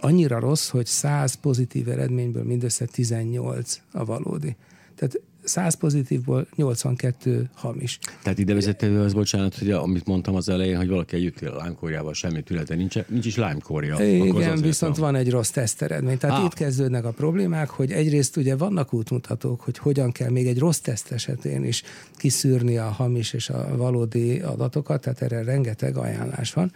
annyira 0.00 0.38
rossz, 0.38 0.68
hogy 0.68 0.86
100 0.86 1.34
pozitív 1.34 1.88
eredményből 1.88 2.42
mindössze 2.42 2.84
18 2.84 3.80
a 3.92 4.04
valódi. 4.04 4.56
Tehát 4.94 5.20
100 5.46 5.74
pozitívból 5.74 6.46
82 6.54 7.50
hamis. 7.54 7.98
Tehát 8.22 8.38
ide 8.38 8.54
vezető 8.54 9.00
az, 9.00 9.12
bocsánat, 9.12 9.58
hogy 9.58 9.70
amit 9.70 10.06
mondtam 10.06 10.34
az 10.34 10.48
elején, 10.48 10.76
hogy 10.76 10.88
valaki 10.88 11.16
együtt 11.16 11.40
él 11.40 11.52
lámkórjával, 11.52 12.14
semmi 12.14 12.42
tünete 12.42 12.74
nincs, 12.74 12.96
nincs 13.08 13.26
is 13.26 13.36
lámkórja. 13.36 14.04
Igen, 14.04 14.60
viszont 14.60 14.96
van. 14.96 15.12
van 15.12 15.20
egy 15.20 15.30
rossz 15.30 15.50
teszteredmény. 15.50 16.18
Tehát 16.18 16.38
ah. 16.38 16.44
itt 16.44 16.52
kezdődnek 16.52 17.04
a 17.04 17.10
problémák, 17.10 17.70
hogy 17.70 17.92
egyrészt 17.92 18.36
ugye 18.36 18.56
vannak 18.56 18.92
útmutatók, 18.92 19.60
hogy 19.60 19.78
hogyan 19.78 20.12
kell 20.12 20.30
még 20.30 20.46
egy 20.46 20.58
rossz 20.58 20.78
teszt 20.78 21.12
esetén 21.12 21.64
is 21.64 21.82
kiszűrni 22.16 22.76
a 22.76 22.88
hamis 22.88 23.32
és 23.32 23.48
a 23.48 23.76
valódi 23.76 24.40
adatokat, 24.40 25.00
tehát 25.00 25.22
erre 25.22 25.42
rengeteg 25.42 25.96
ajánlás 25.96 26.52
van 26.52 26.72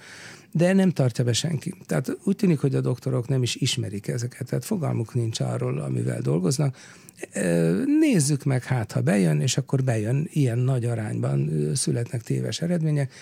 de 0.52 0.72
nem 0.72 0.90
tartja 0.90 1.24
be 1.24 1.32
senki. 1.32 1.74
Tehát 1.86 2.18
úgy 2.24 2.36
tűnik, 2.36 2.58
hogy 2.58 2.74
a 2.74 2.80
doktorok 2.80 3.28
nem 3.28 3.42
is 3.42 3.54
ismerik 3.54 4.08
ezeket, 4.08 4.46
tehát 4.46 4.64
fogalmuk 4.64 5.14
nincs 5.14 5.40
arról, 5.40 5.78
amivel 5.78 6.20
dolgoznak. 6.20 6.76
Nézzük 8.00 8.44
meg, 8.44 8.64
hát 8.64 8.92
ha 8.92 9.00
bejön, 9.00 9.40
és 9.40 9.56
akkor 9.56 9.84
bejön, 9.84 10.28
ilyen 10.32 10.58
nagy 10.58 10.84
arányban 10.84 11.50
születnek 11.74 12.22
téves 12.22 12.60
eredmények, 12.60 13.12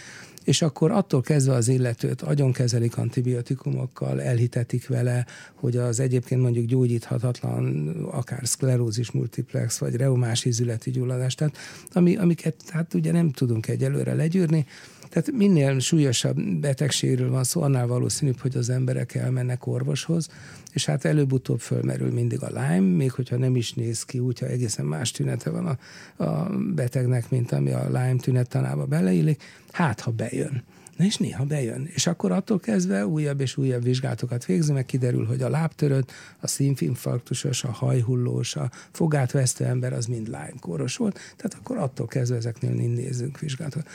és 0.44 0.62
akkor 0.62 0.90
attól 0.90 1.20
kezdve 1.20 1.54
az 1.54 1.68
illetőt 1.68 2.22
agyonkezelik 2.22 2.96
antibiotikumokkal, 2.96 4.22
elhitetik 4.22 4.88
vele, 4.88 5.26
hogy 5.54 5.76
az 5.76 6.00
egyébként 6.00 6.40
mondjuk 6.40 6.66
gyógyíthatatlan, 6.66 7.88
akár 8.10 8.40
szklerózis 8.42 9.10
multiplex, 9.10 9.78
vagy 9.78 9.94
reumás 9.94 10.44
ízületi 10.44 10.90
gyulladás, 10.90 11.34
tehát 11.34 11.56
ami, 11.92 12.16
amiket 12.16 12.54
hát 12.68 12.94
ugye 12.94 13.12
nem 13.12 13.30
tudunk 13.30 13.68
egyelőre 13.68 14.14
legyűrni, 14.14 14.66
tehát 15.08 15.32
minél 15.32 15.78
súlyosabb 15.78 16.40
betegségről 16.40 17.30
van 17.30 17.44
szó, 17.44 17.62
annál 17.62 17.86
valószínűbb, 17.86 18.38
hogy 18.38 18.56
az 18.56 18.70
emberek 18.70 19.14
elmennek 19.14 19.66
orvoshoz, 19.66 20.28
és 20.72 20.84
hát 20.84 21.04
előbb-utóbb 21.04 21.60
fölmerül 21.60 22.12
mindig 22.12 22.42
a 22.42 22.48
Lyme, 22.48 22.96
még 22.96 23.12
hogyha 23.12 23.36
nem 23.36 23.56
is 23.56 23.72
néz 23.72 24.02
ki 24.02 24.18
úgy, 24.18 24.38
ha 24.38 24.46
egészen 24.46 24.84
más 24.84 25.10
tünete 25.10 25.50
van 25.50 25.66
a, 25.66 25.78
a 26.24 26.50
betegnek, 26.74 27.30
mint 27.30 27.52
ami 27.52 27.70
a 27.70 27.84
Lyme 27.86 28.16
tünettanába 28.16 28.84
beleillik, 28.86 29.42
hát 29.70 30.00
ha 30.00 30.10
bejön. 30.10 30.62
Na 30.98 31.04
és 31.04 31.16
néha 31.16 31.44
bejön. 31.44 31.88
És 31.94 32.06
akkor 32.06 32.32
attól 32.32 32.60
kezdve 32.60 33.06
újabb 33.06 33.40
és 33.40 33.56
újabb 33.56 33.82
vizsgálatokat 33.82 34.44
végzi, 34.44 34.72
meg 34.72 34.86
kiderül, 34.86 35.24
hogy 35.26 35.42
a 35.42 35.48
lábtörött, 35.48 36.12
a 36.40 36.46
színfinfarktusos, 36.46 37.64
a 37.64 37.70
hajhullós, 37.70 38.56
a 38.56 38.70
fogát 38.90 39.30
vesztő 39.30 39.64
ember 39.64 39.92
az 39.92 40.06
mind 40.06 40.26
Lyme-kóros 40.26 40.96
volt. 40.96 41.18
Tehát 41.36 41.56
akkor 41.60 41.76
attól 41.76 42.06
kezdve 42.06 42.36
ezeknél 42.36 42.72
nézzünk 42.72 43.38
vizsgálatokat. 43.38 43.88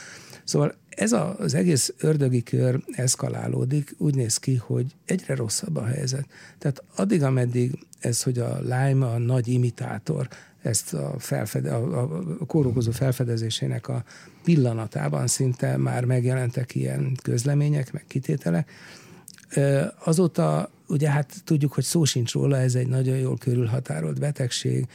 Szóval 0.44 0.74
ez 0.88 1.12
a, 1.12 1.38
az 1.38 1.54
egész 1.54 1.94
ördögi 1.98 2.42
kör 2.42 2.82
eszkalálódik, 2.92 3.94
úgy 3.98 4.14
néz 4.14 4.36
ki, 4.36 4.54
hogy 4.54 4.86
egyre 5.04 5.34
rosszabb 5.34 5.76
a 5.76 5.84
helyzet. 5.84 6.26
Tehát 6.58 6.82
addig, 6.96 7.22
ameddig 7.22 7.78
ez, 8.00 8.22
hogy 8.22 8.38
a 8.38 8.58
Lime 8.60 9.06
a 9.06 9.18
nagy 9.18 9.48
imitátor, 9.48 10.28
ezt 10.62 10.94
a, 10.94 11.14
felfede, 11.18 11.72
a, 11.72 12.26
kórokozó 12.46 12.90
felfedezésének 12.90 13.88
a 13.88 14.04
pillanatában 14.44 15.26
szinte 15.26 15.76
már 15.76 16.04
megjelentek 16.04 16.74
ilyen 16.74 17.16
közlemények, 17.22 17.92
meg 17.92 18.04
kitételek. 18.06 18.70
Azóta 20.04 20.70
ugye 20.88 21.10
hát 21.10 21.34
tudjuk, 21.44 21.72
hogy 21.72 21.84
szó 21.84 22.04
sincs 22.04 22.32
róla, 22.32 22.56
ez 22.56 22.74
egy 22.74 22.88
nagyon 22.88 23.16
jól 23.16 23.38
körülhatárolt 23.38 24.20
betegség, 24.20 24.86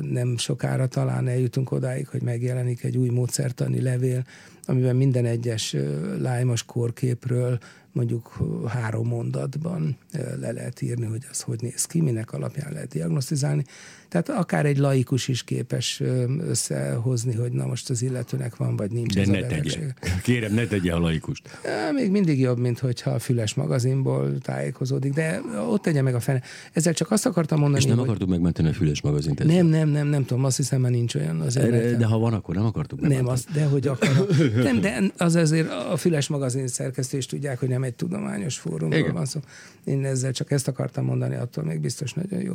nem 0.00 0.36
sokára 0.36 0.86
talán 0.86 1.28
eljutunk 1.28 1.70
odáig, 1.70 2.08
hogy 2.08 2.22
megjelenik 2.22 2.82
egy 2.82 2.96
új 2.96 3.08
módszertani 3.08 3.80
levél, 3.80 4.24
amiben 4.68 4.96
minden 4.96 5.24
egyes 5.24 5.76
lájmos 6.18 6.64
kórképről 6.64 7.58
mondjuk 7.94 8.38
három 8.66 9.06
mondatban 9.06 9.96
le 10.40 10.52
lehet 10.52 10.82
írni, 10.82 11.06
hogy 11.06 11.26
az 11.30 11.40
hogy 11.40 11.60
néz 11.60 11.84
ki, 11.84 12.00
minek 12.00 12.32
alapján 12.32 12.72
lehet 12.72 12.88
diagnosztizálni. 12.88 13.64
Tehát 14.08 14.28
akár 14.28 14.66
egy 14.66 14.78
laikus 14.78 15.28
is 15.28 15.42
képes 15.44 16.02
összehozni, 16.48 17.34
hogy 17.34 17.52
na 17.52 17.66
most 17.66 17.90
az 17.90 18.02
illetőnek 18.02 18.56
van, 18.56 18.76
vagy 18.76 18.90
nincs 18.90 19.14
De 19.14 19.20
ez 19.20 19.28
ne 19.28 19.38
a 19.38 19.46
tegye. 19.46 19.94
Kérem, 20.22 20.54
ne 20.54 20.66
tegye 20.66 20.92
a 20.92 20.98
laikust. 20.98 21.58
Még 21.94 22.10
mindig 22.10 22.40
jobb, 22.40 22.58
mint 22.58 22.78
hogyha 22.78 23.10
a 23.10 23.18
füles 23.18 23.54
magazinból 23.54 24.38
tájékozódik, 24.38 25.12
de 25.12 25.40
ott 25.70 25.82
tegye 25.82 26.02
meg 26.02 26.14
a 26.14 26.20
fene. 26.20 26.42
Ezzel 26.72 26.92
csak 26.92 27.10
azt 27.10 27.26
akartam 27.26 27.58
mondani, 27.58 27.82
És 27.82 27.88
nem 27.88 27.98
hogy... 27.98 28.06
akartuk 28.06 28.28
megmenteni 28.28 28.68
a 28.68 28.72
füles 28.72 29.02
magazint. 29.02 29.40
Ezzel. 29.40 29.54
Nem, 29.54 29.66
nem, 29.66 29.88
nem, 29.88 30.06
nem 30.06 30.24
tudom, 30.24 30.44
azt 30.44 30.56
hiszem, 30.56 30.80
mert 30.80 30.94
nincs 30.94 31.14
olyan. 31.14 31.40
Az 31.40 31.54
de, 31.54 31.96
de 31.96 32.06
ha 32.06 32.18
van, 32.18 32.32
akkor 32.32 32.54
nem 32.54 32.64
akartuk 32.64 33.00
megmenteni. 33.00 33.26
Nem, 33.26 33.34
az, 33.34 33.46
de 33.54 33.64
hogy 33.64 33.86
akar. 33.86 34.26
nem, 34.62 34.80
de 34.80 35.02
az 35.16 35.34
azért 35.34 35.70
a 35.70 35.96
füles 35.96 36.28
magazin 36.28 36.68
szerkesztés 36.68 37.26
tudják, 37.26 37.58
hogy 37.58 37.68
nem 37.68 37.83
egy 37.84 37.94
tudományos 37.94 38.58
fórumról 38.58 39.12
van 39.12 39.24
szó. 39.24 39.40
Én 39.84 40.04
ezzel 40.04 40.32
csak 40.32 40.50
ezt 40.50 40.68
akartam 40.68 41.04
mondani, 41.04 41.34
attól 41.34 41.64
még 41.64 41.80
biztos 41.80 42.12
nagyon 42.12 42.40
jó. 42.40 42.52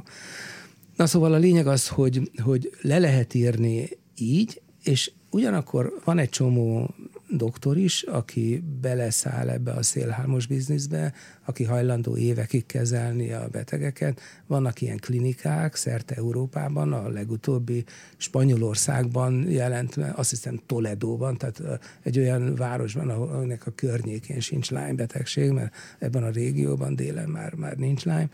Na 0.96 1.08
szóval 1.08 1.34
a 1.34 1.38
lényeg 1.38 1.68
az, 1.68 1.88
hogy, 1.88 2.32
hogy 2.44 2.72
le 2.82 3.00
lehet 3.00 3.34
írni 3.34 3.90
így, 4.16 4.62
és 4.84 5.12
ugyanakkor 5.30 5.94
van 6.04 6.18
egy 6.18 6.30
csomó 6.30 6.96
doktor 7.32 7.78
is, 7.78 8.02
aki 8.02 8.64
beleszáll 8.82 9.50
ebbe 9.50 9.72
a 9.72 9.84
szélhámos 9.84 10.48
bizniszbe, 10.48 11.14
aki 11.46 11.64
hajlandó 11.64 12.18
évekig 12.18 12.66
kezelni 12.66 13.32
a 13.32 13.48
betegeket. 13.52 14.22
Vannak 14.48 14.82
ilyen 14.82 14.98
klinikák 14.98 15.76
szerte 15.76 16.16
Európában, 16.16 16.94
a 16.94 17.10
legutóbbi 17.10 17.84
Spanyolországban 18.18 19.50
jelent, 19.50 19.98
azt 19.98 20.30
hiszem 20.30 20.60
Toledóban, 20.66 21.38
tehát 21.38 21.80
egy 22.04 22.20
olyan 22.20 22.56
városban, 22.56 23.10
ahol 23.10 23.58
a 23.66 23.72
környékén 23.76 24.40
sincs 24.40 24.70
Lyme 24.70 24.94
betegség, 24.94 25.52
mert 25.52 25.76
ebben 26.00 26.24
a 26.24 26.30
régióban 26.30 26.96
délen 26.96 27.30
már, 27.30 27.54
már 27.54 27.78
nincs 27.78 28.04
Lyme. 28.06 28.30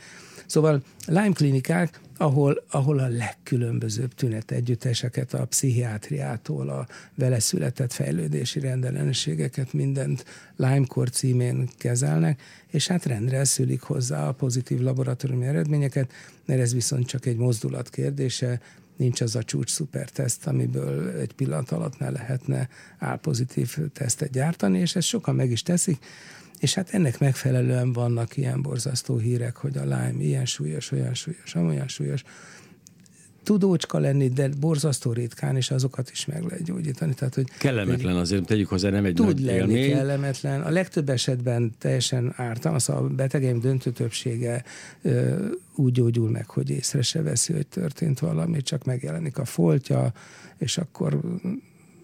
Szóval 0.46 0.84
Lyme 1.08 1.34
klinikák, 1.34 2.00
ahol, 2.18 2.63
ahol 2.70 2.99
a 2.99 3.07
legkülönbözőbb 3.07 4.13
tünet 4.13 4.51
együtteseket 4.51 5.34
a 5.34 5.45
pszichiátriától, 5.45 6.70
a 6.70 6.88
vele 7.16 7.39
született 7.39 7.93
fejlődési 7.93 8.59
rendellenességeket, 8.59 9.74
mindent 9.74 10.26
Lyme-kor 10.55 11.09
címén 11.09 11.70
kezelnek, 11.78 12.41
és 12.72 12.88
hát 12.88 13.05
rendre 13.05 13.43
szülik 13.43 13.82
hozzá 13.82 14.28
a 14.28 14.32
pozitív 14.32 14.80
laboratóriumi 14.80 15.45
eredményeket, 15.45 16.11
mert 16.45 16.59
ez 16.59 16.74
viszont 16.74 17.07
csak 17.07 17.26
egy 17.26 17.38
mozdulat 17.38 17.89
kérdése, 17.89 18.61
nincs 18.95 19.22
az 19.22 19.36
a 19.36 19.43
csúcs 19.43 19.70
szuperteszt, 19.70 20.47
amiből 20.47 21.09
egy 21.09 21.34
pillanat 21.34 21.72
alatt 21.72 21.99
ne 21.99 22.09
lehetne 22.09 22.70
álpozitív 22.97 23.78
tesztet 23.93 24.32
gyártani, 24.32 24.80
és 24.80 24.95
ezt 24.95 25.07
sokan 25.07 25.36
meg 25.36 25.51
is 25.51 25.63
teszik, 25.63 25.97
és 26.66 26.74
hát 26.74 26.89
ennek 26.93 27.20
megfelelően 27.20 27.93
vannak 27.93 28.38
ilyen 28.38 28.61
borzasztó 28.61 29.18
hírek, 29.18 29.55
hogy 29.55 29.78
a 29.78 29.84
Lyme 29.84 30.24
ilyen 30.24 30.45
súlyos, 30.45 30.91
olyan 30.91 31.13
súlyos, 31.13 31.55
olyan 31.55 31.88
súlyos. 31.88 32.24
Tudócska 33.43 33.99
lenni, 33.99 34.30
de 34.30 34.49
borzasztó 34.59 35.11
ritkán, 35.11 35.55
és 35.55 35.72
azokat 35.72 36.09
is 36.11 36.26
meg 36.26 36.43
lehet 36.43 36.63
gyógyítani. 36.63 37.13
Tehát, 37.13 37.36
hogy 37.36 37.49
kellemetlen 37.57 38.16
azért, 38.16 38.45
tegyük 38.45 38.68
hozzá, 38.68 38.89
nem 38.89 39.05
egy 39.05 39.13
tud 39.13 39.26
nagy 39.26 39.39
lenni 39.39 39.74
élmény. 39.74 39.91
kellemetlen. 39.91 40.61
A 40.61 40.70
legtöbb 40.70 41.09
esetben 41.09 41.74
teljesen 41.78 42.34
ártalmas, 42.36 42.89
a 42.89 43.07
betegeim 43.07 43.59
döntő 43.59 43.91
többsége 43.91 44.63
ö, 45.01 45.45
úgy 45.76 45.91
gyógyul 45.91 46.30
meg, 46.30 46.49
hogy 46.49 46.70
észre 46.70 47.01
se 47.01 47.22
veszi, 47.22 47.53
hogy 47.53 47.68
történt 47.68 48.20
valami, 48.20 48.61
csak 48.61 48.84
megjelenik 48.84 49.38
a 49.38 49.45
foltja, 49.45 50.13
és 50.57 50.78
akkor 50.78 51.20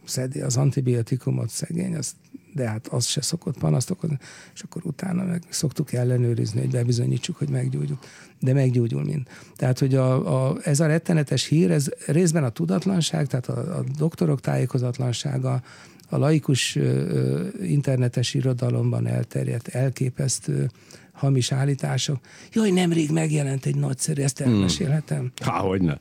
szedi 0.04 0.42
az 0.42 0.58
antibiotikumot, 0.58 1.50
szegény, 1.50 1.96
azt 1.96 2.16
de 2.54 2.68
hát 2.68 2.88
az 2.88 3.06
se 3.06 3.22
szokott 3.22 3.58
panaszt 3.58 3.90
okozni, 3.90 4.18
és 4.54 4.62
akkor 4.62 4.82
utána 4.86 5.24
meg 5.24 5.44
szoktuk 5.50 5.94
ellenőrizni, 5.94 6.60
hogy 6.60 6.70
bebizonyítsuk, 6.70 7.38
hogy 7.38 7.50
meggyógyul. 7.50 8.00
De 8.40 8.54
meggyógyul 8.54 9.04
mind. 9.04 9.28
Tehát, 9.56 9.80
hogy 9.80 9.96
a, 9.96 10.48
a, 10.50 10.58
ez 10.64 10.80
a 10.80 10.86
rettenetes 10.86 11.46
hír, 11.46 11.72
ez 11.72 11.88
részben 12.06 12.44
a 12.44 12.50
tudatlanság, 12.50 13.28
tehát 13.28 13.48
a, 13.48 13.78
a 13.78 13.84
doktorok 13.98 14.40
tájékozatlansága, 14.40 15.62
a 16.10 16.18
laikus 16.18 16.76
ö, 16.76 17.48
internetes 17.62 18.34
irodalomban 18.34 19.08
elterjedt 19.08 19.68
elképesztő 19.68 20.70
hamis 21.12 21.52
állítások. 21.52 22.20
Jaj, 22.54 22.72
nemrég 22.72 23.12
megjelent 23.12 23.66
egy 23.66 23.76
nagyszerű, 23.76 24.22
ezt 24.22 24.40
elmesélhetem? 24.40 25.20
Hmm. 25.20 25.54
Há, 25.54 25.60
hogy 25.60 25.82
ne. 25.82 25.98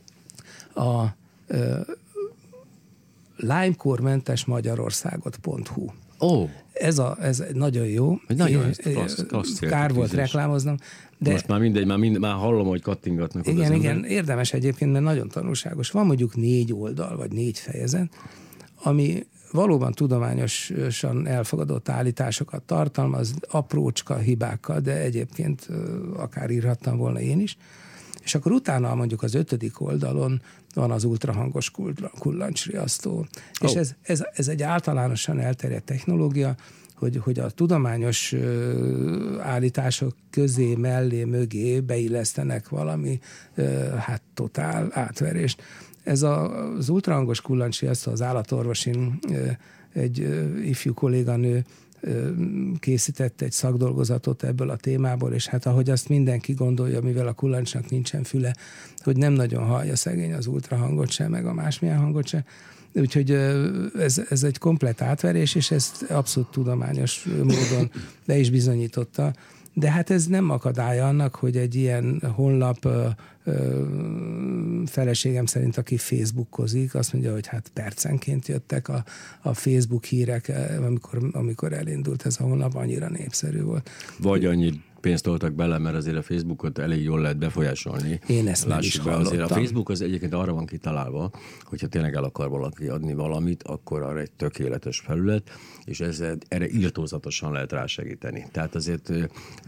A 0.83 1.17
ö, 1.47 1.81
Limekor-mentes 3.37 4.45
Magyarországot.hu 4.45 5.87
Ó. 6.21 6.49
Ez, 6.73 6.99
a, 6.99 7.17
ez 7.21 7.45
nagyon 7.53 7.87
jó. 7.87 8.21
Nagyon 8.27 8.65
Én, 8.65 8.95
klassz, 8.95 9.25
klassz 9.29 9.59
Kár 9.59 9.93
volt 9.93 10.13
reklámoznom. 10.13 10.77
De 11.19 11.31
Most 11.31 11.49
már 11.49 11.61
mindegy, 11.61 11.87
már, 11.87 11.99
mind, 11.99 12.19
már 12.19 12.35
hallom, 12.35 12.67
hogy 12.67 12.83
kattingatnak. 12.83 13.47
Igen, 13.47 13.73
igen, 13.73 13.95
ember. 13.95 14.11
érdemes 14.11 14.53
egyébként, 14.53 14.93
mert 14.93 15.05
nagyon 15.05 15.29
tanulságos. 15.29 15.91
Van 15.91 16.07
mondjuk 16.07 16.37
négy 16.37 16.73
oldal, 16.73 17.17
vagy 17.17 17.33
négy 17.33 17.59
fejezet, 17.59 18.09
ami 18.83 19.27
valóban 19.53 19.93
tudományosan 19.93 21.27
elfogadott 21.27 21.89
állításokat 21.89 22.63
tartalmaz, 22.63 23.35
aprócska 23.51 24.17
hibákkal, 24.17 24.81
de 24.81 25.01
egyébként 25.01 25.69
akár 26.17 26.51
írhattam 26.51 26.97
volna 26.97 27.21
én 27.21 27.41
is. 27.41 27.57
És 28.23 28.35
akkor 28.35 28.53
utána 28.53 28.95
mondjuk 28.95 29.23
az 29.23 29.35
ötödik 29.35 29.81
oldalon 29.81 30.43
van 30.75 30.91
az 30.91 31.05
ultrahangos 31.05 31.71
kullancsriasztó. 32.19 33.17
Oh. 33.17 33.27
És 33.61 33.75
ez, 33.75 33.93
ez, 34.03 34.25
ez 34.33 34.49
egy 34.49 34.63
általánosan 34.63 35.39
elterjedt 35.39 35.85
technológia, 35.85 36.55
hogy, 36.95 37.17
hogy 37.17 37.39
a 37.39 37.51
tudományos 37.51 38.35
állítások 39.41 40.15
közé, 40.31 40.75
mellé, 40.75 41.25
mögé 41.25 41.81
beillesztenek 41.81 42.69
valami 42.69 43.21
hát 43.99 44.23
totál 44.35 44.89
átverést. 44.93 45.63
Ez 46.03 46.23
a, 46.23 46.67
az 46.77 46.89
ultrahangos 46.89 47.41
kullancsriasztó 47.41 48.13
az 48.13 48.23
állatorvosin 48.23 49.19
egy 49.93 50.19
ifjú 50.65 50.95
kolléganő 50.95 51.65
készített 52.79 53.41
egy 53.41 53.53
szakdolgozatot 53.53 54.43
ebből 54.43 54.71
a 54.71 54.77
témából, 54.77 55.33
és 55.33 55.47
hát 55.47 55.67
ahogy 55.67 55.91
azt 55.91 56.09
mindenki 56.09 56.53
gondolja, 56.53 57.01
mivel 57.01 57.27
a 57.27 57.33
kullancsnak 57.33 57.91
nincsen 57.91 58.23
füle, 58.23 58.57
hogy 58.99 59.17
nem 59.17 59.33
nagyon 59.33 59.65
hallja 59.65 59.97
szegény 59.97 60.33
az 60.33 60.47
ultrahangot 60.47 61.11
sem, 61.11 61.31
meg 61.31 61.47
a 61.47 61.53
másmilyen 61.53 61.99
hangot 61.99 62.27
sem. 62.27 62.45
Úgyhogy 62.93 63.31
ez, 63.99 64.23
ez 64.29 64.43
egy 64.43 64.59
komplet 64.59 65.03
átverés, 65.03 65.55
és 65.55 65.71
ezt 65.71 66.03
abszolút 66.03 66.51
tudományos 66.51 67.25
módon 67.37 67.91
le 68.25 68.39
is 68.39 68.51
bizonyította. 68.51 69.33
De 69.73 69.91
hát 69.91 70.11
ez 70.11 70.27
nem 70.27 70.51
akadálya 70.51 71.07
annak, 71.07 71.35
hogy 71.35 71.57
egy 71.57 71.75
ilyen 71.75 72.23
honlap 72.35 72.89
feleségem 74.87 75.47
szerint, 75.47 75.77
aki 75.77 75.97
Facebookozik, 75.97 76.95
azt 76.95 77.13
mondja, 77.13 77.33
hogy 77.33 77.47
hát 77.47 77.71
percenként 77.75 78.49
jöttek 78.49 78.89
a, 78.89 79.05
a 79.43 79.55
Facebook 79.55 80.05
hírek, 80.05 80.53
amikor, 80.79 81.19
amikor 81.33 81.73
elindult 81.73 82.27
ez 82.27 82.37
a 82.41 82.45
honlap, 82.45 82.75
annyira 82.75 83.09
népszerű 83.09 83.63
volt. 83.63 83.91
Vagy 84.19 84.45
annyi 84.45 84.83
pénzt 85.01 85.25
toltak 85.25 85.53
bele, 85.53 85.79
mert 85.79 85.97
azért 85.97 86.17
a 86.17 86.23
Facebookot 86.23 86.79
elég 86.79 87.03
jól 87.03 87.21
lehet 87.21 87.39
befolyásolni. 87.39 88.21
Én 88.27 88.49
ezt 88.49 88.67
nem 88.67 88.79
is 88.79 88.99
be, 88.99 89.15
azért 89.15 89.43
A 89.43 89.49
Facebook 89.49 89.89
az 89.89 90.01
egyébként 90.01 90.35
arra 90.35 90.53
van 90.53 90.67
kitalálva, 90.67 91.31
hogyha 91.65 91.87
tényleg 91.87 92.15
el 92.15 92.25
akar 92.25 92.49
valaki 92.49 92.87
adni 92.87 93.15
valamit, 93.15 93.63
akkor 93.63 94.03
arra 94.03 94.21
egy 94.21 94.31
tökéletes 94.31 94.99
felület, 94.99 95.51
és 95.85 96.01
ez, 96.01 96.23
erre 96.49 96.69
írtózatosan 96.69 97.53
lehet 97.53 97.73
rásegíteni. 97.73 98.47
Tehát 98.53 98.75
azért, 98.75 99.13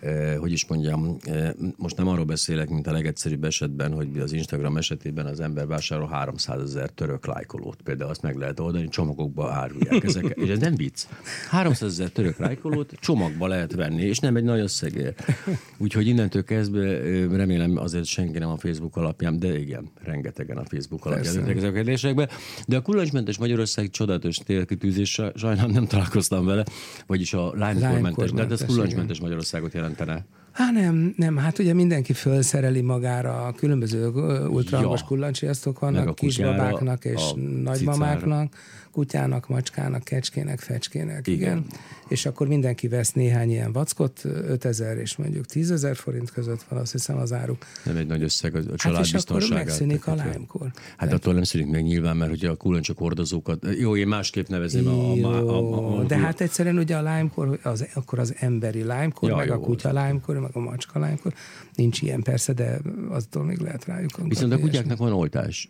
eh, 0.00 0.36
hogy 0.36 0.52
is 0.52 0.66
mondjam, 0.66 1.16
eh, 1.24 1.50
most 1.76 1.96
nem 1.96 2.08
arról 2.08 2.24
beszélek, 2.24 2.68
mint 2.68 2.86
a 2.86 2.92
legegyszerűbb 2.92 3.44
esetben, 3.44 3.92
hogy 3.92 4.18
az 4.18 4.32
Instagram 4.32 4.76
esetében 4.76 5.26
az 5.26 5.40
ember 5.40 5.66
vásárol 5.66 6.08
300 6.08 6.60
ezer 6.62 6.90
török 6.90 7.26
lájkolót. 7.26 7.82
Például 7.82 8.10
azt 8.10 8.22
meg 8.22 8.36
lehet 8.36 8.60
oldani, 8.60 8.88
csomagokba 8.88 9.52
árulják 9.52 10.04
ezeket. 10.04 10.36
És 10.36 10.48
ez 10.48 10.58
nem 10.58 10.74
vicc. 10.74 11.02
300 11.48 11.90
ezer 11.90 12.10
török 12.10 12.38
lájkolót 12.38 12.92
csomagba 13.00 13.46
lehet 13.46 13.72
venni, 13.74 14.02
és 14.02 14.18
nem 14.18 14.36
egy 14.36 14.44
nagy 14.44 14.60
összegért. 14.60 15.21
Úgyhogy 15.78 16.06
innentől 16.06 16.44
kezdve 16.44 16.80
remélem 17.36 17.76
azért 17.76 18.04
senki 18.04 18.38
nem 18.38 18.48
a 18.48 18.56
Facebook 18.56 18.96
alapján, 18.96 19.38
de 19.38 19.58
igen, 19.58 19.90
rengetegen 20.02 20.56
a 20.56 20.64
Facebook 20.64 21.06
alapján 21.06 21.48
ezek 21.48 21.64
a 21.64 21.72
kérdésekbe. 21.72 22.28
De 22.66 22.76
a 22.76 22.82
kullancsmentes 22.82 23.38
Magyarország 23.38 23.90
csodálatos 23.90 24.36
térkitűzés, 24.36 25.20
sajnálom 25.34 25.70
nem 25.70 25.86
találkoztam 25.86 26.44
vele, 26.44 26.64
vagyis 27.06 27.34
a 27.34 27.52
lánykormentes, 27.54 28.30
de 28.30 28.46
ez 28.50 28.64
kullancsmentes 28.64 29.20
Magyarországot 29.20 29.72
jelentene. 29.72 30.24
Hát 30.52 30.72
nem, 30.72 31.14
nem, 31.16 31.36
hát 31.36 31.58
ugye 31.58 31.74
mindenki 31.74 32.12
felszereli 32.12 32.80
magára 32.80 33.46
a 33.46 33.52
különböző 33.52 34.08
ultrahangos 34.48 35.00
ja. 35.00 35.06
kullancsiasztok 35.06 35.78
vannak, 35.78 36.14
kisbabáknak 36.14 37.04
és 37.04 37.22
nagymamáknak 37.62 38.54
kutyának, 38.92 39.48
macskának, 39.48 40.04
kecskének, 40.04 40.60
fecskének, 40.60 41.26
igen. 41.26 41.40
igen. 41.40 41.66
És 42.08 42.26
akkor 42.26 42.48
mindenki 42.48 42.88
vesz 42.88 43.12
néhány 43.12 43.50
ilyen 43.50 43.72
vackot, 43.72 44.24
5000 44.24 44.96
és 44.96 45.16
mondjuk 45.16 45.46
10 45.46 45.70
ezer 45.70 45.96
forint 45.96 46.30
között 46.30 46.62
van, 46.68 46.78
azt 46.78 46.92
hiszem 46.92 47.16
az 47.16 47.32
áruk. 47.32 47.64
Nem 47.84 47.96
egy 47.96 48.06
nagy 48.06 48.22
összeg 48.22 48.54
a 48.54 48.76
család 48.76 48.96
hát 48.96 49.06
és 49.06 49.14
akkor 49.14 49.48
megszűnik 49.48 50.06
a 50.06 50.14
lájmkor. 50.14 50.70
Hát 50.96 51.08
de 51.08 51.14
attól 51.14 51.34
nem 51.34 51.42
szűnik 51.42 51.70
meg 51.70 51.82
nyilván, 51.82 52.16
mert 52.16 52.32
ugye 52.32 52.50
a 52.50 52.54
kullancsok 52.54 52.98
hordozókat, 52.98 53.66
jó, 53.78 53.96
én 53.96 54.08
másképp 54.08 54.46
nevezem 54.46 54.86
a, 54.86 55.12
a, 55.12 55.24
a, 55.24 55.58
a, 55.58 55.98
a, 55.98 56.02
De 56.02 56.16
hát 56.16 56.40
egyszerűen 56.40 56.78
ugye 56.78 56.96
a 56.96 57.02
lájmkor, 57.02 57.58
az, 57.62 57.86
akkor 57.94 58.18
az 58.18 58.34
emberi 58.38 58.82
lájmkor, 58.82 59.28
ja, 59.28 59.36
meg 59.36 59.46
jó, 59.46 59.54
a 59.54 59.58
kutya 59.58 59.92
lájmkor, 59.92 60.41
meg 60.42 60.50
a 60.56 60.60
macska 60.60 60.98
lájmkor, 60.98 61.34
nincs 61.74 62.02
ilyen 62.02 62.22
persze, 62.22 62.52
de 62.52 62.80
attól 63.08 63.44
még 63.44 63.58
lehet 63.58 63.84
rájuk. 63.84 64.10
Viszont 64.28 64.52
a 64.52 64.58
kutyáknak 64.58 64.98
van 64.98 65.12
oltás. 65.12 65.68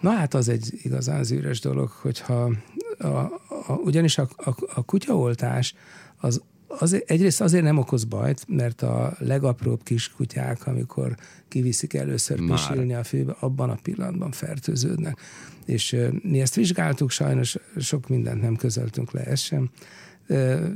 Na 0.00 0.10
hát 0.10 0.34
az 0.34 0.48
egy 0.48 0.70
igazán 0.82 1.24
zűrös 1.24 1.60
dolog, 1.60 1.88
hogyha 1.88 2.50
a, 2.98 3.06
a, 3.06 3.72
ugyanis 3.84 4.18
a, 4.18 4.28
a, 4.36 4.54
a 4.74 4.82
kutyaoltás 4.82 5.74
az, 6.16 6.42
az 6.66 7.02
egyrészt 7.06 7.40
azért 7.40 7.64
nem 7.64 7.78
okoz 7.78 8.04
bajt, 8.04 8.44
mert 8.48 8.82
a 8.82 9.14
legapróbb 9.18 9.82
kiskutyák, 9.82 10.66
amikor 10.66 11.16
kiviszik 11.48 11.94
először 11.94 12.40
Már. 12.40 12.48
pisilni 12.48 12.94
a 12.94 13.04
főbe, 13.04 13.36
abban 13.38 13.70
a 13.70 13.78
pillanatban 13.82 14.30
fertőződnek. 14.30 15.20
És 15.64 15.96
mi 16.22 16.40
ezt 16.40 16.54
vizsgáltuk, 16.54 17.10
sajnos 17.10 17.56
sok 17.78 18.08
mindent 18.08 18.42
nem 18.42 18.56
közöltünk 18.56 19.10
le, 19.10 19.24
ez 19.24 19.40
sem. 19.40 19.70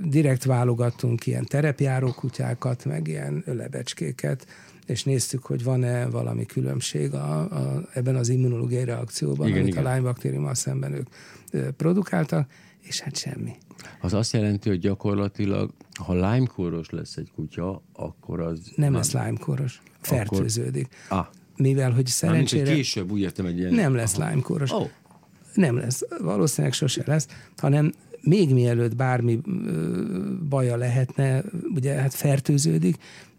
Direkt 0.05 0.45
válogattunk 0.45 1.27
ilyen 1.27 1.45
terepjáró 1.45 2.13
kutyákat, 2.13 2.85
meg 2.85 3.09
ilyen 3.09 3.43
ölebecskéket, 3.47 4.47
és 4.87 5.05
néztük, 5.05 5.45
hogy 5.45 5.65
van-e 5.65 6.07
valami 6.07 6.47
különbség 6.47 7.15
a, 7.15 7.41
a, 7.41 7.89
ebben 7.93 8.17
az 8.17 8.29
immunológiai 8.29 8.85
reakcióban, 8.85 9.49
igen, 9.49 9.61
amit 9.61 9.73
igen. 9.73 9.87
a 9.87 9.95
Lyme 9.95 10.07
baktériummal 10.07 10.55
szemben 10.55 10.93
ők 10.93 11.09
produkáltak, 11.77 12.51
és 12.81 13.01
hát 13.01 13.17
semmi. 13.17 13.57
Az 14.01 14.15
azt 14.15 14.33
jelenti, 14.33 14.69
hogy 14.69 14.79
gyakorlatilag, 14.79 15.73
ha 16.05 16.13
lime 16.13 16.49
lesz 16.91 17.17
egy 17.17 17.31
kutya, 17.35 17.83
akkor 17.93 18.41
az... 18.41 18.61
Nem 18.77 18.93
lesz 18.93 19.13
lime 19.13 19.39
fertőződik. 20.01 20.89
Akkor... 21.09 21.19
Ah. 21.19 21.27
Mivel, 21.57 21.91
hogy 21.91 22.07
szerencsére... 22.07 22.65
Nem, 22.65 22.75
később 22.75 23.11
úgy 23.11 23.21
értem 23.21 23.47
egy 23.47 23.59
ilyen... 23.59 23.75
Nem 23.75 23.95
lesz 23.95 24.17
lime 24.17 24.43
oh. 24.69 24.89
Nem 25.55 25.77
lesz, 25.77 26.03
valószínűleg 26.21 26.75
sose 26.75 27.03
lesz, 27.07 27.27
hanem 27.57 27.93
még 28.21 28.53
mielőtt 28.55 28.97
bármi 28.97 29.41
baja 30.49 30.77
lehetne, 30.77 31.43
ugye 31.75 31.93
hát 31.93 32.15
fertőződik, 32.15 32.97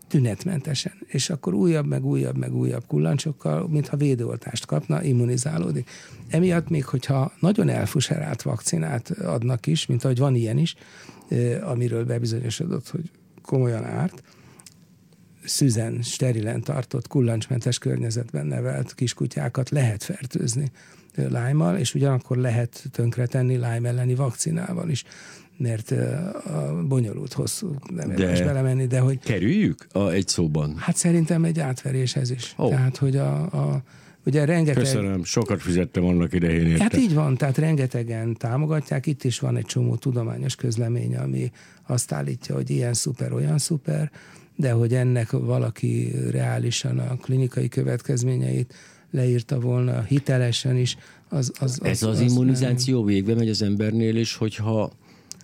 tünetmentesen. 0.07 0.93
És 1.05 1.29
akkor 1.29 1.53
újabb, 1.53 1.85
meg 1.85 2.05
újabb, 2.05 2.37
meg 2.37 2.55
újabb 2.55 2.83
kullancsokkal, 2.87 3.67
mintha 3.67 3.97
védőoltást 3.97 4.65
kapna, 4.65 5.03
immunizálódik. 5.03 5.89
Emiatt 6.27 6.69
még, 6.69 6.85
hogyha 6.85 7.31
nagyon 7.39 7.69
elfuserált 7.69 8.41
vakcinát 8.41 9.09
adnak 9.09 9.67
is, 9.67 9.85
mint 9.85 10.03
ahogy 10.03 10.17
van 10.17 10.35
ilyen 10.35 10.57
is, 10.57 10.75
amiről 11.61 12.05
bebizonyosodott, 12.05 12.89
hogy 12.89 13.11
komolyan 13.41 13.83
árt, 13.83 14.23
szüzen, 15.43 16.01
sterilen 16.01 16.61
tartott, 16.61 17.07
kullancsmentes 17.07 17.77
környezetben 17.77 18.45
nevelt 18.45 18.93
kiskutyákat 18.93 19.69
lehet 19.69 20.03
fertőzni 20.03 20.71
lájmal, 21.15 21.77
és 21.77 21.93
ugyanakkor 21.93 22.37
lehet 22.37 22.83
tönkretenni 22.91 23.57
lájm 23.57 23.85
elleni 23.85 24.15
vakcinával 24.15 24.89
is 24.89 25.03
mert 25.59 25.91
a 25.91 26.83
bonyolult, 26.87 27.33
hosszú, 27.33 27.75
nem 27.95 28.09
érdemes 28.09 28.41
belemenni, 28.41 28.87
de 28.87 28.99
hogy... 28.99 29.19
Kerüljük 29.19 29.87
a 29.91 30.09
egy 30.09 30.27
szóban? 30.27 30.75
Hát 30.77 30.95
szerintem 30.95 31.43
egy 31.43 31.59
átveréshez 31.59 32.31
is. 32.31 32.53
Oh. 32.57 32.69
Tehát, 32.69 32.97
hogy 32.97 33.15
a, 33.15 33.41
a 33.41 33.83
Ugye 34.25 34.45
rengeteg... 34.45 34.83
Köszönöm, 34.83 35.23
sokat 35.23 35.61
fizettem 35.61 36.05
annak 36.05 36.33
idején 36.33 36.67
érte. 36.67 36.83
Hát 36.83 36.97
így 36.97 37.13
van, 37.13 37.37
tehát 37.37 37.57
rengetegen 37.57 38.33
támogatják. 38.33 39.05
Itt 39.05 39.23
is 39.23 39.39
van 39.39 39.57
egy 39.57 39.65
csomó 39.65 39.95
tudományos 39.95 40.55
közlemény, 40.55 41.15
ami 41.15 41.51
azt 41.87 42.11
állítja, 42.11 42.55
hogy 42.55 42.69
ilyen 42.69 42.93
szuper, 42.93 43.33
olyan 43.33 43.57
szuper, 43.57 44.11
de 44.55 44.71
hogy 44.71 44.93
ennek 44.93 45.31
valaki 45.31 46.11
reálisan 46.31 46.99
a 46.99 47.15
klinikai 47.15 47.67
következményeit 47.67 48.73
leírta 49.11 49.59
volna 49.59 50.01
hitelesen 50.01 50.77
is, 50.77 50.97
az, 51.29 51.51
az, 51.59 51.79
az 51.81 51.83
Ez 51.83 52.03
az, 52.03 52.19
az 52.19 52.31
immunizáció 52.31 52.97
nem... 52.97 53.05
végbe 53.05 53.33
megy 53.35 53.49
az 53.49 53.61
embernél 53.61 54.15
is, 54.15 54.35
hogyha 54.35 54.91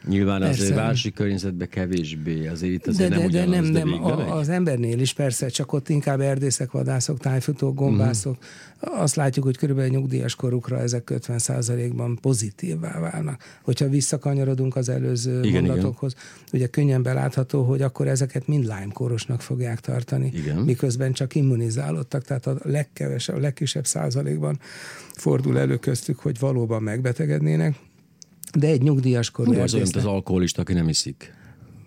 Nyilván 0.07 0.41
persze. 0.41 0.63
az 0.63 0.73
városi 0.73 1.11
környezetben 1.11 1.69
kevésbé, 1.69 2.47
azért 2.47 2.73
itt 2.73 2.87
azért 2.87 3.09
de, 3.09 3.17
nem 3.17 3.29
de, 3.29 3.39
de 3.39 3.45
nem, 3.45 3.71
de 3.71 3.83
nem, 3.83 4.03
a, 4.03 4.37
az 4.37 4.49
embernél 4.49 4.99
is 4.99 5.13
persze, 5.13 5.47
csak 5.47 5.73
ott 5.73 5.89
inkább 5.89 6.19
erdészek, 6.19 6.71
vadászok, 6.71 7.19
tájfutók, 7.19 7.75
gombászok. 7.75 8.37
Uh-huh. 8.81 9.01
Azt 9.01 9.15
látjuk, 9.15 9.45
hogy 9.45 9.57
körülbelül 9.57 9.91
nyugdíjas 9.91 10.35
korukra 10.35 10.79
ezek 10.79 11.11
50%-ban 11.13 12.17
pozitívvá 12.21 12.99
válnak. 12.99 13.43
Hogyha 13.61 13.89
visszakanyarodunk 13.89 14.75
az 14.75 14.89
előző 14.89 15.43
igen, 15.43 15.63
mondatokhoz, 15.63 16.11
igen. 16.11 16.25
ugye 16.53 16.67
könnyen 16.67 17.03
belátható, 17.03 17.63
hogy 17.63 17.81
akkor 17.81 18.07
ezeket 18.07 18.47
mind 18.47 18.63
Lyme-kórosnak 18.63 19.41
fogják 19.41 19.79
tartani, 19.79 20.31
igen. 20.33 20.57
miközben 20.57 21.13
csak 21.13 21.35
immunizálódtak, 21.35 22.23
tehát 22.23 22.47
a 22.47 22.57
legkevesebb, 22.63 23.35
a 23.35 23.39
legkisebb 23.39 23.85
százalékban 23.85 24.59
fordul 25.13 25.59
elő 25.59 25.77
köztük, 25.77 26.19
hogy 26.19 26.39
valóban 26.39 26.83
megbetegednének 26.83 27.75
de 28.55 28.67
egy 28.67 28.81
nyugdíjas 28.81 29.31
korú 29.31 29.51
Az 29.51 29.73
olyan, 29.73 29.83
mint 29.83 29.95
az 29.95 30.05
alkoholista, 30.05 30.61
aki 30.61 30.73
nem 30.73 30.89
iszik. 30.89 31.33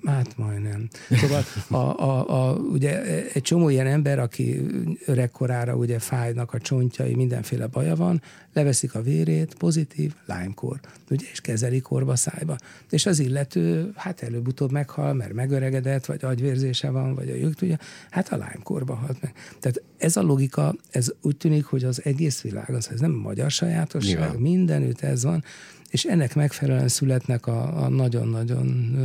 Hát 0.04 0.36
majdnem. 0.36 0.88
Szóval 1.10 1.44
a, 1.68 2.02
a, 2.02 2.48
a, 2.48 2.54
ugye 2.54 3.02
egy 3.32 3.42
csomó 3.42 3.68
ilyen 3.68 3.86
ember, 3.86 4.18
aki 4.18 4.60
öregkorára 5.06 5.74
ugye 5.74 5.98
fájnak 5.98 6.52
a 6.52 6.58
csontjai, 6.58 7.14
mindenféle 7.14 7.66
baja 7.66 7.96
van, 7.96 8.22
leveszik 8.52 8.94
a 8.94 9.02
vérét, 9.02 9.54
pozitív, 9.54 10.14
Lyme-kor, 10.26 10.80
ugye, 11.10 11.26
és 11.32 11.40
kezelik 11.40 11.90
orva 11.90 12.16
szájba. 12.16 12.56
És 12.90 13.06
az 13.06 13.18
illető, 13.18 13.92
hát 13.94 14.22
előbb-utóbb 14.22 14.70
meghal, 14.70 15.12
mert 15.12 15.32
megöregedett, 15.32 16.06
vagy 16.06 16.24
agyvérzése 16.24 16.90
van, 16.90 17.14
vagy 17.14 17.30
a 17.30 17.34
jog 17.34 17.54
tudja, 17.54 17.78
hát 18.10 18.28
a 18.28 18.36
Lyme-korba 18.36 18.94
halt 18.94 19.22
meg. 19.22 19.32
Tehát 19.60 19.82
ez 19.96 20.16
a 20.16 20.22
logika, 20.22 20.74
ez 20.90 21.12
úgy 21.20 21.36
tűnik, 21.36 21.64
hogy 21.64 21.84
az 21.84 22.04
egész 22.04 22.40
világ, 22.40 22.70
az 22.70 22.90
ez 22.90 23.00
nem 23.00 23.12
magyar 23.12 23.50
sajátosság, 23.50 24.18
Nyilván. 24.18 24.36
mindenütt 24.36 25.00
ez 25.00 25.24
van, 25.24 25.44
és 25.90 26.04
ennek 26.04 26.34
megfelelően 26.34 26.88
születnek 26.88 27.46
a, 27.46 27.84
a 27.84 27.88
nagyon-nagyon 27.88 28.96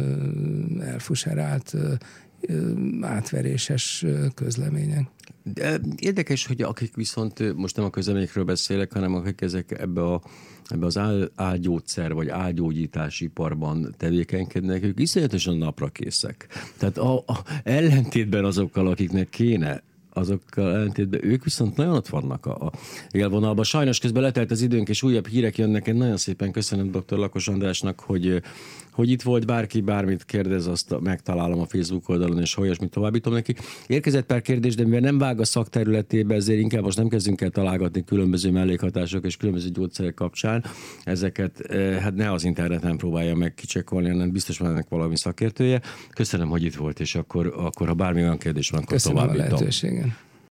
elfuserált 0.82 1.76
átveréses 3.02 4.06
közlemények. 4.36 5.08
De 5.44 5.80
érdekes, 5.98 6.46
hogy 6.46 6.62
akik 6.62 6.96
viszont, 6.96 7.56
most 7.56 7.76
nem 7.76 7.86
a 7.86 7.90
közleményekről 7.90 8.44
beszélek, 8.44 8.94
hanem 8.94 9.16
akik 9.16 9.42
ezek 9.42 9.80
ebbe, 9.80 10.04
a, 10.04 10.22
ebbe 10.70 10.86
az 10.86 10.98
áll, 10.98 11.32
álgyógyszer 11.36 12.14
vagy 12.14 12.30
álgyógyítási 12.30 13.26
iparban 13.26 13.96
tevékenykednek, 13.98 14.84
ők 14.84 15.00
iszonyatosan 15.00 15.58
napra 15.58 15.88
készek. 15.88 16.48
Tehát 16.78 16.98
a, 16.98 17.18
a, 17.18 17.44
ellentétben 17.64 18.46
azokkal, 18.46 18.88
akiknek 18.88 19.30
kéne 19.30 19.84
azokkal 20.14 20.74
ellentétben 20.74 21.26
ők 21.26 21.44
viszont 21.44 21.76
nagyon 21.76 21.94
ott 21.94 22.08
vannak 22.08 22.46
a, 22.46 22.66
a 22.66 22.72
élvonalban. 23.12 23.64
Sajnos 23.64 24.00
közben 24.00 24.22
letelt 24.24 24.52
az 24.52 24.62
időnk, 24.62 24.90
és 24.90 25.04
újabb 25.04 25.28
hírek 25.28 25.58
jönnek. 25.58 25.88
Én 25.88 25.96
nagyon 25.96 26.18
szépen 26.18 26.52
köszönöm 26.52 26.92
dr. 26.92 27.18
Lakos 27.18 27.48
Andrásnak, 27.48 28.00
hogy 28.00 28.42
hogy 28.94 29.10
itt 29.10 29.22
volt 29.22 29.46
bárki, 29.46 29.82
bármit 29.82 30.26
kérdez, 30.26 30.68
azt 30.68 31.00
megtalálom 31.00 31.60
a 31.60 31.66
Facebook 31.66 32.10
oldalon, 32.10 32.40
és 32.40 32.58
olyasmit 32.58 32.90
továbbítom 32.90 33.34
neki. 33.34 33.56
Érkezett 33.88 34.26
pár 34.26 34.42
kérdés, 34.42 34.76
de 34.76 34.84
mivel 34.84 35.00
nem 35.00 35.18
vág 35.18 35.40
a 35.40 35.46
szakterületébe, 35.46 36.36
ezért 36.36 36.60
inkább 36.60 36.84
most 36.84 36.98
nem 36.98 37.08
kezdünk 37.08 37.42
el 37.42 37.50
találgatni 37.50 38.04
különböző 38.04 38.52
mellékhatások 38.52 39.26
és 39.26 39.38
különböző 39.38 39.70
gyógyszerek 39.70 40.14
kapcsán. 40.14 40.64
Ezeket 41.04 41.60
eh, 41.60 42.00
hát 42.00 42.16
ne 42.16 42.32
az 42.32 42.44
interneten 42.44 42.98
próbálja 42.98 43.36
meg 43.36 43.54
kicsekolni, 43.54 44.10
hanem 44.10 44.32
biztos 44.32 44.58
van 44.58 44.70
ennek 44.70 44.90
valami 44.90 45.18
szakértője. 45.18 45.82
Köszönöm, 46.10 46.50
hogy 46.50 46.64
itt 46.64 46.76
volt, 46.76 47.00
és 47.00 47.16
akkor, 47.16 47.54
akkor 47.58 47.88
ha 47.88 47.94
bármi 47.94 48.22
olyan 48.22 48.38
kérdés 48.38 48.70
van, 48.70 48.82
akkor 48.82 48.94
Köszönöm 48.94 49.18
továbbítom. 49.18 49.68
A 49.68 50.33